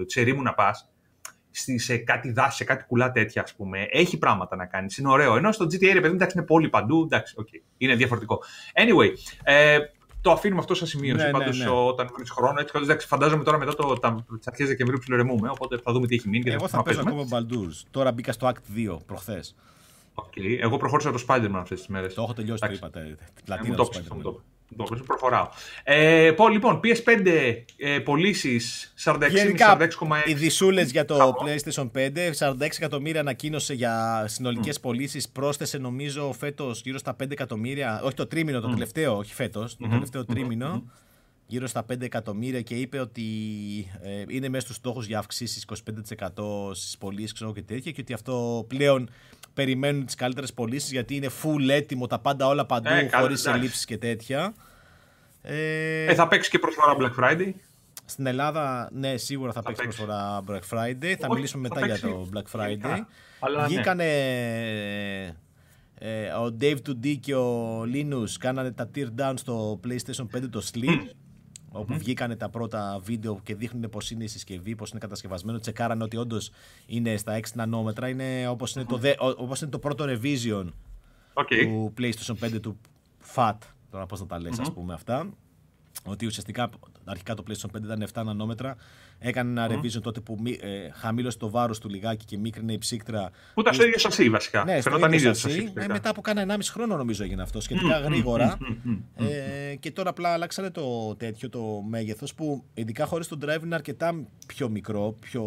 της 0.05 0.15
ερήμου 0.15 0.41
να 0.41 0.53
πας, 0.53 0.89
σε 1.75 1.97
κάτι 1.97 2.31
δάση, 2.31 2.55
σε 2.55 2.63
κάτι 2.63 2.83
κουλά 2.83 3.11
τέτοια, 3.11 3.41
ας 3.41 3.55
πούμε. 3.55 3.87
Έχει 3.89 4.17
πράγματα 4.17 4.55
να 4.55 4.65
κάνεις. 4.65 4.97
Είναι 4.97 5.09
ωραίο. 5.09 5.35
Ενώ 5.35 5.51
στο 5.51 5.65
GTA, 5.65 5.93
ρε 5.93 5.93
παιδί 5.93 6.07
μου, 6.07 6.13
εντάξει, 6.13 6.37
είναι 6.37 6.45
πόλη 6.45 6.69
παντού. 6.69 7.03
Εντάξει, 7.03 7.35
okay. 7.37 7.61
είναι 7.77 7.95
διαφορετικό. 7.95 8.43
Anyway, 8.73 9.09
ε, 9.43 9.77
το 10.21 10.31
αφήνουμε 10.31 10.59
αυτό 10.59 10.73
σαν 10.73 10.87
σημείωση. 10.87 11.25
Ναι, 11.25 11.31
Πάντως, 11.31 11.57
ναι, 11.57 11.63
ναι. 11.63 11.69
όταν 11.71 12.09
βρει 12.15 12.27
χρόνο, 12.29 12.59
έτσι 12.59 12.73
εντάξει, 12.83 13.07
φαντάζομαι 13.07 13.43
τώρα 13.43 13.57
μετά 13.57 13.75
το, 13.75 13.93
τις 14.37 14.47
αρχές 14.47 14.67
Δεκεμβρίου 14.67 14.99
ψιλορεμούμε. 14.99 15.49
Οπότε 15.49 15.77
θα 15.83 15.91
δούμε 15.91 16.07
τι 16.07 16.15
έχει 16.15 16.29
μείνει. 16.29 16.51
Εγώ 16.51 16.67
θα 16.67 16.83
παίζω 16.83 16.99
ακόμα 16.99 17.23
Baldur's. 17.31 17.81
Τώρα 17.91 18.11
μπήκα 18.11 18.31
στο 18.31 18.51
Act 18.53 18.77
2 18.77 18.97
προχθές. 19.05 19.55
Okay. 20.15 20.57
Εγώ 20.59 20.77
προχώρησα 20.77 21.11
το 21.11 21.23
Spider-Man 21.27 21.51
αυτές 21.53 21.77
τις 21.77 21.87
μέρες. 21.87 22.13
Το 22.13 22.21
έχω 22.21 22.33
τελειώσει, 22.33 22.67
το 22.67 22.73
είπατε. 22.73 23.17
Ε, 23.49 23.67
μου 23.67 23.75
το 23.75 23.89
Το 24.21 24.41
προχωράω. 25.05 25.47
Ε, 25.83 26.33
λοιπόν, 26.51 26.79
PS5 26.83 27.25
ες, 27.77 28.03
πωλήσεις 28.03 28.93
46,6. 29.03 29.17
Οι 30.25 30.33
δισούλε 30.33 30.81
για 30.81 31.05
το 31.05 31.33
PlayStation 31.45 31.89
5, 31.95 32.09
46 32.37 32.55
εκατομμύρια 32.59 33.19
ανακοίνωσε 33.19 33.73
για 33.73 34.25
συνολικές 34.27 34.77
mm. 34.77 34.81
πωλήσεις. 34.81 35.29
Πρόσθεσε 35.29 35.77
νομίζω 35.77 36.33
φέτος 36.39 36.81
γύρω 36.81 36.97
στα 36.97 37.15
5 37.23 37.31
εκατομμύρια. 37.31 38.01
Όχι 38.03 38.15
το 38.15 38.27
τρίμηνο, 38.27 38.59
το 38.59 38.69
τελευταίο, 38.69 39.17
όχι 39.17 39.33
φέτος. 39.33 39.77
Το 39.77 39.87
τελευταίο 39.87 40.25
τρίμηνο. 40.25 40.83
Γύρω 41.51 41.67
στα 41.67 41.85
5 41.91 42.01
εκατομμύρια 42.01 42.61
και 42.61 42.75
είπε 42.75 42.99
ότι 42.99 43.23
ε, 44.01 44.23
είναι 44.27 44.49
μέσα 44.49 44.65
στους 44.65 44.75
στόχους 44.75 45.05
για 45.05 45.19
αυξήσεις 45.19 45.65
25% 46.35 46.71
στις 46.71 46.97
πωλήσεις 46.97 47.43
και 47.53 47.61
τέτοια 47.61 47.91
και 47.91 48.01
ότι 48.01 48.13
αυτό 48.13 48.65
πλέον 48.67 49.09
περιμένουν 49.53 50.05
τις 50.05 50.15
καλύτερες 50.15 50.53
πωλήσεις 50.53 50.91
γιατί 50.91 51.15
είναι 51.15 51.29
full 51.43 51.69
έτοιμο 51.69 52.07
τα 52.07 52.19
πάντα 52.19 52.47
όλα 52.47 52.65
παντού 52.65 52.89
ε, 52.89 53.09
χωρίς 53.13 53.45
ελλείψεις 53.45 53.85
και 53.85 53.97
τέτοια. 53.97 54.53
Ε, 55.41 56.05
ε, 56.05 56.13
θα 56.13 56.27
παίξει 56.27 56.49
και 56.49 56.59
προσφορά 56.59 56.95
Black 56.99 57.23
Friday. 57.23 57.51
Στην 58.05 58.25
Ελλάδα, 58.25 58.89
ναι, 58.93 59.17
σίγουρα 59.17 59.51
θα, 59.51 59.61
θα 59.61 59.67
παίξει 59.67 59.83
προσφορά 59.83 60.43
Black 60.47 60.63
Friday. 60.69 61.15
Θα 61.19 61.33
μιλήσουμε 61.33 61.67
μετά 61.69 61.85
για 61.85 61.99
το 61.99 62.29
Black 62.33 62.59
Friday. 62.59 62.99
Αλλά, 63.39 63.65
Βγήκανε 63.65 64.03
ναι. 64.03 65.35
ε, 65.99 66.31
ο 66.31 66.55
Dave 66.61 66.77
2D 66.87 67.17
και 67.19 67.35
ο 67.35 67.81
Linus 67.81 68.29
κάνανε 68.39 68.71
τα 68.71 68.89
tear 68.95 69.07
down 69.17 69.33
στο 69.35 69.79
PlayStation 69.87 70.37
5 70.37 70.49
το 70.49 70.61
Slim 70.73 71.09
όπου 71.71 71.93
mm. 71.93 71.97
βγήκανε 71.97 72.35
τα 72.35 72.49
πρώτα 72.49 72.99
βίντεο 73.03 73.39
και 73.43 73.55
δείχνουν 73.55 73.89
πώ 73.89 73.99
είναι 74.11 74.23
η 74.23 74.27
συσκευή, 74.27 74.75
πώ 74.75 74.85
είναι 74.89 74.99
κατασκευασμένο. 74.99 75.59
Τσεκάρανε 75.59 76.03
ότι 76.03 76.17
όντως 76.17 76.51
είναι 76.85 77.17
στα 77.17 77.39
6 77.39 77.43
νανόμετρα. 77.53 78.09
Είναι 78.09 78.47
όπως 78.47 78.75
είναι, 78.75 78.85
το, 78.85 78.99
όπως 79.37 79.61
είναι 79.61 79.71
το 79.71 79.79
πρώτο 79.79 80.05
revision 80.07 80.65
okay. 81.33 81.63
του 81.63 81.93
PlayStation 81.97 82.35
5 82.43 82.59
του 82.61 82.77
FAT. 83.35 83.57
Τώρα 83.91 84.05
πώς 84.05 84.19
να 84.19 84.25
τα 84.25 84.39
λες, 84.39 84.55
mm-hmm. 84.55 84.61
ας 84.61 84.73
πούμε 84.73 84.93
αυτά. 84.93 85.29
Ότι 86.03 86.25
ουσιαστικά 86.25 86.69
αρχικά 87.05 87.33
το 87.33 87.43
PlayStation 87.47 87.77
5 87.77 87.83
ήταν 87.83 88.07
7 88.13 88.23
νανόμετρα. 88.25 88.75
Έκανε 89.19 89.49
ένα 89.49 89.79
revision 89.79 90.01
τότε 90.01 90.19
που 90.19 90.37
ε, 90.59 90.89
χαμήλωσε 90.91 91.37
το 91.37 91.49
βάρος 91.49 91.79
του 91.79 91.89
λιγάκι 91.89 92.25
και 92.25 92.37
μίκρινε 92.37 92.73
η 92.73 92.77
ψύκτρα. 92.77 93.31
Που 93.53 93.61
ήταν 93.61 93.73
στο 93.73 93.83
ίδιο 93.85 93.99
σασί 93.99 94.29
βασικά. 94.29 94.63
Ναι, 94.63 94.81
Φαινόταν 94.81 95.13
ίδιο 95.13 95.33
σασί. 95.33 95.71
Ε, 95.75 95.87
μετά 95.87 96.09
από 96.09 96.21
κάνα 96.21 96.55
1,5 96.55 96.59
χρόνο 96.71 96.97
νομίζω 96.97 97.23
έγινε 97.23 97.41
αυτό, 97.41 97.61
σχετικά 97.61 97.99
γρήγορα. 97.99 98.57
ε, 99.15 99.75
και 99.75 99.91
τώρα 99.91 100.09
απλά 100.09 100.29
αλλάξανε 100.33 100.69
το 100.69 101.15
τέτοιο 101.15 101.49
το 101.49 101.83
μέγεθος 101.89 102.33
που 102.33 102.63
ειδικά 102.73 103.05
χωρίς 103.05 103.27
τον 103.27 103.39
drive 103.45 103.63
είναι 103.63 103.75
αρκετά 103.75 104.25
πιο 104.47 104.69
μικρό, 104.69 105.15
πιο 105.19 105.43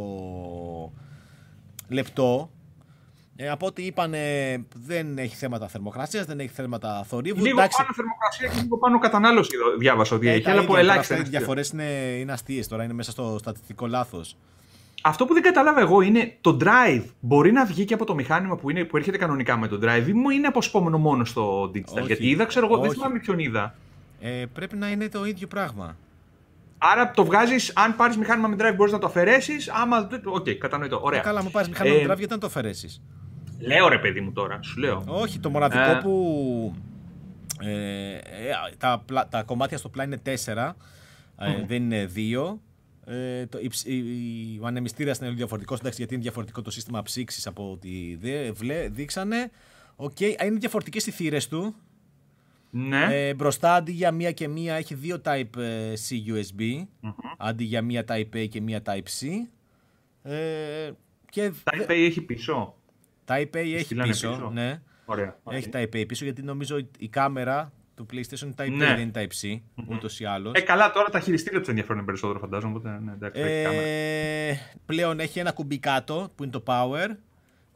λεπτό 1.89 2.51
ε, 3.37 3.49
από 3.49 3.66
ό,τι 3.66 3.83
είπαν, 3.83 4.14
δεν 4.87 5.18
έχει 5.18 5.37
θέματα 5.37 5.68
θερμοκρασίας, 5.68 6.27
δεν 6.27 6.40
έχει 6.40 6.49
θέματα 6.49 7.05
θορύβου. 7.09 7.44
Λίγο 7.44 7.59
Εντάξει. 7.59 7.77
πάνω 7.77 7.92
θερμοκρασία 7.94 8.49
και 8.49 8.61
λίγο 8.62 8.79
πάνω 8.79 8.99
κατανάλωση 8.99 9.51
διάβασα 9.79 10.16
ότι 10.16 10.29
ε, 10.29 10.33
έχει. 10.33 10.51
Αλλά 10.51 10.61
από 10.61 10.77
ελάχιστα. 10.77 11.16
Οι 11.16 11.23
διαφορές 11.23 11.68
είναι, 11.68 11.85
είναι 12.18 12.33
αστείες 12.33 12.68
τώρα, 12.68 12.85
είναι 12.85 12.92
μέσα 12.92 13.11
στο 13.11 13.37
στατιστικό 13.38 13.87
λάθος. 13.87 14.37
Αυτό 15.03 15.25
που 15.25 15.33
δεν 15.33 15.42
κατάλαβα 15.42 15.81
εγώ 15.81 16.01
είναι 16.01 16.37
το 16.40 16.57
drive 16.61 17.05
μπορεί 17.20 17.53
να 17.53 17.64
βγει 17.64 17.85
και 17.85 17.94
από 17.94 18.05
το 18.05 18.14
μηχάνημα 18.14 18.57
που, 18.57 18.70
είναι, 18.70 18.85
που 18.85 18.97
έρχεται 18.97 19.16
κανονικά 19.16 19.57
με 19.57 19.68
το 19.68 19.79
drive 19.83 20.07
ή 20.07 20.12
μου 20.12 20.31
είναι 20.31 20.47
αποσπόμενο 20.47 20.99
μόνο 20.99 21.25
στο 21.25 21.62
digital. 21.62 21.94
Όχι, 21.94 22.07
Γιατί 22.07 22.29
είδα, 22.29 22.44
ξέρω 22.44 22.66
εγώ, 22.66 22.79
δεν 22.79 22.90
θυμάμαι 22.90 23.18
ποιον 23.18 23.38
είδα. 23.38 23.75
Ε, 24.20 24.44
πρέπει 24.53 24.77
να 24.77 24.90
είναι 24.90 25.09
το 25.09 25.25
ίδιο 25.25 25.47
πράγμα. 25.47 25.97
Άρα 26.79 27.11
το 27.11 27.25
βγάζεις, 27.25 27.73
αν 27.75 27.97
πάρεις 27.97 28.16
μηχάνημα 28.16 28.49
με 28.49 28.57
drive 28.59 28.75
μπορείς 28.77 28.92
να 28.92 28.99
το 28.99 29.07
αφαιρέσεις. 29.07 29.68
Άμα. 29.68 30.09
Οκ, 30.25 30.44
okay, 30.44 30.55
κατανοητό. 30.55 31.01
Ωραία. 31.03 31.20
Ε, 31.20 31.23
καλά, 31.23 31.42
μου 31.42 31.51
πάρεις 31.51 31.68
μηχάνημα 31.68 31.97
ε, 31.97 32.07
με 32.07 32.12
drive, 32.12 32.18
γιατί 32.18 32.33
να 32.33 32.38
το 32.38 32.47
αφαιρέσεις; 32.47 33.03
Λέω 33.66 33.88
ρε 33.88 33.98
παιδί 33.98 34.20
μου 34.20 34.33
τώρα, 34.33 34.62
σου 34.62 34.79
λέω. 34.81 35.05
Όχι, 35.07 35.38
το 35.38 35.50
μοναδικό 35.50 35.90
ε. 35.90 36.00
που. 36.03 36.74
Ε, 37.61 38.14
ε, 38.14 38.20
τα, 38.79 39.05
τα 39.31 39.42
κομμάτια 39.42 39.79
στο 39.79 39.88
πλάι 39.88 40.07
είναι 40.07 40.18
τέσσερα, 40.18 40.77
ε, 41.38 41.64
δεν 41.66 41.83
είναι 41.83 42.07
δύο. 42.07 42.61
Ε, 43.07 43.46
το, 43.46 43.59
η, 43.85 43.96
η, 43.96 44.59
ο 44.62 44.66
ανεμιστήρας 44.66 45.18
είναι 45.18 45.31
διαφορετικός, 45.31 45.79
εντάξει, 45.79 45.98
γιατί 45.98 46.14
είναι 46.14 46.22
διαφορετικό 46.22 46.62
το 46.62 46.70
σύστημα 46.70 47.03
ψύξης 47.03 47.47
από 47.46 47.70
ό,τι 47.70 48.18
δείξανε. 48.90 49.50
Okay, 49.96 50.44
είναι 50.44 50.59
διαφορετικές 50.59 51.07
οι 51.07 51.11
θύρες 51.11 51.48
του. 51.48 51.74
Ναι. 52.70 53.07
Ε, 53.11 53.35
μπροστά 53.35 53.74
αντί 53.74 53.92
για 53.92 54.12
μία 54.12 54.33
και 54.33 54.48
μία 54.48 54.74
έχει 54.74 54.94
δύο 54.94 55.20
Type-C 55.24 56.33
USB, 56.33 56.61
mm-hmm. 56.61 57.12
αντί 57.38 57.64
για 57.64 57.83
μία 57.83 58.05
Type-A 58.09 58.48
και 58.48 58.61
μία 58.61 58.83
Type-C. 58.87 59.27
Ε, 60.22 60.90
και... 61.31 61.53
Type-A 61.64 61.88
έχει 61.88 62.20
πίσω. 62.20 62.74
Type-A 63.27 63.57
έχει 63.57 63.95
πίσω, 63.95 64.51
ναι. 64.53 64.81
Ωραία, 65.05 65.37
Έχει 65.49 65.69
Type-A 65.73 66.05
πίσω 66.09 66.25
γιατί 66.25 66.43
νομίζω 66.43 66.77
η 66.99 67.09
κάμερα 67.09 67.73
του 67.95 68.07
PlayStation 68.13 68.43
είναι 68.43 68.55
Type-A, 68.57 68.71
ναι. 68.71 68.87
δεν 68.87 68.99
είναι 68.99 69.11
Type-C, 69.15 69.47
mm-hmm. 69.47 69.85
ούτως 69.87 70.21
ή 70.21 70.25
άλλως. 70.25 70.53
Ε, 70.55 70.61
καλά, 70.61 70.91
τώρα 70.91 71.09
τα 71.09 71.21
χειριστήρια 71.21 71.59
τους 71.59 71.69
ενδιαφέρουν 71.69 72.05
περισσότερο, 72.05 72.39
φαντάζομαι. 72.39 72.77
Οπότε, 72.77 72.99
ναι, 73.05 73.13
εντάξει, 73.13 73.41
ε, 73.41 74.55
πλέον 74.87 75.21
έχει 75.21 75.39
ένα 75.39 75.53
κουμπί 75.53 75.79
κάτω 75.79 76.33
που 76.35 76.43
είναι 76.43 76.53
το 76.53 76.63
Power. 76.67 77.09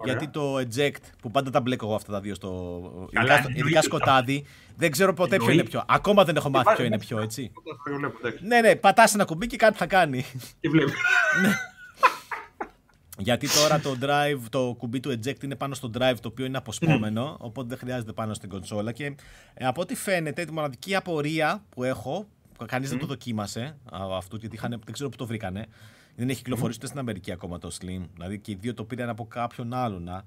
Γιατί 0.05 0.29
το 0.29 0.59
eject 0.59 1.03
που 1.23 1.31
πάντα 1.31 1.51
τα 1.51 1.61
μπλέκω 1.61 1.87
εγώ 1.87 1.95
αυτά 1.95 2.13
τα 2.13 2.21
δύο 2.21 2.35
στο. 2.35 3.09
Καλά, 3.13 3.45
ειδικά, 3.55 3.83
σκοτάδι. 3.83 4.45
Δεν 4.77 4.91
ξέρω 4.91 5.15
ποτέ 5.15 5.37
ποιο 5.37 5.51
είναι 5.51 5.63
πιο. 5.63 5.85
Ακόμα 5.89 6.25
δεν 6.25 6.37
έχω 6.37 6.51
μάθει 6.51 6.75
ποιο 6.75 6.85
είναι 6.85 6.99
πιο, 6.99 7.21
έτσι. 7.21 7.53
ναι, 8.41 8.61
ναι, 8.61 8.77
πατάς 8.77 9.15
ένα 9.15 9.25
κουμπί 9.25 9.47
και 9.47 9.57
κάτι 9.57 9.77
θα 9.77 9.87
κάνει. 9.87 10.25
Και 10.61 10.69
βλέπεις. 10.69 10.95
Ναι. 13.19 13.25
Γιατί 13.25 13.49
τώρα 13.49 13.81
το 13.81 13.97
drive, 14.01 14.41
το 14.51 14.75
κουμπί 14.79 15.01
του 15.01 15.11
eject 15.11 15.45
είναι 15.45 15.55
πάνω 15.55 15.75
στο 15.75 15.91
drive 15.99 16.17
το 16.21 16.29
οποίο 16.29 16.45
είναι 16.45 16.57
αποσπόμενο, 16.57 17.37
οπότε 17.41 17.69
δεν 17.69 17.79
χρειάζεται 17.79 18.13
πάνω 18.13 18.35
στην 18.35 18.49
κονσόλα. 18.49 18.93
Και 18.93 19.15
ε, 19.55 19.67
από 19.67 19.81
ό,τι 19.81 19.95
φαίνεται, 19.95 20.45
τη 20.45 20.53
μοναδική 20.53 20.95
απορία 20.95 21.65
που 21.69 21.85
έχω, 21.85 22.27
κανείς 22.67 22.89
δεν 22.89 22.99
το 22.99 23.07
δοκίμασε 23.07 23.77
αυτό, 24.17 24.37
γιατί 24.37 24.57
είχαν, 24.57 24.71
δεν 24.71 24.93
ξέρω 24.93 25.09
πού 25.09 25.17
το 25.17 25.27
βρήκανε. 25.27 25.67
Δεν 26.17 26.29
έχει 26.29 26.39
κυκλοφορήσει 26.39 26.79
ούτε 26.79 26.87
στην 26.87 26.99
Αμερική 26.99 27.33
ακόμα 27.33 27.59
το 27.59 27.71
Slim. 27.81 28.09
Δηλαδή 28.15 28.39
και 28.39 28.51
οι 28.51 28.59
δύο 28.61 28.75
το 28.75 28.85
πήραν 28.85 29.09
από 29.09 29.27
κάποιον 29.27 29.75
άλλον. 29.75 30.25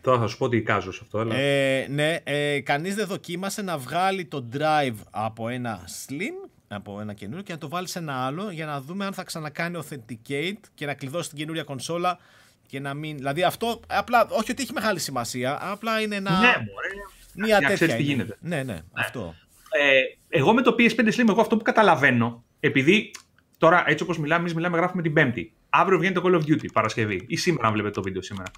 Τώρα 0.00 0.18
θα 0.18 0.26
σου 0.26 0.38
πω 0.38 0.44
ότι 0.44 0.56
εικάζω 0.56 0.92
σε 0.92 1.00
αυτό. 1.02 1.20
Ε, 1.20 1.86
ναι, 1.90 2.16
ε, 2.24 2.60
κανείς 2.60 2.94
δεν 2.94 3.06
δοκίμασε 3.06 3.62
να 3.62 3.78
βγάλει 3.78 4.24
το 4.24 4.48
drive 4.52 4.96
από 5.10 5.48
ένα 5.48 5.80
Slim 6.06 6.47
από 6.68 7.00
ένα 7.00 7.12
καινούριο 7.12 7.42
και 7.42 7.52
να 7.52 7.58
το 7.58 7.68
βάλεις 7.68 7.90
σε 7.90 7.98
ένα 7.98 8.26
άλλο 8.26 8.50
για 8.50 8.66
να 8.66 8.80
δούμε 8.80 9.04
αν 9.04 9.12
θα 9.12 9.24
ξανακάνει 9.24 9.78
authenticate 9.82 10.60
και 10.74 10.86
να 10.86 10.94
κλειδώσει 10.94 11.28
την 11.28 11.38
καινούρια 11.38 11.62
κονσόλα 11.62 12.18
και 12.66 12.80
να 12.80 12.94
μην. 12.94 13.16
Δηλαδή 13.16 13.42
αυτό 13.42 13.80
απλά, 13.86 14.26
όχι 14.30 14.50
ότι 14.50 14.62
έχει 14.62 14.72
μεγάλη 14.72 14.98
σημασία, 14.98 15.58
απλά 15.60 16.00
είναι 16.00 16.16
ένα. 16.16 16.30
Ναι, 16.30 16.46
μωρέ. 16.46 16.88
Μια 17.34 17.58
τέτοια. 17.58 17.74
Ξέρεις 17.74 17.94
τι 17.94 18.02
γίνεται. 18.02 18.36
Ναι, 18.40 18.56
ναι, 18.56 18.62
ναι, 18.62 18.80
αυτό. 18.92 19.34
Ε, 19.70 20.00
εγώ 20.28 20.52
με 20.52 20.62
το 20.62 20.74
PS5 20.78 21.14
Slim, 21.14 21.28
εγώ 21.28 21.40
αυτό 21.40 21.56
που 21.56 21.62
καταλαβαίνω, 21.62 22.44
επειδή 22.60 23.10
τώρα 23.58 23.84
έτσι 23.86 24.02
όπως 24.02 24.18
μιλάμε, 24.18 24.40
εμείς 24.40 24.54
μιλάμε, 24.54 24.76
γράφουμε 24.76 25.02
την 25.02 25.12
Πέμπτη. 25.12 25.52
Αύριο 25.68 25.98
βγαίνει 25.98 26.14
το 26.14 26.22
Call 26.24 26.34
of 26.34 26.42
Duty 26.42 26.66
Παρασκευή 26.72 27.24
ή 27.28 27.36
σήμερα, 27.36 27.66
αν 27.66 27.72
βλέπετε 27.72 27.94
το 27.94 28.02
βίντεο 28.02 28.22
σήμερα. 28.22 28.50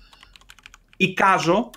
Εικάζω 0.96 1.70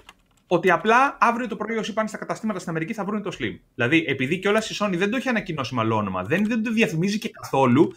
ότι 0.48 0.72
απλά 0.72 1.18
αύριο 1.20 1.48
το 1.48 1.56
πρωί 1.56 1.78
όσοι 1.78 1.94
πάνε 1.94 2.08
στα 2.08 2.18
καταστήματα 2.18 2.60
στην 2.60 2.70
Αμερική 2.72 2.94
θα 2.94 3.04
βρουν 3.06 3.22
το 3.22 3.36
Slim. 3.40 3.60
Δηλαδή, 3.76 4.06
επειδή 4.08 4.40
και 4.40 4.48
όλα 4.48 4.64
η 4.70 4.76
Sony 4.80 4.94
δεν 4.98 5.10
το 5.10 5.18
έχει 5.18 5.30
ανακοινώσει 5.30 5.76
με 5.76 5.82
όνομα, 5.82 6.24
δεν, 6.24 6.46
δεν 6.48 6.64
το 6.64 6.72
διαφημίζει 6.72 7.18
και 7.18 7.30
καθόλου, 7.30 7.94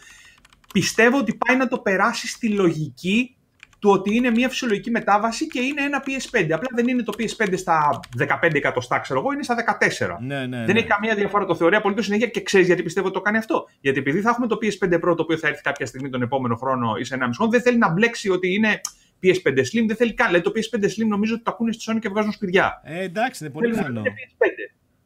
πιστεύω 0.73 1.17
ότι 1.17 1.37
πάει 1.47 1.57
να 1.57 1.67
το 1.67 1.79
περάσει 1.79 2.27
στη 2.27 2.49
λογική 2.49 3.37
του 3.79 3.89
ότι 3.89 4.15
είναι 4.15 4.29
μια 4.29 4.49
φυσιολογική 4.49 4.91
μετάβαση 4.91 5.47
και 5.47 5.59
είναι 5.59 5.81
ένα 5.81 6.03
PS5. 6.05 6.51
Απλά 6.51 6.69
δεν 6.75 6.87
είναι 6.87 7.03
το 7.03 7.13
PS5 7.17 7.53
στα 7.57 7.99
15 8.41 8.53
εκατοστά, 8.53 8.99
ξέρω 8.99 9.19
εγώ, 9.19 9.31
είναι 9.31 9.43
στα 9.43 9.55
14. 9.79 10.17
Ναι, 10.19 10.45
ναι, 10.45 10.65
δεν 10.65 10.75
έχει 10.75 10.87
καμία 10.87 11.15
διαφορά. 11.15 11.45
Το 11.45 11.55
θεωρεί 11.55 11.75
απολύτως 11.75 12.05
συνέχεια 12.05 12.27
και 12.27 12.41
ξέρεις 12.41 12.67
γιατί 12.67 12.83
πιστεύω 12.83 13.07
ότι 13.07 13.15
το 13.15 13.21
κάνει 13.21 13.37
αυτό. 13.37 13.67
Γιατί 13.81 13.99
επειδή 13.99 14.21
θα 14.21 14.29
έχουμε 14.29 14.47
το 14.47 14.57
PS5 14.61 14.93
Pro 14.93 15.15
το 15.15 15.21
οποίο 15.21 15.37
θα 15.37 15.47
έρθει 15.47 15.61
κάποια 15.61 15.85
στιγμή 15.85 16.09
τον 16.09 16.21
επόμενο 16.21 16.55
χρόνο 16.55 16.95
ή 16.99 17.03
σε 17.03 17.15
ένα 17.15 17.27
μισό, 17.27 17.47
δεν 17.47 17.61
θέλει 17.61 17.77
να 17.77 17.91
μπλέξει 17.91 18.29
ότι 18.29 18.53
είναι 18.53 18.81
PS5 19.23 19.57
Slim 19.57 19.85
δεν 19.87 19.95
θέλει 19.95 20.13
καν. 20.13 20.27
Δηλαδή 20.27 20.45
το 20.45 20.51
PS5 20.55 20.83
Slim 20.83 21.07
νομίζω 21.07 21.33
ότι 21.33 21.43
το 21.43 21.51
ακούνε 21.51 21.71
στη 21.71 21.85
Sony 21.87 21.99
και 21.99 22.09
βγάζουν 22.09 22.31
σπηριά. 22.31 22.81
Ε, 22.83 23.03
εντάξει, 23.03 23.43
είναι 23.43 23.53
πολύ 23.53 23.69
πιθανό. 23.69 24.01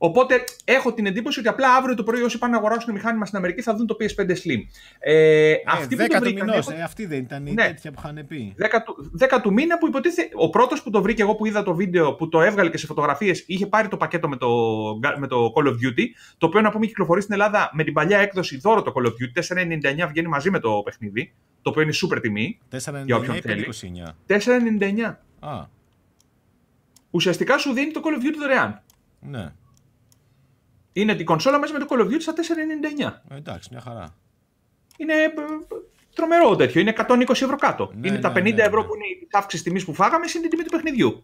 Οπότε 0.04 0.44
έχω 0.64 0.94
την 0.94 1.06
εντύπωση 1.06 1.40
ότι 1.40 1.48
απλά 1.48 1.76
αύριο 1.76 1.96
το 1.96 2.04
πρωί 2.04 2.22
όσοι 2.22 2.38
πάνε 2.38 2.52
να 2.52 2.58
αγοράσουν 2.58 2.94
μηχάνημα 2.94 3.26
στην 3.26 3.38
Αμερική 3.38 3.62
θα 3.62 3.76
δουν 3.76 3.88
το 3.88 3.96
PS5 4.00 4.30
Slim. 4.30 4.60
Ε, 5.00 5.50
ε, 5.50 5.62
αυτή 5.66 5.96
που 5.96 6.08
το 6.08 6.20
βρήκαν, 6.20 6.48
μηνός, 6.48 6.68
έχω... 6.68 6.78
ε, 6.78 6.82
αυτή 6.82 7.06
δεν 7.06 7.20
ήταν 7.20 7.46
η 7.46 7.54
ναι, 7.54 7.68
τέτοια 7.68 7.92
που 7.92 8.02
είχαν 8.04 8.26
πει. 8.28 8.56
10 8.60 8.64
του, 8.86 9.12
10 9.20 9.40
του 9.42 9.54
μήνα 9.54 9.78
που 9.78 9.88
υποτίθεται. 9.88 10.30
Ο 10.34 10.50
πρώτος 10.50 10.84
που 10.84 10.90
το 10.90 11.02
βρήκε 11.02 11.22
εγώ 11.22 11.36
που 11.36 11.46
είδα 11.46 11.64
το 11.64 11.76
βίντεο 11.76 12.16
που 12.16 12.30
το 12.30 12.42
έβγαλε 12.42 12.70
και 12.70 12.78
σε 12.78 12.86
φωτογραφίες 12.86 13.44
είχε 13.48 13.68
πάρει 13.68 13.88
το 13.88 13.98
πακέτο 13.98 14.28
με 14.28 14.38
το, 14.38 14.50
με 15.18 15.28
το 15.28 15.54
Call 15.56 15.68
of 15.68 15.72
Duty. 15.74 16.06
Το 16.38 16.46
οποίο 16.46 16.62
να 16.62 16.72
πούμε 16.72 16.86
κυκλοφορεί 16.86 17.22
στην 17.22 17.34
Ελλάδα 17.34 17.70
με 17.74 17.84
την 17.84 17.94
παλιά 17.94 18.18
έκδοση 18.18 18.58
δώρο 18.58 18.82
το 18.82 18.94
Call 18.96 19.06
of 19.06 19.12
Duty. 19.12 19.58
4,99 20.04 20.08
βγαίνει 20.10 20.28
μαζί 20.28 20.50
με 20.50 20.60
το 20.60 20.82
παιχνίδι. 20.86 21.34
Το 21.62 21.70
οποίο 21.70 21.82
είναι 21.82 21.94
super 22.04 22.22
τιμή. 22.22 22.60
4,99 22.72 23.04
για 23.06 23.16
όποιον 23.16 23.42
θέλει. 23.42 23.68
4,99. 24.28 25.16
Α. 25.40 25.66
Ουσιαστικά 27.12 27.58
σου 27.58 27.74
δίνει 27.74 27.92
το 27.92 28.02
Call 28.04 28.22
of 28.22 28.26
Duty 28.26 28.36
δωρεάν. 28.40 28.82
Ναι. 29.20 29.54
Είναι 30.94 31.16
την 31.16 31.26
κονσόλα 31.26 31.60
μέσα 31.60 31.74
με 31.74 31.80
το 31.80 31.86
Call 31.90 32.00
of 32.00 32.06
Duty 32.06 32.22
στα 32.22 32.34
4,99. 32.34 33.14
Ε, 33.30 33.36
εντάξει, 33.36 33.70
μια 33.72 33.82
χαρά. 33.82 34.16
Είναι 34.98 35.14
ε, 35.14 35.34
τρομερό 36.16 36.56
τέτοιο. 36.56 36.82
Είναι 36.82 36.94
120 36.98 37.30
ευρώ 37.30 37.56
κάτω. 37.56 37.92
Ναι, 37.94 38.08
είναι 38.08 38.16
ναι, 38.16 38.22
τα 38.22 38.32
50 38.32 38.34
ναι, 38.44 38.50
ευρώ 38.50 38.82
ναι. 38.82 38.88
που 38.88 38.96
είναι 38.96 39.06
η 39.06 39.28
αύξηση 39.32 39.64
τιμής 39.64 39.86
που 39.86 39.94
φάγαμε, 39.94 40.26
είναι 40.34 40.42
την 40.42 40.50
τιμή 40.50 40.64
του 40.64 40.70
παιχνιδιού. 40.70 41.22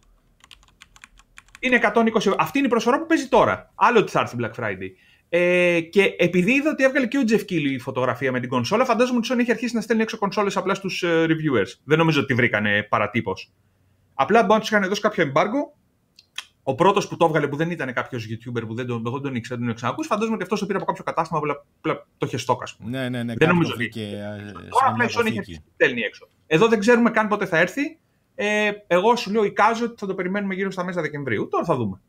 Είναι 1.60 1.80
120 1.94 2.14
ευρώ. 2.16 2.34
Αυτή 2.38 2.58
είναι 2.58 2.66
η 2.66 2.70
προσφορά 2.70 2.98
που 2.98 3.06
παίζει 3.06 3.28
τώρα. 3.28 3.72
Άλλο 3.74 3.98
ότι 3.98 4.10
θα 4.10 4.20
έρθει 4.20 4.36
Black 4.40 4.52
Friday. 4.62 4.90
Ε, 5.28 5.80
και 5.80 6.14
επειδή 6.18 6.52
είδα 6.52 6.70
ότι 6.70 6.84
έβγαλε 6.84 7.06
και 7.06 7.18
ο 7.18 7.22
Jeff 7.28 7.40
Keighley 7.40 7.70
η 7.70 7.78
φωτογραφία 7.78 8.32
με 8.32 8.40
την 8.40 8.48
κονσόλα, 8.48 8.84
φαντάζομαι 8.84 9.18
ότι 9.18 9.32
η 9.32 9.34
Sony 9.34 9.38
έχει 9.38 9.50
αρχίσει 9.50 9.74
να 9.74 9.80
στέλνει 9.80 10.02
έξω 10.02 10.18
κονσόλες 10.18 10.56
απλά 10.56 10.74
στους 10.74 11.02
ε, 11.02 11.26
reviewers. 11.28 11.78
Δεν 11.84 11.98
νομίζω 11.98 12.18
ότι 12.18 12.28
τη 12.28 12.34
βρήκανε 12.34 12.82
παρατύπως. 12.82 13.52
Απλά 14.14 14.40
μπορεί 14.40 14.52
να 14.52 14.60
τους 14.60 14.68
είχαν 14.68 14.88
δώσει 14.88 15.00
κάποιο 15.00 15.32
embargo. 15.32 15.78
Ο 16.62 16.74
πρώτος 16.74 17.08
που 17.08 17.16
το 17.16 17.24
έβγαλε 17.24 17.48
που 17.48 17.56
δεν 17.56 17.70
ήταν 17.70 17.92
κάποιος 17.92 18.26
YouTuber 18.30 18.62
που 18.66 18.74
δεν 18.74 18.86
τον, 18.86 19.02
εγώ 19.06 19.20
τον 19.20 19.34
ήξερα, 19.34 19.60
τον 19.60 19.74
ξανακούσει, 19.74 20.08
φαντάζομαι 20.08 20.34
ότι 20.34 20.42
αυτός 20.42 20.60
το 20.60 20.66
πήρε 20.66 20.78
από 20.78 20.86
κάποιο 20.86 21.04
κατάστημα 21.04 21.40
που 21.40 21.46
το 22.18 22.26
είχε 22.26 22.36
στόκα. 22.36 22.66
Ναι, 22.78 23.08
ναι, 23.08 23.22
ναι. 23.22 23.34
Δεν 23.36 23.48
νομίζω 23.48 23.72
ότι. 23.74 23.90
Τώρα 24.70 24.86
απλά 24.86 25.04
η 25.04 25.08
Sony 25.10 25.38
έχει 25.38 25.62
στέλνει 25.74 26.00
έξω. 26.00 26.28
Εδώ 26.46 26.68
δεν 26.68 26.78
ξέρουμε 26.78 27.10
καν 27.10 27.28
πότε 27.28 27.46
θα 27.46 27.58
έρθει. 27.58 27.98
Ε, 28.34 28.70
εγώ 28.86 29.16
σου 29.16 29.32
λέω 29.32 29.44
εικάζω 29.44 29.84
ότι 29.84 29.94
θα 29.98 30.06
το 30.06 30.14
περιμένουμε 30.14 30.54
γύρω 30.54 30.70
στα 30.70 30.84
μέσα 30.84 31.00
Δεκεμβρίου. 31.00 31.48
Τώρα 31.48 31.64
θα 31.64 31.76
δούμε. 31.76 32.00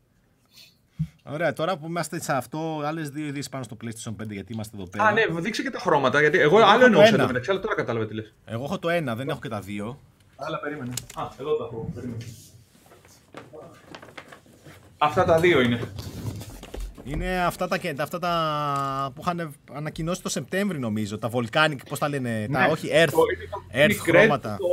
Ωραία, 1.24 1.52
τώρα 1.52 1.76
που 1.76 1.86
είμαστε 1.86 2.20
σε 2.20 2.32
αυτό, 2.32 2.82
άλλες 2.84 3.10
δύο 3.10 3.26
ειδήσεις 3.26 3.48
πάνω 3.48 3.64
στο 3.64 3.76
PlayStation 3.84 4.22
5, 4.22 4.28
γιατί 4.28 4.52
είμαστε 4.52 4.76
εδώ 4.76 4.86
πέρα. 4.86 5.04
Α, 5.04 5.12
ναι, 5.12 5.22
δείξε 5.40 5.62
και 5.62 5.70
τα 5.70 5.78
χρώματα. 5.78 6.20
Γιατί 6.20 6.38
εγώ, 6.38 6.58
εγώ 6.58 6.68
άλλο 6.68 6.84
εννοούσα 6.84 7.16
το 7.16 7.26
μεταξύ, 7.26 7.50
αλλά 7.50 7.60
τώρα 7.60 7.74
κατάλαβα 7.74 8.06
τι 8.06 8.14
λες. 8.14 8.32
Εγώ 8.44 8.64
έχω 8.64 8.78
το 8.78 8.88
ένα, 8.88 9.14
δεν 9.14 9.28
έχω 9.28 9.38
και 9.40 9.48
τα 9.48 9.60
δύο. 9.60 9.98
Άλλα 10.36 10.58
περίμενε. 10.60 10.92
Α, 11.14 11.28
εδώ 11.40 11.56
τα 11.56 11.64
έχω. 11.64 11.90
Περίμενε. 11.94 12.24
Αυτά 14.98 15.24
τα 15.24 15.38
δύο 15.38 15.60
είναι. 15.60 15.80
Είναι 17.04 17.44
αυτά 17.44 17.68
τα, 17.68 17.78
αυτά 17.98 18.18
τα 18.18 19.12
που 19.14 19.20
είχαν 19.20 19.54
ανακοινώσει 19.72 20.22
το 20.22 20.28
Σεπτέμβρη 20.28 20.78
νομίζω. 20.78 21.18
Τα 21.18 21.30
Volcanic, 21.32 21.78
πώς 21.88 21.98
τα 21.98 22.08
λένε. 22.08 22.46
Ναι, 22.50 22.58
τα, 22.58 22.66
όχι, 22.70 22.88
Earth, 22.92 23.10
το, 23.10 23.22
Earth 23.72 23.96
χρώματα. 24.00 24.56
Το, 24.58 24.66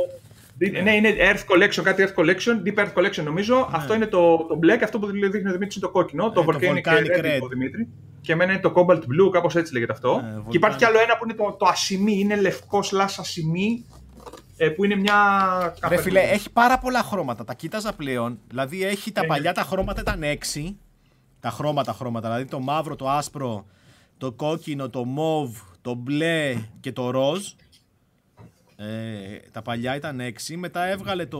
ναι. 0.58 0.80
ναι, 0.80 0.94
είναι 0.94 1.14
Earth 1.18 1.54
Collection, 1.54 1.82
κάτι 1.82 2.04
Earth 2.06 2.20
Collection, 2.20 2.62
Deep 2.66 2.84
Earth 2.84 2.92
Collection 2.92 3.22
νομίζω. 3.24 3.54
Ναι. 3.54 3.76
Αυτό 3.76 3.94
είναι 3.94 4.06
το, 4.06 4.46
το 4.48 4.56
μπλε 4.56 4.76
και 4.76 4.84
αυτό 4.84 4.98
που 4.98 5.06
δείχνει 5.06 5.26
ο 5.26 5.30
Δημήτρης 5.30 5.76
είναι 5.76 5.86
το 5.86 5.90
κόκκινο. 5.90 6.26
Ε, 6.26 6.30
το 6.30 6.44
Volcanic, 6.48 6.80
το 6.82 6.90
Red, 6.90 7.24
Red. 7.24 7.40
Ο 7.42 7.48
Δημήτρη. 7.48 7.88
Και 8.20 8.32
εμένα 8.32 8.52
είναι 8.52 8.60
το 8.60 8.72
Cobalt 8.76 8.98
Blue, 8.98 9.30
κάπως 9.32 9.56
έτσι 9.56 9.72
λέγεται 9.72 9.92
αυτό. 9.92 10.22
Ε, 10.24 10.50
και 10.50 10.56
υπάρχει 10.56 10.78
κι 10.78 10.84
άλλο 10.84 10.98
ένα 10.98 11.16
που 11.16 11.24
είναι 11.24 11.34
το, 11.34 11.56
το 11.58 11.66
ασημί, 11.66 12.18
είναι 12.18 12.40
λευκό 12.40 12.82
σλά 12.82 13.04
ασημί. 13.04 13.84
Ε, 14.56 14.68
που 14.68 14.84
είναι 14.84 14.96
μια. 14.96 15.14
Ρε 15.88 15.96
φίλε, 15.96 16.20
έχει 16.20 16.52
πάρα 16.52 16.78
πολλά 16.78 17.02
χρώματα. 17.02 17.44
Τα 17.44 17.54
κοίταζα 17.54 17.92
πλέον. 17.92 18.38
Δηλαδή 18.48 18.84
έχει 18.84 19.12
τα 19.12 19.20
ε, 19.24 19.26
παλιά 19.26 19.52
τα 19.52 19.62
χρώματα 19.62 20.00
ήταν 20.00 20.20
6. 20.54 20.74
Τα 21.40 21.50
χρώματα 21.50 21.92
χρώματα. 21.92 22.28
Δηλαδή 22.28 22.48
το 22.48 22.60
μαύρο, 22.60 22.96
το 22.96 23.08
άσπρο, 23.10 23.66
το 24.18 24.32
κόκκινο, 24.32 24.90
το 24.90 25.04
μοβ, 25.04 25.58
το 25.82 25.94
μπλε 25.94 26.54
και 26.80 26.92
το 26.92 27.10
ροζ. 27.10 27.46
Ε, 28.80 29.38
τα 29.52 29.62
παλιά 29.62 29.96
ήταν 29.96 30.20
6, 30.20 30.54
μετά 30.56 30.84
έβγαλε 30.84 31.26
το. 31.26 31.38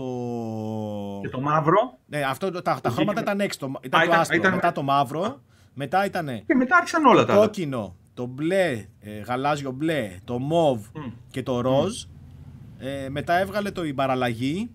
Και 1.23 1.29
το 1.29 1.41
μαύρο. 1.41 1.99
Ναι, 2.07 2.23
αυτό, 2.23 2.63
τα, 2.63 2.81
τα 2.83 2.91
χρώματα 2.91 3.21
ήταν 3.21 3.41
6. 3.41 3.51
Το, 3.59 3.73
ήταν, 3.81 4.01
Α, 4.01 4.05
το 4.07 4.13
άσπρο, 4.13 4.37
ήταν... 4.37 4.55
μετά 4.55 4.73
το 4.73 4.83
μαύρο. 4.83 5.43
Μετά 5.75 6.05
ήταν. 6.05 6.27
Και 6.47 6.55
μετά 6.55 6.77
άρχισαν 6.77 7.05
όλα 7.05 7.25
τα. 7.25 7.35
Το 7.35 7.41
κόκκινο, 7.41 7.97
το 8.15 8.27
μπλε, 8.27 8.87
ε, 9.01 9.19
γαλάζιο 9.19 9.71
μπλε, 9.71 10.17
το 10.25 10.39
μοβ 10.39 10.87
και 11.31 11.43
το 11.43 11.61
ροζ. 11.61 12.05
Ε, 12.79 13.09
μετά 13.09 13.39
έβγαλε 13.39 13.71
το 13.71 13.85
η 13.85 13.95
παραλλαγή. 13.95 14.71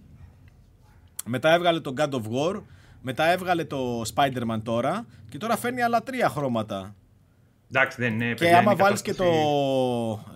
Μετά 1.25 1.53
έβγαλε 1.53 1.79
το 1.79 1.93
God 1.97 2.09
of 2.09 2.21
War. 2.21 2.61
Μετά 3.01 3.25
έβγαλε 3.25 3.65
το 3.65 4.01
Spider-Man 4.15 4.59
τώρα. 4.63 5.05
Και 5.29 5.37
τώρα 5.37 5.57
φέρνει 5.57 5.81
άλλα 5.81 6.03
τρία 6.03 6.29
χρώματα. 6.29 6.95
Εντάξει, 7.75 8.01
δεν 8.01 8.13
είναι. 8.13 8.33
Και 8.33 8.55
άμα 8.55 8.75
βάλεις 8.75 9.01
και 9.01 9.13
το, 9.13 9.25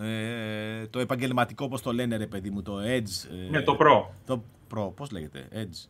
ε, 0.02 0.88
το 0.89 1.00
επαγγελματικό, 1.00 1.65
όπω 1.65 1.82
το 1.82 1.93
λένε, 1.93 2.17
ρε 2.17 2.28
παιδί 2.28 2.50
μου, 2.50 2.62
το 2.62 2.78
Edge. 2.78 3.30
Ε, 3.45 3.50
ναι, 3.50 3.62
το 3.62 3.78
Pro. 3.80 4.06
Το 4.26 4.43
Pro, 4.73 4.91
πώς 4.95 5.12
λέγεται, 5.12 5.47
Edge. 5.54 5.88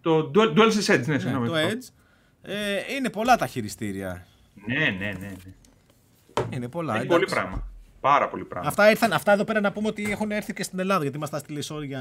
Το, 0.00 0.24
το 0.24 0.52
DualSense 0.56 0.94
Edge, 0.94 1.06
ναι, 1.06 1.12
ναι 1.12 1.18
συγγνώμη. 1.18 1.48
το 1.48 1.54
Edge. 1.56 1.88
Ε, 2.42 2.54
είναι 2.96 3.10
πολλά 3.10 3.36
τα 3.36 3.46
χειριστήρια. 3.46 4.26
Ναι, 4.66 4.74
ναι, 4.74 4.90
ναι. 4.90 5.12
ναι. 5.18 5.32
Είναι 6.50 6.68
πολλά. 6.68 6.96
Έχει 6.96 7.06
πολύ 7.06 7.24
πράγμα. 7.24 7.66
Πάρα 8.06 8.28
πολύ 8.28 8.44
πράγμα. 8.44 8.68
Αυτά, 8.68 8.90
ήρθαν, 8.90 9.12
αυτά 9.12 9.32
εδώ 9.32 9.44
πέρα 9.44 9.60
να 9.60 9.72
πούμε 9.72 9.88
ότι 9.88 10.06
έχουν 10.10 10.30
έρθει 10.30 10.52
και 10.52 10.62
στην 10.62 10.78
Ελλάδα, 10.78 11.02
γιατί 11.02 11.16
είμαστε 11.16 11.38
στη 11.38 11.62
στείλει 11.62 11.86
για 11.86 12.00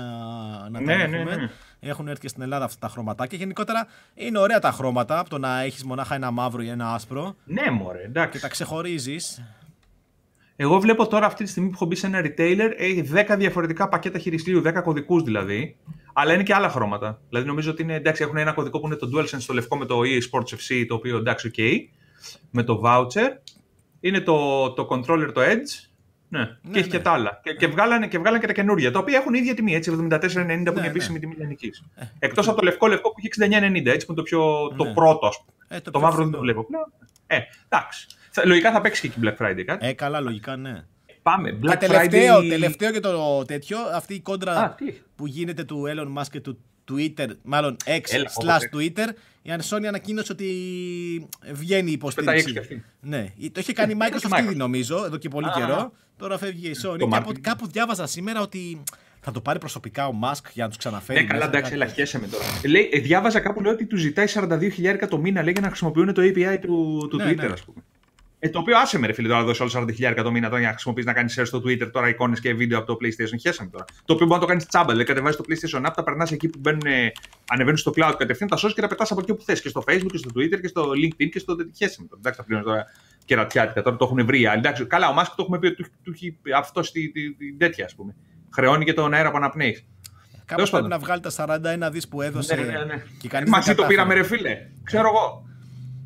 να 0.69 0.79
ναι, 0.79 0.97
τα 0.97 1.07
ναι, 1.07 1.17
ναι, 1.17 1.23
ναι. 1.23 1.49
Έχουν 1.79 2.07
έρθει 2.07 2.21
και 2.21 2.27
στην 2.27 2.41
Ελλάδα 2.41 2.65
αυτά 2.65 2.87
τα 2.87 2.93
χρωματάκια. 2.93 3.37
Γενικότερα 3.37 3.87
είναι 4.13 4.39
ωραία 4.39 4.59
τα 4.59 4.71
χρώματα 4.71 5.19
από 5.19 5.29
το 5.29 5.37
να 5.37 5.61
έχεις 5.61 5.83
μονάχα 5.83 6.15
ένα 6.15 6.31
μαύρο 6.31 6.61
ή 6.61 6.69
ένα 6.69 6.93
άσπρο. 6.93 7.35
Ναι, 7.43 7.69
μωρέ, 7.71 8.03
εντάξει. 8.03 8.31
Και 8.31 8.39
τα 8.39 8.47
ξεχωρίζεις. 8.47 9.43
Εγώ 10.55 10.79
βλέπω 10.79 11.07
τώρα 11.07 11.25
αυτή 11.25 11.43
τη 11.43 11.49
στιγμή 11.49 11.69
που 11.69 11.75
έχω 11.75 11.85
μπει 11.85 11.95
σε 11.95 12.07
ένα 12.07 12.21
retailer, 12.23 12.71
έχει 12.77 13.09
10 13.13 13.35
διαφορετικά 13.37 13.89
πακέτα 13.89 14.19
χειριστήριου, 14.19 14.61
10 14.65 14.81
κωδικούς 14.83 15.23
δηλαδή. 15.23 15.77
Αλλά 16.13 16.33
είναι 16.33 16.43
και 16.43 16.53
άλλα 16.53 16.69
χρώματα. 16.69 17.21
Δηλαδή 17.29 17.47
νομίζω 17.47 17.71
ότι 17.71 17.81
είναι, 17.81 17.95
εντάξει, 17.95 18.23
έχουν 18.23 18.37
ένα 18.37 18.51
κωδικό 18.51 18.79
που 18.79 18.85
είναι 18.85 18.95
το 18.95 19.09
DualSense 19.13 19.39
στο 19.39 19.53
λευκό 19.53 19.77
με 19.77 19.85
το 19.85 19.99
EA 19.99 20.19
Sports 20.31 20.55
FC, 20.55 20.85
το 20.87 20.95
οποίο 20.95 21.17
εντάξει, 21.17 21.51
OK. 21.55 21.61
Με 22.51 22.63
το 22.63 22.81
voucher. 22.85 23.29
Είναι 23.99 24.21
το, 24.21 24.71
το 24.71 24.87
controller, 24.91 25.29
το 25.33 25.41
Edge. 25.41 25.94
Ναι, 26.29 26.39
ναι, 26.39 26.47
και 26.71 26.79
έχει 26.79 26.89
ναι. 26.89 26.97
και 26.97 26.99
τα 26.99 27.11
άλλα. 27.11 27.39
Και, 27.43 27.53
και, 27.53 27.67
βγάλανε, 27.67 28.07
και 28.07 28.17
βγάλανε 28.17 28.39
και 28.41 28.47
τα 28.47 28.53
καινούργια, 28.53 28.91
τα 28.91 28.99
οποία 28.99 29.17
έχουν 29.17 29.33
ίδια 29.33 29.55
τιμή, 29.55 29.75
έτσι, 29.75 29.91
74,90 29.91 29.99
ναι, 29.99 30.45
που 30.45 30.71
είναι 30.71 30.71
ναι. 30.81 30.87
επίσημη 30.87 31.19
τιμή 31.19 31.35
λιανική. 31.37 31.71
Ε, 31.95 32.05
Εκτός 32.19 32.47
από 32.47 32.57
το 32.57 32.63
λευκό 32.63 32.87
λευκό 32.87 33.09
που 33.09 33.15
έχει 33.17 33.29
69,90, 33.49 33.85
έτσι 33.85 34.05
που 34.05 34.11
είναι 34.11 34.21
το, 34.21 34.23
πιο, 34.23 34.73
το 34.77 34.83
ναι. 34.83 34.93
πρώτο, 34.93 35.27
ας 35.27 35.37
πούμε. 35.37 35.77
Ε, 35.77 35.81
το, 35.81 35.91
το 35.91 35.99
μαύρο 35.99 36.23
δεν 36.23 36.31
το 36.31 36.39
βλέπω 36.39 36.65
πλέον. 36.65 36.93
Ε, 37.27 37.39
εντάξει. 37.69 38.07
Λογικά 38.43 38.71
θα 38.71 38.81
παίξει 38.81 39.09
και 39.09 39.19
η 39.19 39.23
Black 39.23 39.45
Friday 39.45 39.63
κάτι. 39.65 39.87
Ε, 39.87 39.93
καλά, 39.93 40.19
λογικά 40.19 40.55
ναι. 40.55 40.83
Πάμε. 41.21 41.59
Black 41.63 41.69
και 41.69 41.77
τελευταίο, 41.77 42.39
Friday... 42.39 42.49
τελευταίο 42.49 42.91
και 42.91 42.99
το 42.99 43.45
τέτοιο, 43.45 43.77
αυτή 43.93 44.13
η 44.13 44.19
κόντρα 44.19 44.53
Α, 44.53 44.75
που 45.15 45.27
γίνεται 45.27 45.63
του 45.63 45.83
Elon 45.87 46.21
Musk 46.21 46.27
και 46.31 46.39
του 46.39 46.59
Twitter, 46.91 47.27
μάλλον 47.43 47.77
X 47.85 48.01
Έλα, 48.07 48.31
slash 48.43 48.75
Twitter, 48.75 49.07
η 49.41 49.51
Sony 49.69 49.85
ανακοίνωσε 49.85 50.31
ότι 50.31 50.47
βγαίνει 51.51 51.89
η 51.89 51.93
υποστήριξη. 51.93 52.83
Ναι, 53.01 53.33
το 53.51 53.59
είχε 53.59 53.73
κάνει 53.73 53.93
η 53.93 53.97
Microsoft 53.99 54.43
ήδη 54.43 54.55
νομίζω, 54.55 55.05
εδώ 55.05 55.17
και 55.17 55.29
πολύ 55.29 55.47
καιρό. 55.55 55.91
Τώρα 56.17 56.37
φεύγει 56.37 56.67
η 56.67 56.75
Sony. 56.85 56.97
Και 56.97 57.07
από, 57.09 57.31
κάπου 57.41 57.67
διάβαζα 57.67 58.07
σήμερα 58.07 58.41
ότι 58.41 58.83
θα 59.21 59.31
το 59.31 59.41
πάρει 59.41 59.59
προσωπικά 59.59 60.07
ο 60.07 60.11
Μάσκ 60.11 60.45
για 60.53 60.63
να 60.63 60.69
τους 60.69 60.77
ξαναφέρει. 60.77 61.21
Ναι, 61.21 61.27
καλά, 61.27 61.45
εντάξει, 61.45 61.73
ελαχιέσαι 61.73 62.19
με 62.19 62.27
τώρα. 62.27 62.43
Λέει, 62.67 62.89
ε, 62.91 62.99
διάβαζα 62.99 63.39
κάπου 63.39 63.61
λέει 63.61 63.73
ότι 63.73 63.85
του 63.85 63.97
ζητάει 63.97 64.25
42.000 64.33 65.07
το 65.09 65.17
μήνα 65.17 65.43
λέει, 65.43 65.51
για 65.51 65.61
να 65.61 65.67
χρησιμοποιούν 65.67 66.13
το 66.13 66.21
API 66.21 66.57
του, 66.61 67.07
του 67.09 67.17
ναι, 67.17 67.23
Twitter, 67.29 67.35
ναι. 67.35 67.45
ας 67.45 67.63
πούμε. 67.63 67.83
Ε, 68.45 68.49
το 68.49 68.59
οποίο 68.59 68.77
άσε 68.77 68.99
με 68.99 69.07
ρε 69.07 69.13
φίλε 69.13 69.27
τώρα 69.27 69.43
δώσεις 69.43 69.75
όλου 69.75 69.85
40.000 69.99 70.19
το 70.23 70.31
μήνα 70.31 70.47
τώρα 70.47 70.59
για 70.59 70.67
να 70.67 70.73
χρησιμοποιείς 70.73 71.05
να 71.05 71.13
κάνεις 71.13 71.39
share 71.39 71.45
στο 71.45 71.61
Twitter 71.65 71.91
τώρα 71.91 72.09
εικόνες 72.09 72.39
και 72.39 72.53
βίντεο 72.53 72.77
από 72.77 72.87
το 72.87 72.97
PlayStation. 73.01 73.39
Χέσαμε 73.41 73.69
τώρα. 73.69 73.85
Το 74.05 74.13
οποίο 74.13 74.25
μπορεί 74.25 74.39
να 74.39 74.39
το 74.39 74.45
κάνεις 74.45 74.65
τσάμπα. 74.65 74.85
Δηλαδή 74.85 75.03
κατεβάζεις 75.03 75.37
το 75.37 75.43
PlayStation 75.47 75.85
App, 75.85 75.93
τα 75.95 76.03
περνάς 76.03 76.31
εκεί 76.31 76.47
που 76.47 76.59
μπαίνουν, 76.61 76.81
ανεβαίνουν 77.49 77.77
στο 77.77 77.91
cloud 77.95 78.13
κατευθείαν, 78.17 78.49
τα 78.49 78.57
σώσεις 78.57 78.75
και 78.75 78.81
τα 78.81 78.87
πετάς 78.87 79.11
από 79.11 79.21
εκεί 79.21 79.33
που 79.33 79.43
θες. 79.43 79.61
Και 79.61 79.69
στο 79.69 79.83
Facebook 79.87 80.11
και 80.11 80.17
στο 80.17 80.29
Twitter 80.35 80.61
και 80.61 80.67
στο 80.67 80.89
LinkedIn 80.89 81.29
και 81.31 81.39
στο. 81.39 81.55
Χέσαμε 81.75 82.07
τώρα. 82.07 82.19
Εντάξει, 82.19 82.39
τα 82.39 82.45
πληρώνεις 82.45 82.69
τώρα 82.69 82.85
κερατιάτικα. 83.25 83.81
Τώρα 83.81 83.95
το 83.95 84.05
έχουν 84.05 84.25
βρει. 84.25 84.43
Εντάξει, 84.43 84.85
καλά, 84.85 85.09
ο 85.09 85.13
Μάσκ 85.13 85.35
το 85.35 85.41
έχουμε 85.41 85.59
πει 85.59 85.67
ότι 85.67 85.83
του 86.03 86.11
έχει 86.11 86.37
αυτό 86.55 86.83
στην 86.83 87.11
τέτοια 87.57 87.85
ας 87.85 87.95
πούμε. 87.95 88.15
Χρεώνει 88.53 88.85
και 88.85 88.93
τον 88.93 89.13
αέρα 89.13 89.31
που 89.31 89.37
αναπνέεις. 89.37 89.85
Κάπως 90.45 90.69
πρέπει 90.69 90.87
να 90.87 90.99
βγάλει 90.99 91.21
τα 91.21 91.31
41 91.87 91.91
δις 91.91 92.07
που 92.07 92.21
έδωσε. 92.21 92.55
Ναι, 92.55 92.61
ναι, 92.61 92.83
ναι. 92.83 93.03
Και 93.17 93.43
Μαζί 93.47 93.75
το 93.75 93.83
πήραμε, 93.83 94.13
ρε 94.13 94.23
φίλε. 94.23 94.57
Ξέρω 94.83 95.07
εγώ. 95.07 95.45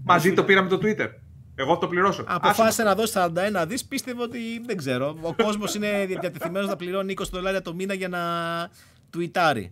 Μαζί 0.04 0.34
το 0.34 0.44
πήραμε 0.44 0.70
το 0.70 0.80
Twitter. 0.84 1.08
Εγώ 1.60 1.78
το 1.78 1.88
πληρώσω. 1.88 2.24
Αποφάσισε 2.28 2.84
να 2.84 2.96
δώσει 2.96 3.14
41 3.16 3.66
δις, 3.68 3.86
πίστευε 3.86 4.22
ότι 4.22 4.40
δεν 4.66 4.78
ξέρω. 4.78 5.18
Ο 5.22 5.34
κόσμος 5.34 5.76
είναι 5.76 6.06
διατεθειμένος 6.06 6.68
να 6.70 6.76
πληρώνει 6.76 7.14
20 7.18 7.24
δολάρια 7.32 7.62
το 7.62 7.74
μήνα 7.74 7.94
για 7.94 8.08
να 8.08 8.20
τουιτάρει. 9.10 9.72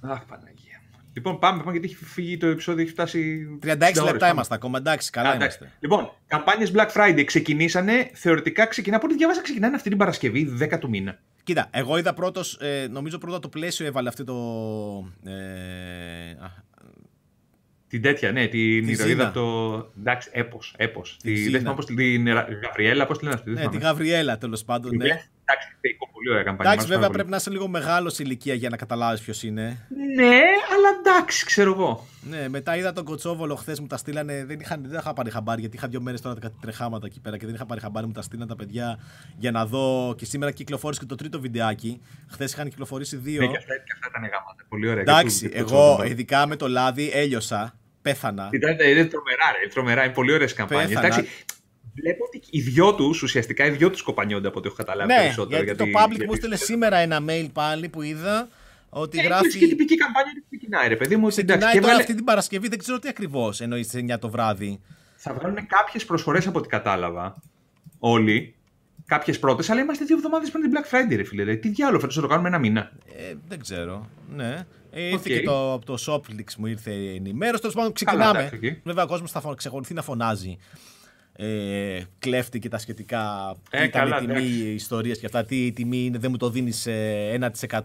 Αχ, 0.00 0.24
Παναγία. 0.24 0.82
Λοιπόν, 1.12 1.38
πάμε, 1.38 1.58
πάμε 1.58 1.72
γιατί 1.72 1.86
έχει 1.86 2.04
φύγει 2.04 2.36
το 2.36 2.46
επεισόδιο, 2.46 2.82
έχει 2.82 2.90
φτάσει. 2.90 3.46
36 3.62 4.04
λεπτά 4.04 4.28
είμαστε 4.28 4.54
ακόμα, 4.54 4.78
εντάξει, 4.78 5.10
καλά 5.10 5.34
είμαστε. 5.34 5.70
Λοιπόν, 5.80 6.12
καμπάνιες 6.26 6.72
Black 6.74 6.88
Friday 6.94 7.22
ξεκινήσανε. 7.24 8.10
Θεωρητικά 8.14 8.66
ξεκινά. 8.66 8.96
Από 8.96 9.06
ό,τι 9.06 9.16
διάβασα, 9.16 9.42
ξεκινάνε 9.42 9.74
αυτή 9.74 9.88
την 9.88 9.98
Παρασκευή, 9.98 10.56
10 10.60 10.78
του 10.78 10.88
μήνα. 10.88 11.18
Κοίτα, 11.44 11.68
εγώ 11.70 11.98
είδα 11.98 12.14
πρώτος, 12.14 12.58
ε, 12.60 12.86
νομίζω 12.90 13.18
πρώτα 13.18 13.38
το 13.38 13.48
πλαίσιο 13.48 13.86
έβαλε 13.86 14.08
αυτό 14.08 14.24
το. 14.24 15.30
Ε, 15.30 15.32
την 17.92 18.02
τέτοια, 18.02 18.32
ναι, 18.32 18.46
την 18.46 18.88
ηρωίδα 18.88 19.26
από 19.26 19.34
το. 19.40 19.90
Εντάξει, 19.98 20.30
έπος. 20.32 20.74
Έπος. 20.76 21.16
Τη, 21.22 21.48
δεν 21.48 21.60
θυμάμαι 21.60 21.76
πώς 21.76 21.86
την. 21.86 22.28
Γαβριέλα, 22.62 23.06
πώς 23.06 23.18
τη 23.18 23.24
λένε 23.24 23.36
αυτή. 23.36 23.50
Ναι, 23.50 23.68
τη 23.68 23.78
Γαβριέλα 23.78 24.38
τέλος 24.38 24.64
πάντων. 24.64 24.96
Ναι. 24.96 25.04
Εντάξει, 25.04 25.68
πολύ 26.12 26.30
ωραία 26.30 26.42
καμπάνια. 26.42 26.72
Εντάξει, 26.72 26.90
βέβαια 26.92 27.10
πρέπει 27.10 27.30
να 27.30 27.36
είσαι 27.36 27.50
λίγο 27.50 27.68
μεγάλος 27.68 28.18
ηλικία 28.18 28.54
για 28.54 28.68
να 28.68 28.76
καταλάβεις 28.76 29.20
ποιος 29.20 29.42
είναι. 29.42 29.86
Ναι, 30.16 30.40
αλλά 30.74 30.88
εντάξει, 30.98 31.44
ξέρω 31.44 31.72
εγώ. 31.72 32.06
Ναι, 32.28 32.48
μετά 32.48 32.76
είδα 32.76 32.92
τον 32.92 33.04
Κοτσόβολο 33.04 33.54
χθες 33.54 33.80
μου 33.80 33.86
τα 33.86 33.96
στείλανε. 33.96 34.44
Δεν, 34.44 34.60
είχα, 34.60 34.78
δεν 34.82 34.98
είχα 34.98 35.12
πάρει 35.12 35.30
χαμπάρι 35.30 35.60
γιατί 35.60 35.76
είχα 35.76 35.88
δύο 35.88 36.00
μέρες 36.00 36.20
τώρα 36.20 36.40
κάτι 36.40 36.54
τρεχάματα 36.60 37.06
εκεί 37.06 37.20
πέρα 37.20 37.36
και 37.36 37.46
δεν 37.46 37.54
είχα 37.54 37.66
πάρει 37.66 37.80
χαμπάρι. 37.80 38.06
Μου 38.06 38.12
τα 38.12 38.22
στείλανε 38.22 38.48
τα 38.48 38.56
παιδιά 38.56 38.98
για 39.38 39.50
να 39.50 39.66
δω. 39.66 40.14
Και 40.16 40.24
σήμερα 40.24 40.52
κυκλοφόρησε 40.52 41.00
και 41.00 41.06
το 41.06 41.14
τρίτο 41.14 41.40
βιντεάκι. 41.40 42.00
Χθες 42.30 42.52
είχαν 42.52 42.68
κυκλοφορήσει 42.68 43.16
δύο. 43.16 43.40
Ναι, 43.40 43.46
και 43.46 43.56
αυτά, 43.56 43.74
ήταν 44.08 44.22
γάματα. 44.22 44.64
Πολύ 44.68 44.88
ωραία. 44.88 45.02
Εντάξει, 45.02 45.50
εγώ 45.52 46.02
ειδικά 46.04 46.46
με 46.46 46.56
το 46.56 46.68
λάδι 46.68 47.10
έλειωσα. 47.12 47.76
Πέθανα. 48.02 48.48
Ήταν, 48.52 48.70
είναι 48.70 49.04
τρομερά, 49.04 49.44
ρε, 49.62 49.68
τρομερά. 49.68 50.04
Είναι 50.04 50.12
πολύ 50.12 50.32
ωραίες 50.32 50.52
καμπάνιες. 50.52 50.98
Βλέπω 51.94 52.24
ότι 52.24 52.42
οι 52.50 52.60
δυο 52.60 52.94
τους, 52.94 53.22
ουσιαστικά 53.22 53.66
οι 53.66 53.70
δυο 53.70 53.90
τους 53.90 54.02
κοπανιόνται 54.02 54.48
από 54.48 54.58
ό,τι 54.58 54.66
έχω 54.66 54.76
καταλάβει 54.76 55.12
ναι, 55.12 55.18
περισσότερο. 55.18 55.62
Γιατί, 55.62 55.82
γιατί 55.84 55.92
το 55.92 56.00
public 56.04 56.26
μου 56.26 56.32
έστειλε 56.32 56.56
σήμερα 56.56 56.96
ένα 56.96 57.24
mail 57.28 57.46
πάλι 57.52 57.88
που 57.88 58.02
είδα 58.02 58.48
ότι 58.88 59.18
ε, 59.18 59.22
γράφει. 59.22 59.58
Και 59.58 59.66
τυπική 59.66 59.96
καμπάνια 59.96 60.32
που 60.32 60.44
ξεκινάει, 60.48 60.88
ρε 60.88 60.96
παιδί 60.96 61.16
μου. 61.16 61.28
Ξεκινάει 61.28 61.78
τώρα 61.78 61.94
αυτή 61.94 62.14
την 62.14 62.24
Παρασκευή, 62.24 62.68
δεν 62.68 62.78
ξέρω 62.78 62.98
τι 62.98 63.08
ακριβώς 63.08 63.60
εννοείς 63.60 63.86
στι 63.86 64.06
9 64.10 64.18
το 64.20 64.30
βράδυ. 64.30 64.80
θα 65.16 65.34
βγάλουν 65.34 65.66
κάποιες 65.66 66.04
προσφορές 66.04 66.46
από 66.46 66.58
ό,τι 66.58 66.68
κατάλαβα. 66.68 67.42
Όλοι. 67.98 68.54
Κάποιες 69.06 69.38
πρώτες, 69.38 69.70
αλλά 69.70 69.80
είμαστε 69.80 70.04
δύο 70.04 70.16
εβδομάδες 70.16 70.50
πριν 70.50 70.62
την 70.62 70.72
Black 70.74 70.94
Friday, 70.94 71.16
ρε 71.16 71.24
φίλε. 71.24 71.56
Τι 71.56 71.68
διάλογο, 71.68 72.00
φέτος 72.00 72.14
θα 72.14 72.20
το 72.20 72.26
κάνουμε 72.26 72.48
ένα 72.48 72.58
μήνα. 72.58 72.92
Ε, 73.16 73.34
δεν 73.48 73.60
ξέρω. 73.60 74.08
Ναι. 74.34 74.66
Ε, 74.94 75.02
ήρθε 75.02 75.30
okay. 75.30 75.38
και 75.38 75.42
το, 75.42 75.72
από 75.72 75.86
το 75.86 75.96
Shoplix 76.06 76.54
μου 76.58 76.66
ήρθε 76.66 76.90
η 76.90 77.14
ενημέρωση. 77.14 77.60
Τέλος 77.60 77.76
πάντων, 77.76 77.92
ξεκινάμε. 77.92 78.50
okay. 78.52 78.76
Βέβαια, 78.82 79.04
ο 79.04 79.06
κόσμος 79.06 79.30
θα 79.30 79.54
ξεκολουθεί 79.56 79.94
να 79.94 80.02
φωνάζει. 80.02 80.56
Ε, 81.36 82.02
κλέφτη 82.18 82.58
και 82.58 82.68
τα 82.68 82.78
σχετικά. 82.78 83.54
Ε, 83.70 83.84
ήταν 83.84 83.90
καλά, 83.90 84.22
η 84.22 84.26
τιμή, 84.26 84.72
ιστορίες 84.74 85.18
και 85.18 85.26
αυτά. 85.26 85.44
Τι 85.44 85.66
η 85.66 85.72
τιμή 85.72 86.04
είναι, 86.04 86.18
δεν 86.18 86.30
μου 86.30 86.36
το 86.36 86.50
δίνεις 86.50 86.86
1%. 86.86 87.80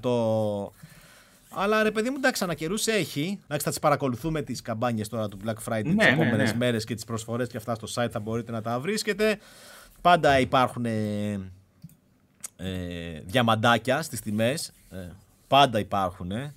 Αλλά 1.50 1.84
ρε 1.84 1.92
παιδί 1.92 2.10
μου, 2.10 2.16
εντάξει, 2.18 2.44
ανακαιρού 2.44 2.76
έχει. 2.86 3.40
Εντάξει, 3.44 3.66
θα 3.66 3.70
τις 3.70 3.80
παρακολουθούμε 3.80 4.42
τις 4.42 4.62
καμπάνιες 4.62 5.08
τώρα 5.08 5.28
του 5.28 5.38
Black 5.46 5.72
Friday 5.72 5.84
ναι, 5.84 5.96
τις 5.96 6.06
επόμενε 6.06 6.36
ναι, 6.36 6.44
ναι. 6.44 6.54
μέρες 6.56 6.84
και 6.84 6.96
τις 6.96 7.04
προσφορές 7.04 7.48
και 7.48 7.58
αυτά 7.58 7.76
στο 7.76 7.88
site 7.94 8.10
θα 8.12 8.20
μπορείτε 8.20 8.52
να 8.52 8.62
τα 8.62 8.80
βρίσκετε. 8.80 9.38
Πάντα 10.02 10.40
υπάρχουν 10.40 10.86
ε, 10.86 11.32
ε, 12.58 13.22
διαμαντάκια 13.26 14.02
στις 14.02 14.22
τιμές. 14.22 14.72
Ε, 14.90 14.98
πάντα 15.48 15.80
υπάρχουν 15.80 16.32
ε, 16.32 16.54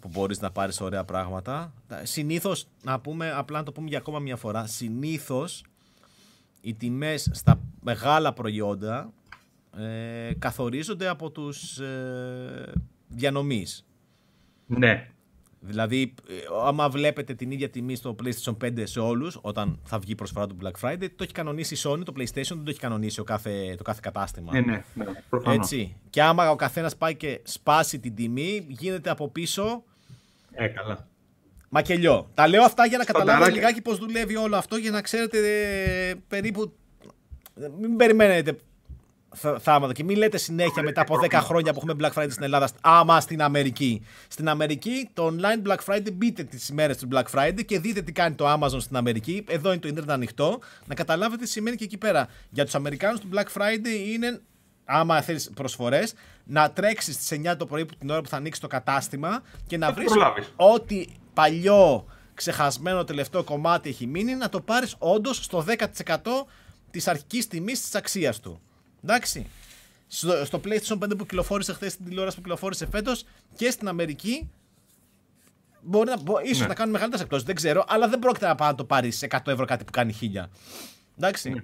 που 0.00 0.08
μπορείς 0.08 0.40
να 0.40 0.50
πάρεις 0.50 0.80
ωραία 0.80 1.04
πράγματα. 1.04 1.72
Συνήθως, 2.02 2.66
να 2.82 3.00
πούμε, 3.00 3.32
απλά 3.32 3.58
να 3.58 3.64
το 3.64 3.72
πούμε 3.72 3.88
για 3.88 3.98
ακόμα 3.98 4.18
μια 4.18 4.36
φορά, 4.36 4.66
συνήθως 4.66 5.64
οι 6.60 6.74
τιμές 6.74 7.30
στα 7.32 7.60
μεγάλα 7.82 8.32
προϊόντα 8.32 9.12
ε, 9.76 10.32
καθορίζονται 10.38 11.08
από 11.08 11.30
τους 11.30 11.78
ε, 11.78 12.72
διανομής. 13.08 13.86
Ναι. 14.66 15.10
Δηλαδή, 15.68 16.14
ε, 16.28 16.34
άμα 16.66 16.88
βλέπετε 16.88 17.34
την 17.34 17.50
ίδια 17.50 17.68
τιμή 17.68 17.94
στο 17.94 18.16
PlayStation 18.22 18.56
5 18.64 18.86
σε 18.86 19.00
όλους, 19.00 19.38
όταν 19.42 19.78
θα 19.84 19.98
βγει 19.98 20.12
η 20.12 20.14
προσφορά 20.14 20.46
του 20.46 20.56
Black 20.62 20.88
Friday, 20.88 21.06
το 21.16 21.22
έχει 21.22 21.32
κανονίσει 21.32 21.74
η 21.74 21.78
Sony, 21.82 22.04
το 22.04 22.12
PlayStation 22.16 22.54
δεν 22.54 22.64
το 22.64 22.70
έχει 22.70 22.78
κανονίσει 22.78 23.20
ο 23.20 23.24
κάθε, 23.24 23.74
το 23.76 23.82
κάθε 23.82 24.00
κατάστημα. 24.02 24.52
Ναι, 24.52 24.60
ναι, 24.60 24.84
ναι 24.94 25.52
Έτσι. 25.52 25.96
Και 26.10 26.22
άμα 26.22 26.50
ο 26.50 26.56
καθένας 26.56 26.96
πάει 26.96 27.14
και 27.14 27.40
σπάσει 27.42 27.98
την 27.98 28.14
τιμή, 28.14 28.66
γίνεται 28.68 29.10
από 29.10 29.28
πίσω. 29.28 29.82
Ε, 30.52 30.66
καλά. 30.66 31.08
Μακελιό. 31.68 32.30
Τα 32.34 32.48
λέω 32.48 32.62
αυτά 32.62 32.86
για 32.86 32.98
να 32.98 33.04
καταλάβετε 33.04 33.50
λιγάκι 33.50 33.82
πώς 33.82 33.98
δουλεύει 33.98 34.36
όλο 34.36 34.56
αυτό, 34.56 34.76
για 34.76 34.90
να 34.90 35.00
ξέρετε 35.00 35.38
ε, 36.08 36.14
περίπου. 36.28 36.72
Μην 37.80 37.96
περιμένετε 37.96 38.58
θαύματα. 39.34 39.92
Και 39.92 40.04
μην 40.04 40.16
λέτε 40.16 40.36
συνέχεια 40.38 40.82
μετά 40.82 41.00
από 41.00 41.18
10 41.30 41.32
χρόνια 41.32 41.72
που 41.72 41.80
έχουμε 41.82 42.08
Black 42.08 42.18
Friday 42.18 42.30
στην 42.30 42.42
Ελλάδα, 42.42 42.68
άμα 42.80 43.20
στην 43.20 43.42
Αμερική. 43.42 44.02
Στην 44.28 44.48
Αμερική, 44.48 45.08
το 45.12 45.34
online 45.36 45.68
Black 45.68 45.78
Friday, 45.84 46.12
μπείτε 46.12 46.42
τις 46.42 46.68
ημέρες 46.68 46.96
του 46.96 47.08
Black 47.12 47.24
Friday 47.34 47.64
και 47.64 47.78
δείτε 47.78 48.02
τι 48.02 48.12
κάνει 48.12 48.34
το 48.34 48.52
Amazon 48.52 48.80
στην 48.80 48.96
Αμερική. 48.96 49.44
Εδώ 49.48 49.70
είναι 49.70 49.80
το 49.80 49.88
Ιντερνετ 49.88 50.10
ανοιχτό. 50.10 50.58
Να 50.86 50.94
καταλάβετε 50.94 51.44
τι 51.44 51.50
σημαίνει 51.50 51.76
και 51.76 51.84
εκεί 51.84 51.96
πέρα. 51.96 52.28
Για 52.50 52.64
τους 52.64 52.74
Αμερικάνους, 52.74 53.20
το 53.20 53.26
Black 53.32 53.60
Friday 53.60 54.12
είναι, 54.12 54.40
άμα 54.84 55.20
θέλεις 55.20 55.50
προσφορές, 55.54 56.14
να 56.44 56.70
τρέξεις 56.70 57.14
στις 57.14 57.30
9 57.30 57.56
το 57.56 57.66
πρωί 57.66 57.86
που 57.86 57.94
την 57.98 58.10
ώρα 58.10 58.20
που 58.20 58.28
θα 58.28 58.36
ανοίξεις 58.36 58.62
το 58.62 58.68
κατάστημα 58.68 59.42
και 59.66 59.76
να 59.76 59.92
βρεις 59.92 60.12
ό,τι 60.56 61.06
παλιό 61.34 62.06
ξεχασμένο 62.34 63.04
τελευταίο 63.04 63.44
κομμάτι 63.44 63.88
έχει 63.88 64.06
μείνει, 64.06 64.34
να 64.34 64.48
το 64.48 64.60
πάρεις 64.60 64.94
όντως 64.98 65.36
στο 65.36 65.64
10% 65.66 66.46
της 66.90 67.08
αρχικής 67.08 67.46
τιμής 67.48 67.80
της 67.80 67.94
αξίας 67.94 68.40
του. 68.40 68.60
Εντάξει. 69.04 69.46
Στο, 70.08 70.44
στο 70.44 70.60
PlayStation 70.64 70.98
5 70.98 71.08
που 71.08 71.16
κυκλοφόρησε 71.16 71.72
χθες 71.72 71.92
στην 71.92 72.04
τηλεόραση 72.04 72.36
που 72.36 72.42
κυκλοφόρησε 72.42 72.86
φέτος 72.86 73.24
και 73.56 73.70
στην 73.70 73.88
Αμερική. 73.88 74.50
Μπορεί 75.82 76.08
να, 76.08 76.16
ίσως 76.44 76.60
ναι. 76.60 76.66
να 76.66 76.74
κάνουν 76.74 76.92
μεγαλύτερες 76.92 77.20
εκπτώσεις, 77.20 77.46
δεν 77.46 77.54
ξέρω, 77.54 77.84
αλλά 77.88 78.08
δεν 78.08 78.18
πρόκειται 78.18 78.46
να 78.46 78.54
πάει 78.54 78.68
να 78.68 78.74
το 78.74 78.84
πάρει 78.84 79.12
100 79.20 79.38
ευρώ 79.44 79.64
κάτι 79.64 79.84
που 79.84 79.92
κάνει 79.92 80.18
1000. 80.34 80.44
Εντάξει. 81.16 81.50
Ναι. 81.50 81.62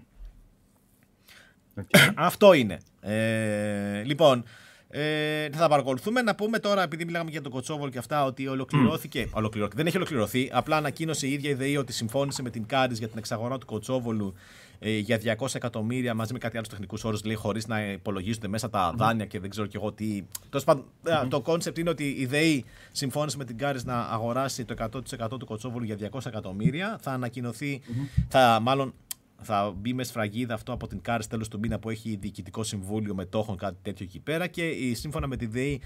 Αυτό 2.15 2.53
είναι. 2.53 2.79
Ε, 3.01 4.03
λοιπόν, 4.03 4.45
ε, 4.89 5.49
θα 5.51 5.69
παρακολουθούμε. 5.69 6.23
Να 6.23 6.35
πούμε 6.35 6.59
τώρα, 6.59 6.83
επειδή 6.83 7.05
μιλάμε 7.05 7.31
για 7.31 7.41
τον 7.41 7.53
Κοτσόβολ 7.53 7.91
και 7.91 7.99
αυτά, 7.99 8.25
ότι 8.25 8.47
ολοκληρώθηκε. 8.47 9.25
Mm. 9.27 9.33
ολοκληρώθηκε. 9.33 9.77
Δεν 9.77 9.87
έχει 9.87 9.97
ολοκληρωθεί. 9.97 10.51
Απλά 10.53 10.77
ανακοίνωσε 10.77 11.27
η 11.27 11.33
ίδια 11.33 11.51
η 11.51 11.55
ΔΕΗ 11.55 11.77
ότι 11.77 11.93
συμφώνησε 11.93 12.43
με 12.43 12.51
την 12.51 12.67
Κάρις 12.67 12.99
για 12.99 13.09
την 13.09 13.19
εξαγορά 13.19 13.59
του 13.59 13.67
Κοτσόβολου 13.67 14.35
ε, 14.37 14.41
για 14.81 15.21
200 15.39 15.55
εκατομμύρια 15.55 16.15
μαζί 16.15 16.33
με 16.33 16.39
κάτι 16.39 16.57
άλλο 16.57 16.67
τεχνικούς 16.71 17.05
όρους, 17.05 17.25
λέει, 17.25 17.35
χωρίς 17.35 17.67
να 17.67 17.83
υπολογίζονται 17.83 18.49
μέσα 18.49 18.71
τα 18.71 18.93
δάνεια 18.97 19.27
και 19.27 19.41
δεν 19.41 19.51
ξέρω 19.51 19.67
κι 19.67 19.77
εγώ 19.77 19.93
τι. 19.93 20.23
Τέλος 20.49 20.65
πάντων, 20.65 20.85
ε, 21.05 21.27
το 21.29 21.41
concept 21.41 21.79
είναι 21.79 21.91
ότι 21.91 22.09
η 22.09 22.27
ΔΕΗ 22.27 22.65
συμφώνησε 22.93 23.37
με 23.37 23.45
την 23.45 23.59
Currys 23.59 23.81
να 23.85 24.01
αγοράσει 24.01 24.65
το 24.65 24.75
100% 24.79 25.39
του 25.39 25.47
Κωτσόβολου 25.47 25.85
για 25.85 25.97
200 26.13 26.27
εκατομμύρια. 26.27 26.99
Θα 27.01 27.11
ανακοινωθεί, 27.11 27.81
θα 28.29 28.59
μάλλον 28.63 28.95
θα 29.43 29.73
μπει 29.77 29.95
με 29.95 30.05
σφραγίδα 30.05 30.55
αυτό 30.55 30.73
από 30.73 30.87
την 30.87 31.01
Currys 31.01 31.27
τέλος 31.27 31.49
του 31.49 31.59
μήνα 31.59 31.79
που 31.79 31.91
έχει 31.91 32.17
διοικητικό 32.21 32.63
συμβούλιο 32.63 33.15
μετόχων, 33.15 33.57
κάτι 33.57 33.77
τέτοιο 33.83 34.05
εκεί 34.09 34.21
πέρα. 34.21 34.47
Και 34.47 34.73
σύμφωνα 34.93 35.27
με 35.27 35.37
τη 35.37 35.47
ΔΕΗ, 35.47 35.81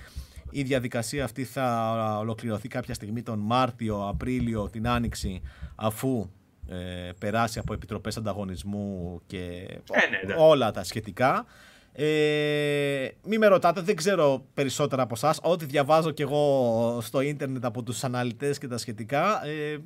η 0.50 0.62
διαδικασία 0.62 1.24
αυτή 1.24 1.44
θα 1.44 2.18
ολοκληρωθεί 2.20 2.68
κάποια 2.68 2.94
στιγμή 2.94 3.22
τον 3.22 3.38
Μάρτιο, 3.38 4.08
Απρίλιο, 4.08 4.68
την 4.70 4.88
Άνοιξη, 4.88 5.40
αφού 5.74 6.30
ε, 6.68 7.10
περάσει 7.18 7.58
από 7.58 7.72
επιτροπές 7.72 8.16
ανταγωνισμού 8.16 9.20
και 9.26 9.66
ε, 9.92 10.26
ναι, 10.26 10.34
όλα 10.36 10.70
τα 10.70 10.84
σχετικά. 10.84 11.46
Ε, 11.92 13.08
μη 13.24 13.38
με 13.38 13.46
ρωτάτε, 13.46 13.80
δεν 13.80 13.96
ξέρω 13.96 14.44
περισσότερα 14.54 15.02
από 15.02 15.14
εσάς. 15.16 15.38
Ό,τι 15.42 15.64
διαβάζω 15.64 16.10
κι 16.10 16.22
εγώ 16.22 16.98
στο 17.00 17.20
ίντερνετ 17.20 17.64
από 17.64 17.82
τους 17.82 18.04
αναλυτές 18.04 18.58
και 18.58 18.66
τα 18.66 18.78
σχετικά, 18.78 19.46
ε, 19.46 19.78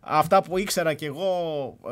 αυτά 0.00 0.42
που 0.42 0.58
ήξερα 0.58 0.94
κι 0.94 1.04
εγώ, 1.04 1.28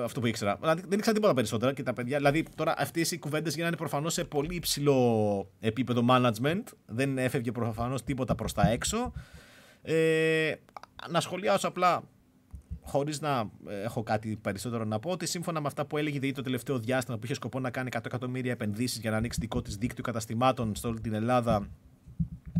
αυτό 0.04 0.20
που 0.20 0.26
ήξερα, 0.26 0.56
δηλαδή 0.60 0.82
δεν 0.88 0.98
ήξερα 0.98 1.14
τίποτα 1.14 1.34
περισσότερα 1.34 1.72
και 1.72 1.82
τα 1.82 1.92
παιδιά, 1.92 2.16
δηλαδή 2.16 2.44
τώρα 2.54 2.74
αυτές 2.78 3.10
οι 3.10 3.18
κουβέντες 3.18 3.54
γίνανε 3.54 3.76
προφανώς 3.76 4.12
σε 4.12 4.24
πολύ 4.24 4.54
υψηλό 4.54 5.50
επίπεδο 5.60 6.04
management, 6.10 6.62
δεν 6.86 7.18
έφευγε 7.18 7.52
προφανώς 7.52 8.02
τίποτα 8.02 8.34
προς 8.34 8.52
τα 8.52 8.68
έξω. 8.68 9.12
Ε, 9.82 10.54
να 11.10 11.20
σχολιάσω 11.20 11.68
απλά 11.68 12.02
χωρίς 12.84 13.20
να 13.20 13.50
ε, 13.68 13.82
έχω 13.82 14.02
κάτι 14.02 14.38
περισσότερο 14.42 14.84
να 14.84 14.98
πω, 14.98 15.10
ότι 15.10 15.26
σύμφωνα 15.26 15.60
με 15.60 15.66
αυτά 15.66 15.84
που 15.84 15.96
έλεγε 15.96 16.26
η 16.26 16.32
το 16.32 16.42
τελευταίο 16.42 16.78
διάστημα 16.78 17.16
που 17.16 17.24
είχε 17.24 17.34
σκοπό 17.34 17.60
να 17.60 17.70
κάνει 17.70 17.88
100 17.92 17.98
εκατομμύρια 18.04 18.52
επενδύσεις 18.52 18.98
για 18.98 19.10
να 19.10 19.16
ανοίξει 19.16 19.38
δικό 19.40 19.62
της 19.62 19.76
δίκτυο 19.76 20.04
καταστημάτων 20.04 20.74
σε 20.74 20.86
όλη 20.86 21.00
την 21.00 21.14
Ελλάδα, 21.14 21.68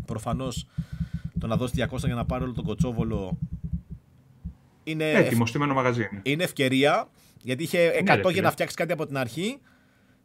προφανώς 0.05 0.67
το 1.39 1.47
να 1.47 1.57
δώσει 1.57 1.87
200 1.91 1.97
για 1.97 2.15
να 2.15 2.25
πάρει 2.25 2.43
όλο 2.43 2.53
τον 2.53 2.63
κοτσόβολο. 2.63 3.37
Είναι, 4.83 5.11
Έτοιμο, 5.11 5.45
στημένο 5.45 5.73
μαγαζί. 5.73 6.09
Είναι 6.23 6.43
ευκαιρία, 6.43 7.07
γιατί 7.41 7.63
είχε 7.63 8.03
100 8.07 8.21
ναι, 8.23 8.31
για 8.31 8.41
να 8.41 8.51
φτιάξει 8.51 8.75
κάτι 8.75 8.91
από 8.91 9.05
την 9.05 9.17
αρχή. 9.17 9.59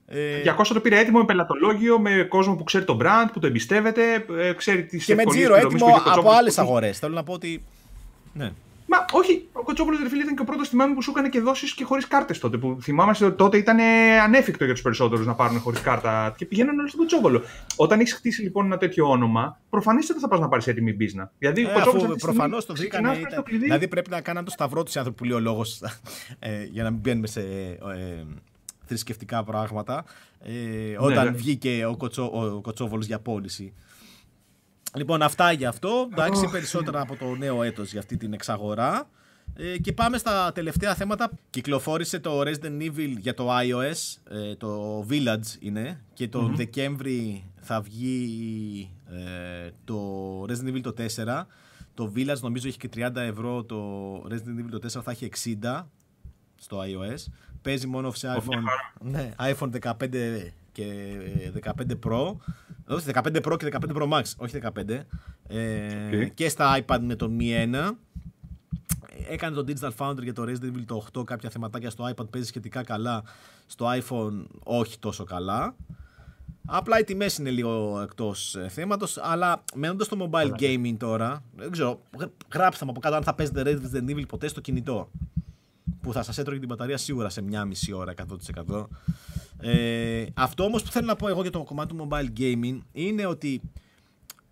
200 0.09 0.15
ε, 0.17 0.53
το 0.73 0.81
πήρε 0.81 0.99
έτοιμο 0.99 1.19
με 1.19 1.25
πελατολόγιο, 1.25 1.99
με 1.99 2.27
κόσμο 2.29 2.55
που 2.55 2.65
ξέρει 2.65 2.85
το 2.85 2.99
brand, 3.01 3.29
που 3.33 3.39
το 3.39 3.47
εμπιστεύεται, 3.47 4.27
ε, 4.39 4.53
ξέρει 4.53 4.85
τις 4.85 5.05
Και 5.05 5.15
με 5.15 5.25
τζίρο 5.25 5.55
έτοιμο 5.55 5.87
από 6.05 6.31
άλλες 6.31 6.59
αγορές. 6.59 6.99
Θέλω 6.99 7.15
να 7.15 7.23
πω 7.23 7.33
ότι. 7.33 7.65
Ναι. 8.33 8.53
Μα 8.93 9.05
όχι, 9.13 9.49
ο 9.53 9.63
Κοτσόπουλος 9.63 10.01
φίλε 10.09 10.23
ήταν 10.23 10.35
και 10.35 10.43
ο 10.43 10.45
πρώτος 10.45 10.69
θυμάμαι 10.69 10.95
που 10.95 11.03
σου 11.03 11.11
έκανε 11.11 11.29
και 11.29 11.41
δώσει 11.41 11.75
και 11.75 11.85
χωρίς 11.85 12.07
κάρτες 12.07 12.39
τότε. 12.39 12.57
Που 12.57 12.79
θυμάμαστε 12.81 13.25
ότι 13.25 13.37
τότε 13.37 13.57
ήταν 13.57 13.79
ανέφικτο 14.23 14.65
για 14.65 14.73
τους 14.73 14.83
περισσότερους 14.83 15.27
να 15.27 15.35
πάρουν 15.35 15.59
χωρίς 15.59 15.81
κάρτα 15.81 16.35
και 16.37 16.47
πηγαίνουν 16.47 16.79
όλοι 16.79 16.89
στον 16.89 17.01
Κοτσόπουλο. 17.01 17.43
Όταν 17.77 18.01
έχεις 18.01 18.13
χτίσει 18.13 18.43
λοιπόν 18.43 18.67
ένα 18.67 18.77
τέτοιο 18.77 19.11
όνομα, 19.11 19.61
προφανώς 19.71 20.07
δεν 20.07 20.19
θα 20.19 20.29
πας 20.29 20.41
να 20.41 20.49
πάρεις 20.49 20.67
έτοιμη 20.67 20.93
μπίζνα. 20.93 21.33
Δηλαδή, 21.39 21.63
ε, 21.63 21.67
ο 21.67 22.17
προφανώς 22.19 22.67
το 22.67 22.75
βρήκαν. 22.75 23.05
Ήταν... 23.05 23.45
Δηλαδή 23.47 23.89
πρέπει 23.89 24.11
να 24.11 24.21
κάναν 24.21 24.45
το 24.45 24.51
σταυρό 24.51 24.83
τους 24.83 24.97
άνθρωποι 24.97 25.19
που 25.19 25.25
λέει 25.25 25.37
ο 25.37 25.41
λόγος 25.41 25.83
ε, 26.39 26.65
για 26.65 26.83
να 26.83 26.91
μην 26.91 27.01
μπαίνουμε 27.01 27.27
σε. 27.27 27.41
Ε, 27.41 28.25
θρησκευτικά 28.85 29.45
πράγματα. 29.45 30.05
Ε, 30.43 30.51
ναι, 30.51 30.97
όταν 30.99 31.25
ναι, 31.25 31.31
βγήκε 31.31 31.85
ο, 31.85 31.97
Κοτσό, 31.97 32.25
ο 32.25 32.61
Κοτσόβολος 32.61 33.07
για 33.07 33.19
πώληση. 33.19 33.75
Λοιπόν, 34.95 35.23
αυτά 35.23 35.53
για 35.53 35.69
αυτό. 35.69 36.09
Εντάξει, 36.13 36.49
περισσότερα 36.51 37.01
από 37.01 37.17
το 37.17 37.35
νέο 37.35 37.63
έτος 37.63 37.91
για 37.91 38.01
αυτή 38.01 38.17
την 38.17 38.33
εξαγορά. 38.33 39.09
Ε, 39.57 39.79
και 39.79 39.93
πάμε 39.93 40.19
στα 40.19 40.53
τελευταία 40.53 40.95
θέματα. 40.95 41.31
Κυκλοφόρησε 41.51 42.19
το 42.19 42.41
Resident 42.41 42.81
Evil 42.81 43.15
για 43.19 43.35
το 43.35 43.49
iOS, 43.59 44.19
ε, 44.31 44.55
το 44.55 45.01
Village 45.11 45.57
είναι, 45.59 46.01
και 46.15 46.29
τον 46.29 46.57
Δεκέμβρη 46.57 47.45
θα 47.61 47.81
βγει 47.81 48.91
ε, 49.11 49.71
το 49.85 50.43
Resident 50.43 50.75
Evil 50.75 50.81
το 50.83 50.95
4. 51.15 51.45
Το 51.95 52.13
Village 52.17 52.41
νομίζω 52.41 52.69
έχει 52.69 52.77
και 52.77 52.89
30 52.95 53.17
ευρώ, 53.17 53.65
το 53.65 54.15
Resident 54.31 54.61
Evil 54.61 54.81
το 54.81 54.99
4 54.99 55.03
θα 55.03 55.11
έχει 55.11 55.29
60 55.63 55.85
στο 56.57 56.81
iOS. 56.81 57.33
Παίζει 57.63 57.87
μόνο 57.87 58.11
σε 58.13 58.29
iPhone, 58.37 58.63
ναι, 59.01 59.31
iPhone 59.39 59.71
15 59.81 60.53
και 60.81 61.61
15 61.65 62.09
Pro. 62.09 62.37
Όχι, 62.89 63.11
15 63.13 63.43
Pro 63.43 63.57
και 63.59 63.69
15 63.73 63.97
Pro 63.97 64.09
Max, 64.09 64.23
όχι 64.37 64.59
15. 64.63 65.05
Ε, 65.47 66.29
Και 66.35 66.49
στα 66.49 66.79
iPad 66.81 66.99
με 67.01 67.15
τον 67.15 67.39
Mi 67.41 67.75
1. 67.75 67.91
Έκανε 69.31 69.57
το 69.57 69.65
Digital 69.69 69.91
Foundry 69.97 70.23
για 70.23 70.33
το 70.35 70.43
Resident 70.43 70.77
Evil 70.77 70.85
το 70.87 71.07
8 71.19 71.25
κάποια 71.25 71.51
θεματάκια 71.51 71.91
στο 71.91 72.11
iPad 72.15 72.31
παίζει 72.31 72.49
σχετικά 72.49 72.83
καλά. 72.83 73.23
Στο 73.67 73.87
iPhone 73.99 74.45
όχι 74.65 74.99
τόσο 74.99 75.25
καλά. 75.25 75.77
Απλά 76.67 76.99
οι 76.99 77.05
τιμές 77.05 77.39
είναι 77.39 77.51
λίγο 77.51 78.01
εκτός 78.03 78.55
ε, 78.55 78.69
θέματος. 78.69 79.19
Αλλά 79.19 79.65
μένοντας 79.75 80.07
στο 80.07 80.31
mobile 80.31 80.61
gaming 80.61 80.95
τώρα, 80.99 81.43
δεν 81.57 81.71
ξέρω, 81.71 82.01
γράψτε 82.53 82.85
μου 82.85 82.91
από 82.91 83.01
κάτω 83.01 83.17
αν 83.17 83.23
θα 83.23 83.35
παίζετε 83.35 83.81
Resident 83.83 84.11
Evil 84.11 84.29
ποτέ 84.29 84.49
στο 84.49 84.61
κινητό. 84.61 85.11
Που 86.01 86.13
θα 86.13 86.23
σας 86.23 86.39
έτρωγε 86.39 86.59
την 86.59 86.69
μπαταρία 86.69 86.97
σίγουρα 86.97 87.29
σε 87.29 87.43
μια 87.43 87.65
μισή 87.65 87.93
ώρα 87.93 88.15
100%. 88.67 88.87
Ε, 89.61 90.27
αυτό 90.35 90.65
όμως 90.65 90.83
που 90.83 90.91
θέλω 90.91 91.07
να 91.07 91.17
πω 91.17 91.29
εγώ 91.29 91.43
για 91.43 91.51
το 91.51 91.63
κομμάτι 91.63 91.95
του 91.95 92.09
mobile 92.11 92.39
gaming 92.41 92.79
είναι 92.93 93.27
ότι 93.27 93.61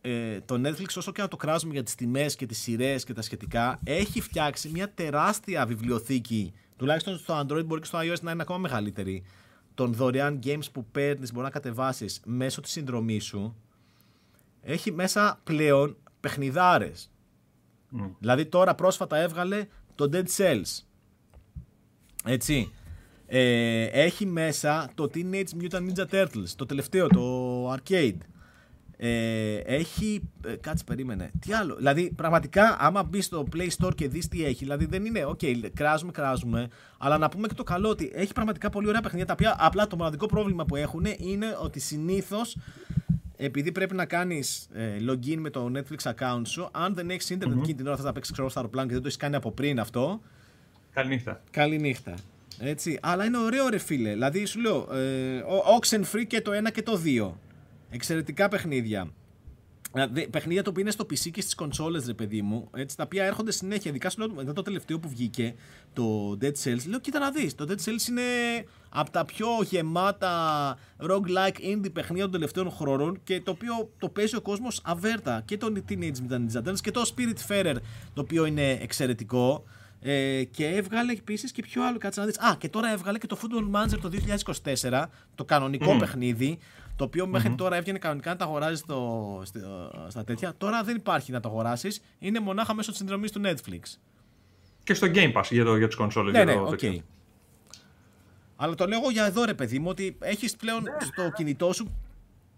ε, 0.01 0.40
το 0.40 0.61
Netflix 0.64 0.86
όσο 0.96 1.12
και 1.12 1.22
να 1.22 1.28
το 1.28 1.36
κράζουμε 1.36 1.72
για 1.72 1.82
τις 1.82 1.94
τιμές 1.94 2.36
και 2.36 2.46
τις 2.46 2.59
σειρές 2.59 3.05
και 3.05 3.12
τα 3.12 3.22
σχετικά 3.22 3.78
έχει 3.84 4.20
φτιάξει 4.20 4.68
μια 4.68 4.92
τεράστια 4.94 5.66
βιβλιοθήκη 5.66 6.53
τουλάχιστον 6.76 7.18
στο 7.18 7.40
Android 7.40 7.64
μπορεί 7.66 7.80
και 7.80 7.86
στο 7.86 7.99
iOS 7.99 8.20
να 8.20 8.30
είναι 8.30 8.42
ακόμα 8.42 8.59
μεγαλύτερη 8.59 9.24
των 9.74 9.92
δωρεάν 9.92 10.40
games 10.44 10.72
που 10.72 10.84
παίρνεις 10.84 11.32
μπορεί 11.32 11.44
να 11.44 11.51
κατεβάσεις 11.51 12.20
μέσω 12.24 12.61
της 12.61 12.70
συνδρομής 12.70 13.24
σου. 13.24 13.57
Έχει 14.62 14.92
μέσα 14.92 15.40
πλέον 15.44 15.96
παιχνιδάρες. 16.20 17.11
Δηλαδή 18.18 18.46
τώρα 18.46 18.74
πρόσφατα 18.74 19.16
έβγαλε 19.16 19.66
το 19.94 20.09
Dead 20.12 20.24
Cells 20.36 20.88
έτσι 22.29 22.72
ε, 23.26 23.85
έχει 23.85 24.26
μέσα 24.26 24.91
το 24.95 25.11
Teenage 25.14 25.62
Mutant 25.62 25.89
Ninja 25.89 26.07
Turtles 26.11 26.49
το 26.57 26.66
τελευταίο, 26.66 27.07
το 27.07 27.72
arcade 27.72 28.16
ε, 29.01 29.57
έχει. 29.57 30.29
Ε, 30.47 30.55
κάτσε, 30.57 30.85
περίμενε. 30.85 31.31
Τι 31.41 31.53
άλλο. 31.53 31.74
Δηλαδή, 31.76 32.12
πραγματικά, 32.16 32.76
άμα 32.81 33.03
μπεις 33.03 33.24
στο 33.24 33.47
Play 33.57 33.68
Store 33.79 33.95
και 33.95 34.09
δεις 34.09 34.29
τι 34.29 34.45
έχει, 34.45 34.64
δηλαδή 34.64 34.87
δεν 34.87 35.05
είναι. 35.05 35.24
Οκ, 35.24 35.39
okay, 35.43 35.68
κράζουμε, 35.74 36.12
κράζουμε. 36.12 36.68
Αλλά 36.99 37.18
να 37.18 37.29
πούμε 37.29 37.47
και 37.47 37.55
το 37.55 37.62
καλό 37.62 37.89
ότι 37.89 38.11
έχει 38.14 38.33
πραγματικά 38.33 38.70
πολύ 38.70 38.89
ωραία 38.89 39.01
παιχνίδια. 39.01 39.26
Τα 39.26 39.33
οποία 39.33 39.57
απλά 39.59 39.87
το 39.87 39.97
μοναδικό 39.97 40.26
πρόβλημα 40.26 40.64
που 40.64 40.76
έχουν 40.76 41.05
είναι 41.18 41.57
ότι 41.62 41.81
συνήθως 41.81 42.57
επειδή 43.37 43.72
πρέπει 43.72 43.95
να 43.95 44.05
κάνεις 44.05 44.68
ε, 44.72 44.97
login 45.09 45.37
με 45.37 45.51
το 45.51 45.70
Netflix 45.74 46.12
account 46.12 46.43
σου, 46.45 46.68
αν 46.72 46.95
δεν 46.95 47.11
έχεις 47.11 47.33
Internet 47.33 47.47
mm-hmm. 47.47 47.59
εκείνη 47.59 47.74
την 47.74 47.87
ώρα 47.87 47.97
θα 47.97 48.03
τα 48.03 48.12
παίξεις 48.12 48.33
ξέρω 48.33 48.49
στο 48.49 48.59
αεροπλάνο 48.59 48.87
και 48.87 48.93
δεν 48.93 49.03
το 49.03 49.09
έχεις 49.09 49.18
κάνει 49.20 49.37
από 49.37 49.53
πριν 49.53 49.81
αυτό. 49.81 50.20
Καληνύχτα. 50.99 51.40
Καληνύχτα. 51.51 52.14
Έτσι. 52.59 52.99
Αλλά 53.03 53.24
είναι 53.24 53.38
ωραίο 53.38 53.68
ρε 53.68 53.78
φίλε. 53.78 54.12
Δηλαδή 54.12 54.44
σου 54.44 54.61
λέω, 54.61 54.94
ε, 54.94 55.44
Oxenfree 55.80 56.26
και 56.26 56.40
το 56.40 56.53
ένα 56.53 56.70
και 56.70 56.82
το 56.82 56.96
δύο. 56.96 57.40
Εξαιρετικά 57.90 58.49
παιχνίδια. 58.49 59.11
Παιχνίδια 60.30 60.62
τα 60.62 60.70
οποία 60.70 60.82
είναι 60.82 60.90
στο 60.90 61.05
PC 61.05 61.30
και 61.30 61.40
στις 61.40 61.55
κονσόλες, 61.55 62.07
ρε 62.07 62.12
παιδί 62.12 62.42
μου, 62.42 62.70
έτσι, 62.74 62.96
τα 62.96 63.03
οποία 63.03 63.24
έρχονται 63.24 63.51
συνέχεια. 63.51 63.90
Ειδικά 63.90 64.11
σου 64.11 64.18
λέω 64.18 64.34
μετά 64.34 64.53
το 64.53 64.62
τελευταίο 64.62 64.99
που 64.99 65.09
βγήκε, 65.09 65.55
το 65.92 66.38
Dead 66.40 66.53
Cells. 66.64 66.86
Λέω, 66.86 66.99
κοίτα 67.01 67.18
να 67.18 67.30
δεις. 67.30 67.55
Το 67.55 67.64
Dead 67.68 67.88
Cells 67.88 68.09
είναι 68.09 68.22
από 68.88 69.11
τα 69.11 69.24
πιο 69.24 69.49
γεμάτα 69.62 70.76
roguelike 71.01 71.61
indie 71.74 71.92
παιχνίδια 71.92 72.22
των 72.22 72.32
τελευταίων 72.32 72.70
χρόνων 72.70 73.20
και 73.24 73.40
το 73.40 73.51
οποίο 73.51 73.90
το 73.99 74.09
παίζει 74.09 74.36
ο 74.36 74.40
κόσμος 74.40 74.80
αβέρτα. 74.84 75.42
Και 75.44 75.57
το 75.57 75.72
Teenage 75.88 75.92
Mutant 76.28 76.46
Ninja 76.53 76.68
Turtles 76.68 76.80
και 76.80 76.90
το 76.90 77.12
Spirit 77.16 77.74
το 78.14 78.20
οποίο 78.20 78.46
είναι 78.46 78.70
εξαιρετικό. 78.70 79.64
Ε, 80.01 80.44
και 80.44 80.66
έβγαλε 80.66 81.12
επίσης 81.12 81.53
και 81.53 81.62
πιο 81.62 81.86
άλλο, 81.86 81.99
κάτσε 81.99 82.20
να 82.20 82.26
δεις. 82.26 82.38
Α, 82.38 82.57
και 82.59 82.68
τώρα 82.68 82.92
έβγαλε 82.92 83.18
και 83.18 83.26
το 83.26 83.38
Football 83.42 83.76
Manager 83.76 83.99
το 84.01 84.11
2024, 84.90 85.05
το 85.34 85.44
κανονικό 85.44 85.96
παιχνίδι, 85.96 86.59
το 86.96 87.05
οποίο 87.05 87.26
μέχρι 87.26 87.55
τώρα 87.55 87.76
έβγαινε 87.76 87.99
κανονικά 87.99 88.30
να 88.30 88.36
τα 88.36 88.44
αγοράζει 88.44 88.76
στο, 88.76 89.42
στα 90.09 90.24
τέτοια. 90.24 90.55
Τώρα 90.59 90.82
δεν 90.82 90.96
υπάρχει 90.96 91.32
να 91.32 91.40
το 91.40 91.49
αγοράσεις. 91.49 92.01
Είναι 92.18 92.40
μονάχα 92.40 92.74
μέσω 92.74 92.88
της 92.88 92.99
συνδρομής 92.99 93.32
του 93.32 93.40
Netflix. 93.44 93.99
Και 94.84 94.94
στο 94.94 95.07
Game 95.14 95.32
Pass 95.32 95.44
για, 95.51 95.64
το, 95.64 95.76
για 95.76 95.86
τις 95.86 95.96
κονσόλες. 95.96 96.32
Ναι, 96.32 96.44
ναι, 96.44 96.61
οκ. 96.61 96.78
Okay. 96.82 96.99
Αλλά 98.57 98.74
το 98.74 98.86
λέω 98.86 99.11
για 99.11 99.24
εδώ 99.24 99.44
ρε 99.44 99.55
παιδί 99.55 99.78
μου 99.78 99.88
ότι 99.88 100.16
έχεις 100.20 100.57
πλέον 100.57 100.82
ναι, 100.82 100.90
στο 101.01 101.22
ναι. 101.22 101.30
κινητό 101.30 101.72
σου 101.72 101.94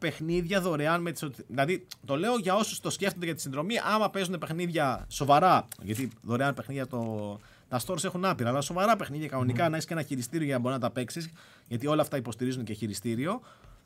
παιχνίδια 0.01 0.61
δωρεάν 0.61 1.03
με 1.03 1.13
τις... 1.13 1.29
Δηλαδή 1.47 1.87
το 2.05 2.17
λέω 2.17 2.37
για 2.37 2.55
όσους 2.55 2.81
το 2.81 2.91
σκέφτονται 2.91 3.25
για 3.25 3.35
τη 3.35 3.41
συνδρομή 3.41 3.75
άμα 3.95 4.11
παίζουν 4.11 4.39
παιχνίδια 4.39 5.07
σοβαρά 5.09 5.69
γιατί 5.83 6.11
δωρεάν 6.23 6.55
παιχνίδια 6.55 6.87
το... 6.87 7.39
τα 7.69 7.81
stores 7.87 8.05
έχουν 8.05 8.25
άπειρα 8.25 8.49
αλλά 8.49 8.61
σοβαρά 8.61 8.97
παιχνίδια 8.97 9.29
κανονικά 9.29 9.67
mm. 9.67 9.71
να 9.71 9.75
έχεις 9.75 9.87
και 9.87 9.93
ένα 9.93 10.03
χειριστήριο 10.03 10.47
για 10.47 10.55
να 10.55 10.61
μπορεί 10.61 10.75
να 10.75 10.81
τα 10.81 10.91
παίξεις, 10.91 11.31
γιατί 11.69 11.87
όλα 11.87 12.03
αυτά 12.03 12.17
υποστηρίζουν 12.17 12.65
και 12.65 12.73
χειριστήριο 12.73 13.41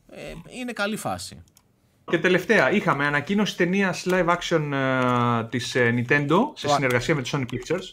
ε, 0.08 0.32
είναι 0.60 0.72
καλή 0.72 0.96
φάση. 0.96 1.42
Και 2.10 2.18
τελευταία, 2.18 2.70
είχαμε 2.70 3.06
ανακοίνωση 3.06 3.56
ταινίας 3.56 4.06
live 4.08 4.36
action 4.36 4.72
uh, 4.72 5.46
της 5.50 5.74
uh, 5.76 6.04
Nintendo 6.04 6.38
σε 6.54 6.68
συνεργασία 6.68 7.14
με 7.14 7.22
τη 7.22 7.30
Sony 7.32 7.44
Pictures. 7.52 7.92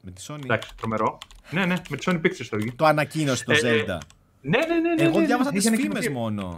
Με 0.00 0.10
τη 0.10 0.24
Sony; 0.28 0.42
Εντάξει, 0.44 0.70
τρομερό. 0.76 1.18
ναι, 1.50 1.64
ναι, 1.66 1.74
με 1.88 1.96
τη 1.96 2.04
Sony 2.06 2.20
Pictures 2.20 2.46
το 2.50 2.58
Το 2.76 2.84
ανακοίνωσε 2.84 3.44
το 3.44 3.52
ε, 3.52 3.58
Zelda. 3.62 3.98
Ναι, 4.40 4.58
ναι, 4.58 4.80
ναι. 4.80 4.94
ναι 4.94 5.02
Εγώ 5.02 5.18
ναι, 5.18 5.26
διάβασα 5.26 5.52
ναι, 5.52 5.58
τις 5.58 5.70
φήμες 5.70 6.08
μόνο. 6.08 6.56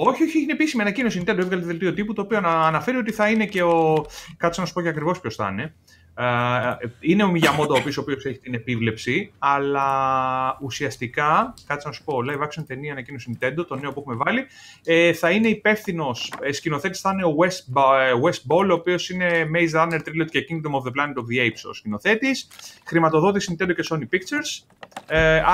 Όχι, 0.00 0.22
όχι, 0.22 0.42
είναι 0.42 0.52
επίσημη 0.52 0.82
ανακοίνωση. 0.82 1.22
Nintendo 1.24 1.38
έβγαλε 1.38 1.62
δελτίο 1.62 1.92
τύπου 1.94 2.12
το 2.12 2.22
οποίο 2.22 2.38
αναφέρει 2.44 2.96
ότι 2.96 3.12
θα 3.12 3.30
είναι 3.30 3.46
και 3.46 3.62
ο. 3.62 4.06
Κάτσε 4.36 4.60
να 4.60 4.66
σου 4.66 4.72
πω 4.72 4.82
και 4.82 4.88
ακριβώς 4.88 5.20
ποιος 5.20 5.34
θα 5.34 5.48
είναι. 5.52 5.74
Ε, 6.20 6.76
είναι 7.00 7.22
ο 7.22 7.30
Μιγιαμότο 7.30 7.74
ο 7.74 7.78
οποίος 7.96 8.24
έχει 8.24 8.38
την 8.38 8.54
επίβλεψη, 8.54 9.32
αλλά 9.38 10.58
ουσιαστικά, 10.60 11.54
κάτσε 11.66 11.88
να 11.88 11.94
σου 11.94 12.04
πω, 12.04 12.18
live 12.30 12.42
action 12.42 12.64
ταινία 12.66 12.92
ανακοίνωση 12.92 13.38
Nintendo, 13.40 13.66
το 13.68 13.76
νέο 13.76 13.92
που 13.92 14.00
έχουμε 14.00 14.16
βάλει, 14.24 14.46
ε, 14.84 15.12
θα 15.12 15.30
είναι 15.30 15.48
υπεύθυνος, 15.48 16.32
ε, 16.42 16.52
σκηνοθέτης 16.52 17.00
θα 17.00 17.10
είναι 17.12 17.24
ο 17.24 17.34
West, 17.38 17.80
Wes 18.22 18.54
Ball, 18.54 18.68
ο 18.70 18.72
οποίος 18.72 19.10
είναι 19.10 19.50
Maze 19.54 19.80
Runner 19.80 19.98
Trilogy 19.98 20.30
και 20.30 20.44
Kingdom 20.48 20.70
of 20.70 20.82
the 20.82 20.92
Planet 20.96 21.14
of 21.14 21.26
the 21.32 21.46
Apes 21.46 21.70
ο 21.70 21.72
σκηνοθέτης, 21.72 22.48
χρηματοδότης 22.86 23.50
Nintendo 23.50 23.74
και 23.74 23.84
Sony 23.90 24.14
Pictures, 24.14 24.50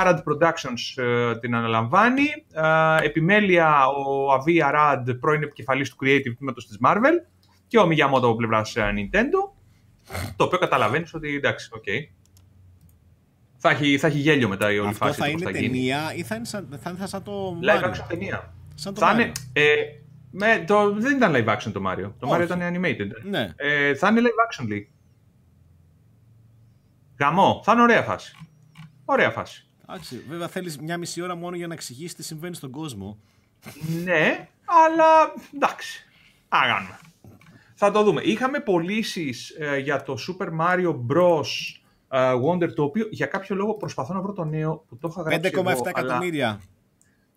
Arad 0.02 0.16
Productions 0.16 1.02
την 1.40 1.54
αναλαμβάνει, 1.54 2.26
επιμέλεια 3.02 3.86
ο 3.86 4.34
Avi 4.34 4.72
Arad, 4.72 5.20
πρώην 5.20 5.42
επικεφαλής 5.42 5.90
του 5.90 5.96
Creative 6.02 6.34
τμήματος 6.36 6.66
της 6.66 6.78
Marvel, 6.84 7.34
και 7.66 7.78
ο 7.78 7.86
Μιγιαμότο 7.86 8.26
από 8.26 8.36
πλευράς 8.36 8.76
Nintendo. 8.76 9.53
Το 10.36 10.44
οποίο 10.44 10.58
καταλαβαίνεις 10.58 11.14
ότι 11.14 11.34
εντάξει, 11.34 11.70
ok. 11.72 11.82
Okay. 11.86 12.08
Θα 13.56 13.70
έχει, 13.70 13.98
θα 13.98 14.06
έχει 14.06 14.18
γέλιο 14.18 14.48
μετά 14.48 14.72
η 14.72 14.78
όλη 14.78 14.88
Αυτό 14.88 15.04
φάση. 15.04 15.20
θα 15.20 15.28
είναι 15.28 15.44
θα 15.44 15.50
ταινία 15.50 16.14
ή 16.14 16.22
θα 16.22 16.34
είναι 16.34 16.44
σαν, 16.44 16.78
θα 16.82 16.90
είναι 16.90 17.06
σαν 17.06 17.22
το 17.22 17.58
Live 17.62 17.84
action 17.84 18.04
ταινία. 18.08 18.54
Σαν 18.74 18.94
το 18.94 19.00
θα 19.00 19.12
είναι, 19.12 19.32
ε, 19.52 19.74
με, 20.30 20.64
το, 20.66 20.92
δεν 20.92 21.16
ήταν 21.16 21.32
live 21.34 21.56
action 21.56 21.72
το 21.72 21.82
Mario. 21.86 22.12
Το 22.18 22.34
Mario 22.34 22.42
ήταν 22.42 22.60
animated. 22.60 23.08
Ναι. 23.22 23.52
Ε, 23.56 23.94
θα 23.94 24.08
είναι 24.08 24.20
live 24.20 24.62
action 24.62 24.68
λέει. 24.68 24.90
Γαμό. 27.18 27.60
Θα 27.64 27.72
είναι 27.72 27.82
ωραία 27.82 28.02
φάση. 28.02 28.36
Ωραία 29.04 29.30
φάση. 29.30 29.68
Εντάξει, 29.88 30.22
βέβαια 30.28 30.48
θέλεις 30.48 30.78
μια 30.78 30.98
μισή 30.98 31.22
ώρα 31.22 31.34
μόνο 31.34 31.56
για 31.56 31.66
να 31.66 31.74
εξηγήσεις 31.74 32.14
τι 32.14 32.22
συμβαίνει 32.22 32.54
στον 32.54 32.70
κόσμο. 32.70 33.18
ναι, 34.04 34.48
αλλά 34.64 35.32
εντάξει. 35.54 36.04
Άγαμε. 36.48 36.98
Θα 37.74 37.90
το 37.90 38.02
δούμε. 38.02 38.20
Είχαμε 38.22 38.60
πωλήσεις 38.60 39.50
ε, 39.58 39.78
για 39.78 40.02
το 40.02 40.16
Super 40.28 40.48
Mario 40.60 40.90
Bros. 40.90 41.46
Ε, 42.08 42.32
Wonder, 42.48 42.72
το 42.74 42.82
οποίο 42.82 43.06
για 43.10 43.26
κάποιο 43.26 43.56
λόγο 43.56 43.74
προσπαθώ 43.74 44.14
να 44.14 44.20
βρω 44.20 44.32
το 44.32 44.44
νέο 44.44 44.84
που 44.88 44.98
το 44.98 45.08
είχα 45.10 45.22
γράψει 45.22 45.50
5,7 45.54 45.86
εκατομμύρια. 45.86 46.60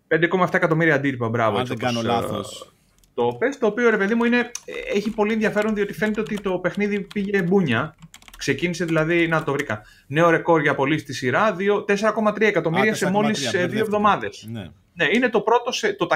5,7 0.08 0.54
εκατομμύρια 0.54 0.94
αντίτυπα, 0.94 1.28
μπράβο. 1.28 1.58
Αν 1.58 1.66
δεν 1.66 1.78
κάνω 1.78 2.02
λάθος. 2.02 2.72
Το 3.14 3.36
πες, 3.38 3.58
το 3.58 3.66
οποίο 3.66 3.90
ρε 3.90 3.96
παιδί 3.96 4.14
μου 4.14 4.24
είναι, 4.24 4.50
έχει 4.94 5.10
πολύ 5.10 5.32
ενδιαφέρον 5.32 5.74
διότι 5.74 5.92
φαίνεται 5.92 6.20
ότι 6.20 6.40
το 6.40 6.58
παιχνίδι 6.58 7.00
πήγε 7.00 7.42
μπούνια. 7.42 7.94
Ξεκίνησε 8.36 8.84
δηλαδή, 8.84 9.28
να 9.28 9.42
το 9.42 9.52
βρήκα, 9.52 9.82
νέο 10.06 10.30
ρεκόρ 10.30 10.60
για 10.60 10.74
πωλήσεις 10.74 11.02
στη 11.02 11.12
σειρά, 11.12 11.56
4,3 11.88 12.40
εκατομμύρια 12.40 12.94
σε 12.94 13.10
μόλις 13.10 13.50
δύο 13.50 13.80
εβδομάδες. 13.80 14.46
Ναι. 14.50 14.70
ναι. 14.92 15.06
είναι 15.12 15.28
το 15.28 15.40
πρώτο, 15.40 15.70
το 15.96 16.06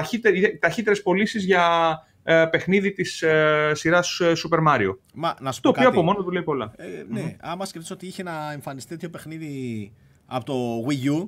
ταχύτερες 0.59 1.01
πωλήσεις 1.01 1.45
για 1.45 1.97
ε, 2.23 2.45
παιχνίδι 2.51 2.91
της 2.91 3.21
ε, 3.21 3.71
σειράς 3.73 4.19
ε, 4.19 4.31
Super 4.35 4.59
Mario. 4.67 4.95
Μα, 5.13 5.35
να 5.41 5.51
σου 5.51 5.61
το 5.61 5.69
οποίο 5.69 5.87
από 5.87 6.01
μόνο 6.01 6.23
του 6.23 6.31
λέει 6.31 6.43
πολλά. 6.43 6.73
Ε, 6.75 6.85
ναι, 7.09 7.31
mm-hmm. 7.31 7.37
άμα 7.41 7.65
σκεφτείς 7.65 7.91
ότι 7.91 8.05
είχε 8.05 8.23
να 8.23 8.51
εμφανιστεί 8.51 8.89
τέτοιο 8.89 9.09
παιχνίδι 9.09 9.91
από 10.25 10.45
το 10.45 10.85
Wii 10.89 11.21
U. 11.21 11.27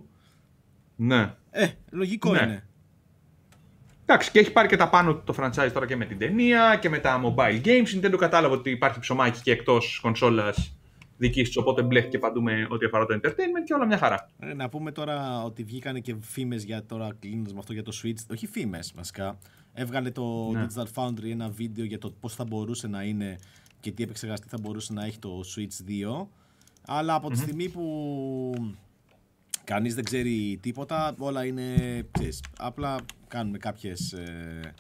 Ναι. 0.96 1.34
Ε, 1.52 1.68
λογικό 1.92 2.32
ναι. 2.32 2.42
είναι. 2.42 2.68
Εντάξει, 4.06 4.32
και 4.32 4.40
έχει 4.40 4.52
πάρει 4.52 4.68
και 4.68 4.76
τα 4.76 4.90
πάνω 4.90 5.16
το 5.16 5.36
franchise 5.40 5.70
τώρα 5.74 5.86
και 5.86 5.96
με 5.96 6.06
την 6.06 6.18
ταινία 6.18 6.78
και 6.82 6.90
με 6.90 7.00
τα 7.00 7.22
mobile 7.24 7.62
games. 7.66 7.90
Η 7.90 8.00
Nintendo 8.02 8.16
κατάλαβε 8.18 8.56
ότι 8.56 8.70
υπάρχει 8.70 9.00
ψωμάκι 9.00 9.42
και 9.42 9.52
εκτός 9.52 10.00
κονσόλας 10.02 10.78
δικής 11.18 11.50
τη, 11.50 11.60
οπότε 11.60 11.82
μπλέχει 11.82 12.08
και 12.08 12.20
παντού 12.20 12.42
με 12.42 12.68
ό,τι 12.70 12.86
αφορά 12.86 13.06
το 13.06 13.20
entertainment 13.22 13.64
και 13.66 13.74
όλα 13.74 13.86
μια 13.86 13.98
χαρά. 13.98 14.30
Ε, 14.40 14.54
να 14.54 14.70
πούμε 14.70 14.92
τώρα 14.92 15.44
ότι 15.44 15.64
βγήκαν 15.64 16.02
και 16.02 16.16
φήμες 16.20 16.64
για 16.64 16.86
τώρα 16.86 17.10
κλείνοντας 17.20 17.54
με 17.54 17.60
αυτό 17.60 17.74
για 17.74 17.84
το 17.84 17.92
Switch. 18.04 18.32
Όχι 18.32 18.48
φήμες 18.48 18.94
βασικά. 18.96 19.38
Έβγαλε 19.78 20.12
το 20.12 20.52
ναι. 20.52 20.68
Digital 20.68 20.86
Foundry 20.94 21.30
ένα 21.30 21.50
βίντεο 21.50 21.86
για 21.86 21.98
το 21.98 22.12
πώς 22.20 22.36
θα 22.36 22.46
μπορούσε 22.46 22.88
να 22.88 23.04
είναι 23.04 23.38
και 23.80 23.92
τι 23.92 24.04
επεξεργαστή 24.04 24.48
θα 24.48 24.58
μπορούσε 24.62 24.94
να 24.94 25.06
έχει 25.06 25.20
το 25.20 25.42
Switch 25.56 25.90
2. 26.22 26.28
Αλλά 26.86 27.14
από 27.14 27.30
τη 27.30 27.38
στιγμή 27.38 27.70
που 27.70 28.74
κανείς 29.64 29.96
δεν 29.96 30.04
ξέρει 30.04 30.60
τίποτα, 30.62 31.16
όλα 31.18 31.46
είναι, 31.46 31.74
ξέρεις, 32.12 32.44
απλά 32.58 32.96
κάνουμε 33.28 33.58
κάποιες 33.58 34.14
ε, 34.14 34.74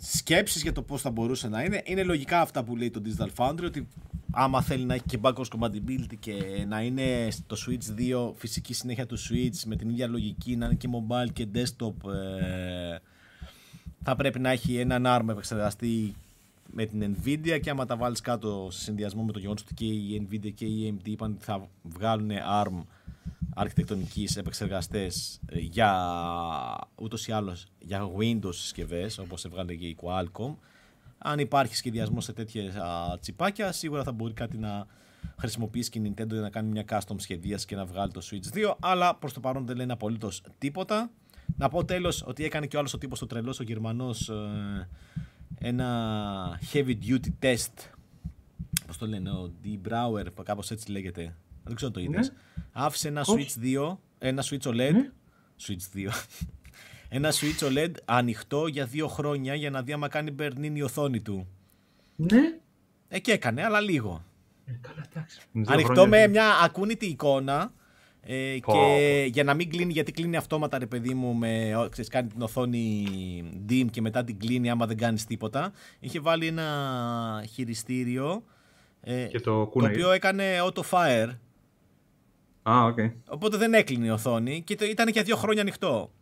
σκέψεις 0.00 0.62
για 0.62 0.72
το 0.72 0.82
πώς 0.82 1.00
θα 1.00 1.10
μπορούσε 1.10 1.48
να 1.48 1.62
είναι. 1.62 1.82
Είναι 1.84 2.02
λογικά 2.02 2.40
αυτά 2.40 2.64
που 2.64 2.76
λέει 2.76 2.90
το 2.90 3.02
Digital 3.04 3.28
Foundry, 3.36 3.64
ότι 3.64 3.88
άμα 4.30 4.62
θέλει 4.62 4.84
να 4.84 4.94
έχει 4.94 5.04
και 5.06 5.18
backwards 5.22 5.48
compatibility 5.58 6.14
και 6.20 6.64
να 6.68 6.80
είναι 6.82 7.28
το 7.46 7.56
Switch 7.66 8.00
2 8.28 8.32
φυσική 8.36 8.74
συνέχεια 8.74 9.06
του 9.06 9.18
Switch 9.18 9.62
με 9.66 9.76
την 9.76 9.88
ίδια 9.88 10.06
λογική, 10.06 10.56
να 10.56 10.66
είναι 10.66 10.74
και 10.74 10.88
mobile 10.92 11.32
και 11.32 11.46
desktop, 11.54 12.10
ε, 12.10 12.96
θα 14.02 14.16
πρέπει 14.16 14.38
να 14.38 14.50
έχει 14.50 14.76
έναν 14.76 15.04
ARM 15.06 15.28
επεξεργαστή 15.28 16.14
με 16.72 16.86
την 16.86 17.16
Nvidia 17.16 17.58
και 17.62 17.70
άμα 17.70 17.86
τα 17.86 17.96
βάλεις 17.96 18.20
κάτω 18.20 18.68
σε 18.70 18.80
συνδυασμό 18.80 19.22
με 19.22 19.32
το 19.32 19.38
γεγονός 19.38 19.62
ότι 19.62 19.74
και 19.74 19.84
η 19.84 20.28
Nvidia 20.30 20.52
και 20.54 20.64
η 20.64 20.98
AMD 20.98 21.08
είπαν 21.08 21.32
ότι 21.32 21.44
θα 21.44 21.68
βγάλουν 21.82 22.30
ARM 22.30 22.82
αρχιτεκτονικής 23.58 24.36
επεξεργαστές 24.36 25.40
ε, 25.46 25.58
για 25.58 25.90
ούτως 26.94 27.26
ή 27.26 27.32
άλλως 27.32 27.66
για 27.78 28.08
Windows 28.18 28.54
συσκευές 28.54 29.18
όπως 29.18 29.44
έβγαλε 29.44 29.74
και 29.74 29.86
η 29.86 29.96
Qualcomm 30.02 30.54
αν 31.18 31.38
υπάρχει 31.38 31.76
σχεδιασμός 31.76 32.24
σε 32.24 32.32
τέτοια 32.32 32.62
τσιπάκια 33.20 33.72
σίγουρα 33.72 34.02
θα 34.02 34.12
μπορεί 34.12 34.32
κάτι 34.32 34.58
να 34.58 34.86
χρησιμοποιήσει 35.38 35.90
και 35.90 35.98
η 35.98 36.02
Nintendo 36.08 36.28
για 36.28 36.40
να 36.40 36.50
κάνει 36.50 36.68
μια 36.68 36.84
custom 36.88 37.14
σχεδίαση 37.16 37.66
και 37.66 37.76
να 37.76 37.84
βγάλει 37.84 38.12
το 38.12 38.20
Switch 38.30 38.56
2 38.56 38.74
αλλά 38.80 39.14
προς 39.14 39.32
το 39.32 39.40
παρόν 39.40 39.66
δεν 39.66 39.76
λένε 39.76 39.92
απολύτως 39.92 40.42
τίποτα 40.58 41.10
να 41.56 41.68
πω 41.68 41.84
τέλος 41.84 42.24
ότι 42.26 42.44
έκανε 42.44 42.66
και 42.66 42.76
ο 42.76 42.78
άλλος 42.78 42.94
ο 42.94 42.98
τύπος 42.98 43.18
το 43.18 43.26
τρελός 43.26 43.60
ο 43.60 43.62
Γερμανός 43.62 44.28
ε, 44.28 44.88
ένα 45.58 46.60
heavy 46.72 46.96
duty 47.06 47.28
test 47.42 47.96
Πώς 48.86 48.98
το 48.98 49.06
λένε, 49.06 49.30
ο 49.30 49.52
D. 49.64 49.88
Brower, 49.88 50.26
κάπως 50.42 50.70
έτσι 50.70 50.90
λέγεται. 50.90 51.34
Δεν 51.66 51.74
ξέρω 51.74 51.90
το 51.90 52.00
είδες. 52.00 52.28
Ναι. 52.28 52.64
Άφησε 52.72 53.08
ένα 53.08 53.24
Switch 53.26 53.76
2, 53.76 53.96
ένα 54.18 54.44
Switch 54.50 54.68
OLED. 54.68 54.92
Ναι. 54.92 55.10
Switch 55.66 55.96
2. 55.96 56.08
ένα 57.08 57.32
Switch 57.32 57.68
OLED 57.68 57.90
ανοιχτό 58.04 58.66
για 58.66 58.86
δύο 58.86 59.08
χρόνια 59.08 59.54
για 59.54 59.70
να 59.70 59.82
δει 59.82 59.92
άμα 59.92 60.08
κάνει 60.08 60.30
μπερνίνη 60.30 60.78
η 60.78 60.82
οθόνη 60.82 61.20
του. 61.20 61.46
Ναι. 62.16 62.40
Ε, 63.08 63.18
και 63.18 63.32
έκανε, 63.32 63.64
αλλά 63.64 63.80
λίγο. 63.80 64.24
Ε, 64.64 64.72
καλά, 64.80 65.26
Ανοιχτό 65.66 66.06
με 66.06 66.28
μια 66.28 66.48
ακούνητη 66.62 67.06
εικόνα 67.06 67.72
ε, 68.20 68.58
και 68.58 69.26
για 69.32 69.44
να 69.44 69.54
μην 69.54 69.70
κλείνει, 69.70 69.92
γιατί 69.92 70.12
κλείνει 70.12 70.36
αυτόματα 70.36 70.78
ρε 70.78 70.86
παιδί 70.86 71.14
μου, 71.14 71.34
με, 71.34 71.72
ξέρεις, 71.90 72.10
κάνει 72.10 72.28
την 72.28 72.42
οθόνη 72.42 73.04
dim 73.68 73.86
και 73.90 74.00
μετά 74.00 74.24
την 74.24 74.38
κλείνει 74.38 74.70
άμα 74.70 74.86
δεν 74.86 74.96
κάνεις 74.96 75.24
τίποτα. 75.24 75.72
Είχε 75.98 76.20
βάλει 76.20 76.46
ένα 76.46 77.44
χειριστήριο 77.52 78.44
ε, 79.00 79.26
το, 79.26 79.40
το 79.40 79.60
οποίο 79.72 80.10
έκανε 80.10 80.44
auto 80.62 80.82
fire. 80.90 81.30
Ah, 82.68 82.92
okay. 82.94 83.12
Οπότε 83.28 83.56
δεν 83.56 83.74
έκλεινε 83.74 84.06
η 84.06 84.10
οθόνη 84.10 84.62
και 84.62 84.84
ήταν 84.84 85.08
για 85.08 85.22
δύο 85.22 85.36
χρόνια 85.36 85.60
ανοιχτό. 85.60 86.12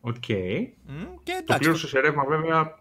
Ok. 0.00 0.14
Okay. 0.28 0.68
Mm, 0.88 1.42
το 1.44 1.54
πλήρωσε 1.58 1.86
σε 1.86 2.00
ρεύμα 2.00 2.24
βέβαια. 2.24 2.78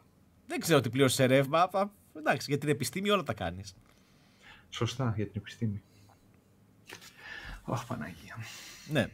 Δεν 0.47 0.59
ξέρω 0.59 0.79
τι 0.81 0.89
πλήρωσε 0.89 1.15
σε 1.15 1.25
ρεύμα. 1.25 1.69
Εντάξει, 2.17 2.45
για 2.49 2.57
την 2.57 2.69
επιστήμη 2.69 3.09
όλα 3.09 3.23
τα 3.23 3.33
κάνεις. 3.33 3.75
Σωστά, 4.69 5.13
για 5.15 5.25
την 5.25 5.33
επιστήμη. 5.35 5.81
Αχ, 7.63 7.85
Παναγία. 7.85 8.37
Ναι, 8.87 9.05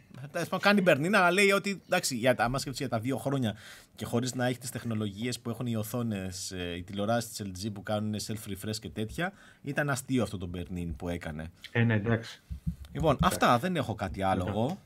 κάνει 0.60 0.82
μπερνίνα, 0.82 1.18
αλλά 1.18 1.32
λέει 1.32 1.52
ότι 1.52 1.82
εντάξει, 1.86 2.16
για, 2.16 2.36
άμα 2.38 2.60
για 2.64 2.90
τα 2.90 3.00
δύο 3.00 3.18
χρόνια 3.18 3.56
και 3.96 4.06
χωρίς 4.06 4.36
να 4.36 4.46
έχει 4.46 4.58
τις 4.58 4.70
τεχνολογίες 4.72 5.40
που 5.40 5.50
έχουν 5.50 5.66
οι 5.66 5.76
οθόνες, 5.76 6.52
ε, 6.52 6.76
οι 6.76 6.84
τηλεοράσεις 6.84 7.30
της 7.30 7.46
LG 7.46 7.72
που 7.74 7.84
κάνουν 7.84 8.16
self-refresh 8.28 8.76
και 8.80 8.90
τέτοια, 8.90 9.34
ήταν 9.62 9.90
αστείο 9.90 10.24
αυτό 10.24 10.38
το 10.38 10.46
μπερνίν 10.46 10.96
που 10.96 11.10
έκανε. 11.10 11.52
Ε, 11.72 11.84
ναι, 11.84 11.94
εντάξει. 11.94 12.42
Λοιπόν, 12.92 13.18
αυτά 13.22 13.60
δεν 13.60 13.76
έχω 13.76 13.96
κάτι 13.96 14.22
άλλο 14.22 14.46
εγώ. 14.48 14.80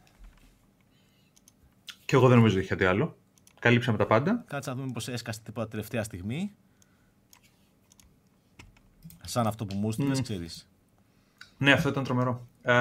Και 2.05 2.15
εγώ 2.15 2.27
δεν 2.27 2.37
νομίζω 2.37 2.55
ότι 2.55 2.63
έχει 2.63 2.73
κάτι 2.75 2.85
άλλο. 2.85 3.17
Καλύψαμε 3.59 3.97
τα 3.97 4.05
πάντα. 4.05 4.43
Κάτσε 4.47 4.69
να 4.69 4.75
δούμε 4.75 4.91
πώς 4.91 5.07
έσκασε 5.07 5.39
τίποτα 5.43 5.67
τελευταία 5.67 6.03
στιγμή. 6.03 6.51
Σαν 9.23 9.47
αυτό 9.47 9.65
που 9.65 9.75
μου 9.75 9.87
έστειλες, 9.87 10.19
mm. 10.19 10.23
ξέρεις. 10.23 10.67
Ναι, 11.57 11.71
αυτό 11.71 11.89
ήταν 11.89 12.03
τρομερό. 12.03 12.47
Ε, 12.61 12.73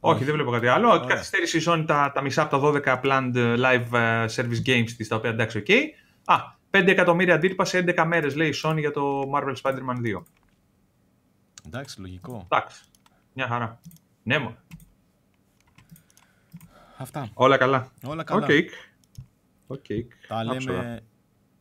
όχι, 0.00 0.24
δεν 0.24 0.34
βλέπω 0.34 0.50
κάτι 0.50 0.66
άλλο. 0.66 0.88
Ωραία. 0.88 1.06
Καθυστέρησε 1.06 1.58
η 1.58 1.62
Sony 1.66 1.84
τα, 1.86 2.12
τα 2.14 2.22
μισά 2.22 2.42
από 2.42 2.70
τα 2.70 2.82
12 2.84 3.00
planned 3.02 3.32
ε, 3.34 3.54
live 3.58 3.92
ε, 3.92 4.24
service 4.36 4.66
games 4.66 4.90
της, 4.96 5.08
τα 5.08 5.16
οποία 5.16 5.30
εντάξει, 5.30 5.58
ok. 5.58 5.64
Okay. 5.68 5.82
Α, 6.24 6.36
5 6.70 6.86
εκατομμύρια 6.86 7.34
αντίτυπα 7.34 7.64
σε 7.64 7.84
11 7.86 8.04
μέρες 8.06 8.34
λέει 8.34 8.48
η 8.48 8.54
Sony 8.64 8.78
για 8.78 8.90
το 8.90 9.30
Marvel 9.34 9.54
Spider-Man 9.62 10.16
2. 10.16 10.22
Εντάξει, 11.66 12.00
λογικό. 12.00 12.46
Εντάξει. 12.50 12.82
Μια 13.32 13.46
χαρά. 13.46 13.80
Ναι, 14.22 14.38
μόνο. 14.38 14.56
Αυτά. 16.96 17.28
Όλα 17.34 17.56
καλά. 17.56 17.92
Όλα 18.06 18.24
καλά. 18.24 18.46
Okay. 18.48 18.62
Okay. 19.68 20.04
Τα 20.28 20.44
λέμε. 20.44 21.02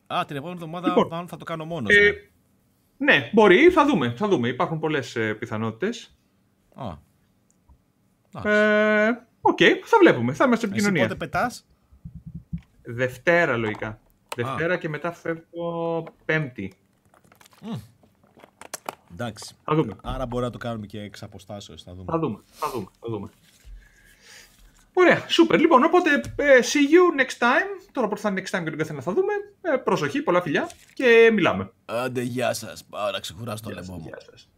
Α, 0.07 0.25
την 0.27 0.35
επόμενη 0.35 0.59
εβδομάδα 0.59 0.87
λοιπόν, 0.87 1.27
θα 1.27 1.37
το 1.37 1.43
κάνω 1.43 1.65
μόνος. 1.65 1.95
Ε, 1.95 2.29
ναι, 2.97 3.29
μπορεί, 3.33 3.69
θα 3.69 3.85
δούμε. 3.85 4.13
Θα 4.17 4.27
δούμε. 4.27 4.47
Υπάρχουν 4.47 4.79
πολλές 4.79 5.15
ε, 5.15 5.33
πιθανότητες. 5.33 6.17
Α. 6.75 7.05
Ε, 8.43 9.09
ok, 9.41 9.57
okay, 9.59 9.71
θα 9.83 9.97
βλέπουμε. 10.01 10.33
Θα 10.33 10.45
είμαστε 10.45 10.65
επικοινωνία. 10.65 11.01
Εσύ 11.03 11.09
πότε 11.09 11.25
πετάς; 11.25 11.65
Δευτέρα 12.83 13.57
λογικά. 13.57 13.99
Δευτέρα 14.35 14.77
και 14.77 14.89
μετά 14.89 15.11
φεύγω 15.11 16.03
Πέμπτη. 16.25 16.73
Mm. 17.61 17.79
Εντάξει. 19.11 19.55
Θα 19.63 19.75
δούμε. 19.75 19.95
Άρα 20.03 20.25
μπορεί 20.25 20.43
να 20.43 20.49
το 20.49 20.57
κάνουμε 20.57 20.85
και 20.85 21.01
εξ 21.01 21.23
αποστάσεως. 21.23 21.83
Θα 21.83 21.93
δούμε. 21.93 22.05
Θα 22.11 22.19
δούμε. 22.19 22.39
Θα 22.51 22.69
δούμε. 22.69 22.87
Θα 22.99 23.09
δούμε. 23.09 23.29
Ωραία, 24.93 25.23
σούπερ. 25.27 25.59
Λοιπόν, 25.59 25.83
οπότε 25.83 26.09
ε, 26.35 26.59
see 26.61 26.93
you 26.93 27.21
next 27.21 27.37
time. 27.39 27.87
Τώρα 27.91 28.07
που 28.07 28.17
θα 28.17 28.29
είναι 28.29 28.41
next 28.41 28.57
time 28.57 28.63
και 28.63 28.69
τον 28.69 28.77
καθένα 28.77 29.01
θα 29.01 29.13
δούμε. 29.13 29.33
Ε, 29.61 29.75
προσοχή, 29.77 30.21
πολλά 30.21 30.41
φιλιά 30.41 30.69
και 30.93 31.29
μιλάμε. 31.33 31.71
Άντε, 31.85 32.21
γεια 32.21 32.53
σας. 32.53 32.83
Πάω 32.83 33.11
να 33.11 33.19
ξεχουράσω 33.19 33.63
το 33.63 33.69
λαιμό 33.69 33.95
μου. 33.95 34.05
Γεια 34.07 34.17
σας. 34.31 34.49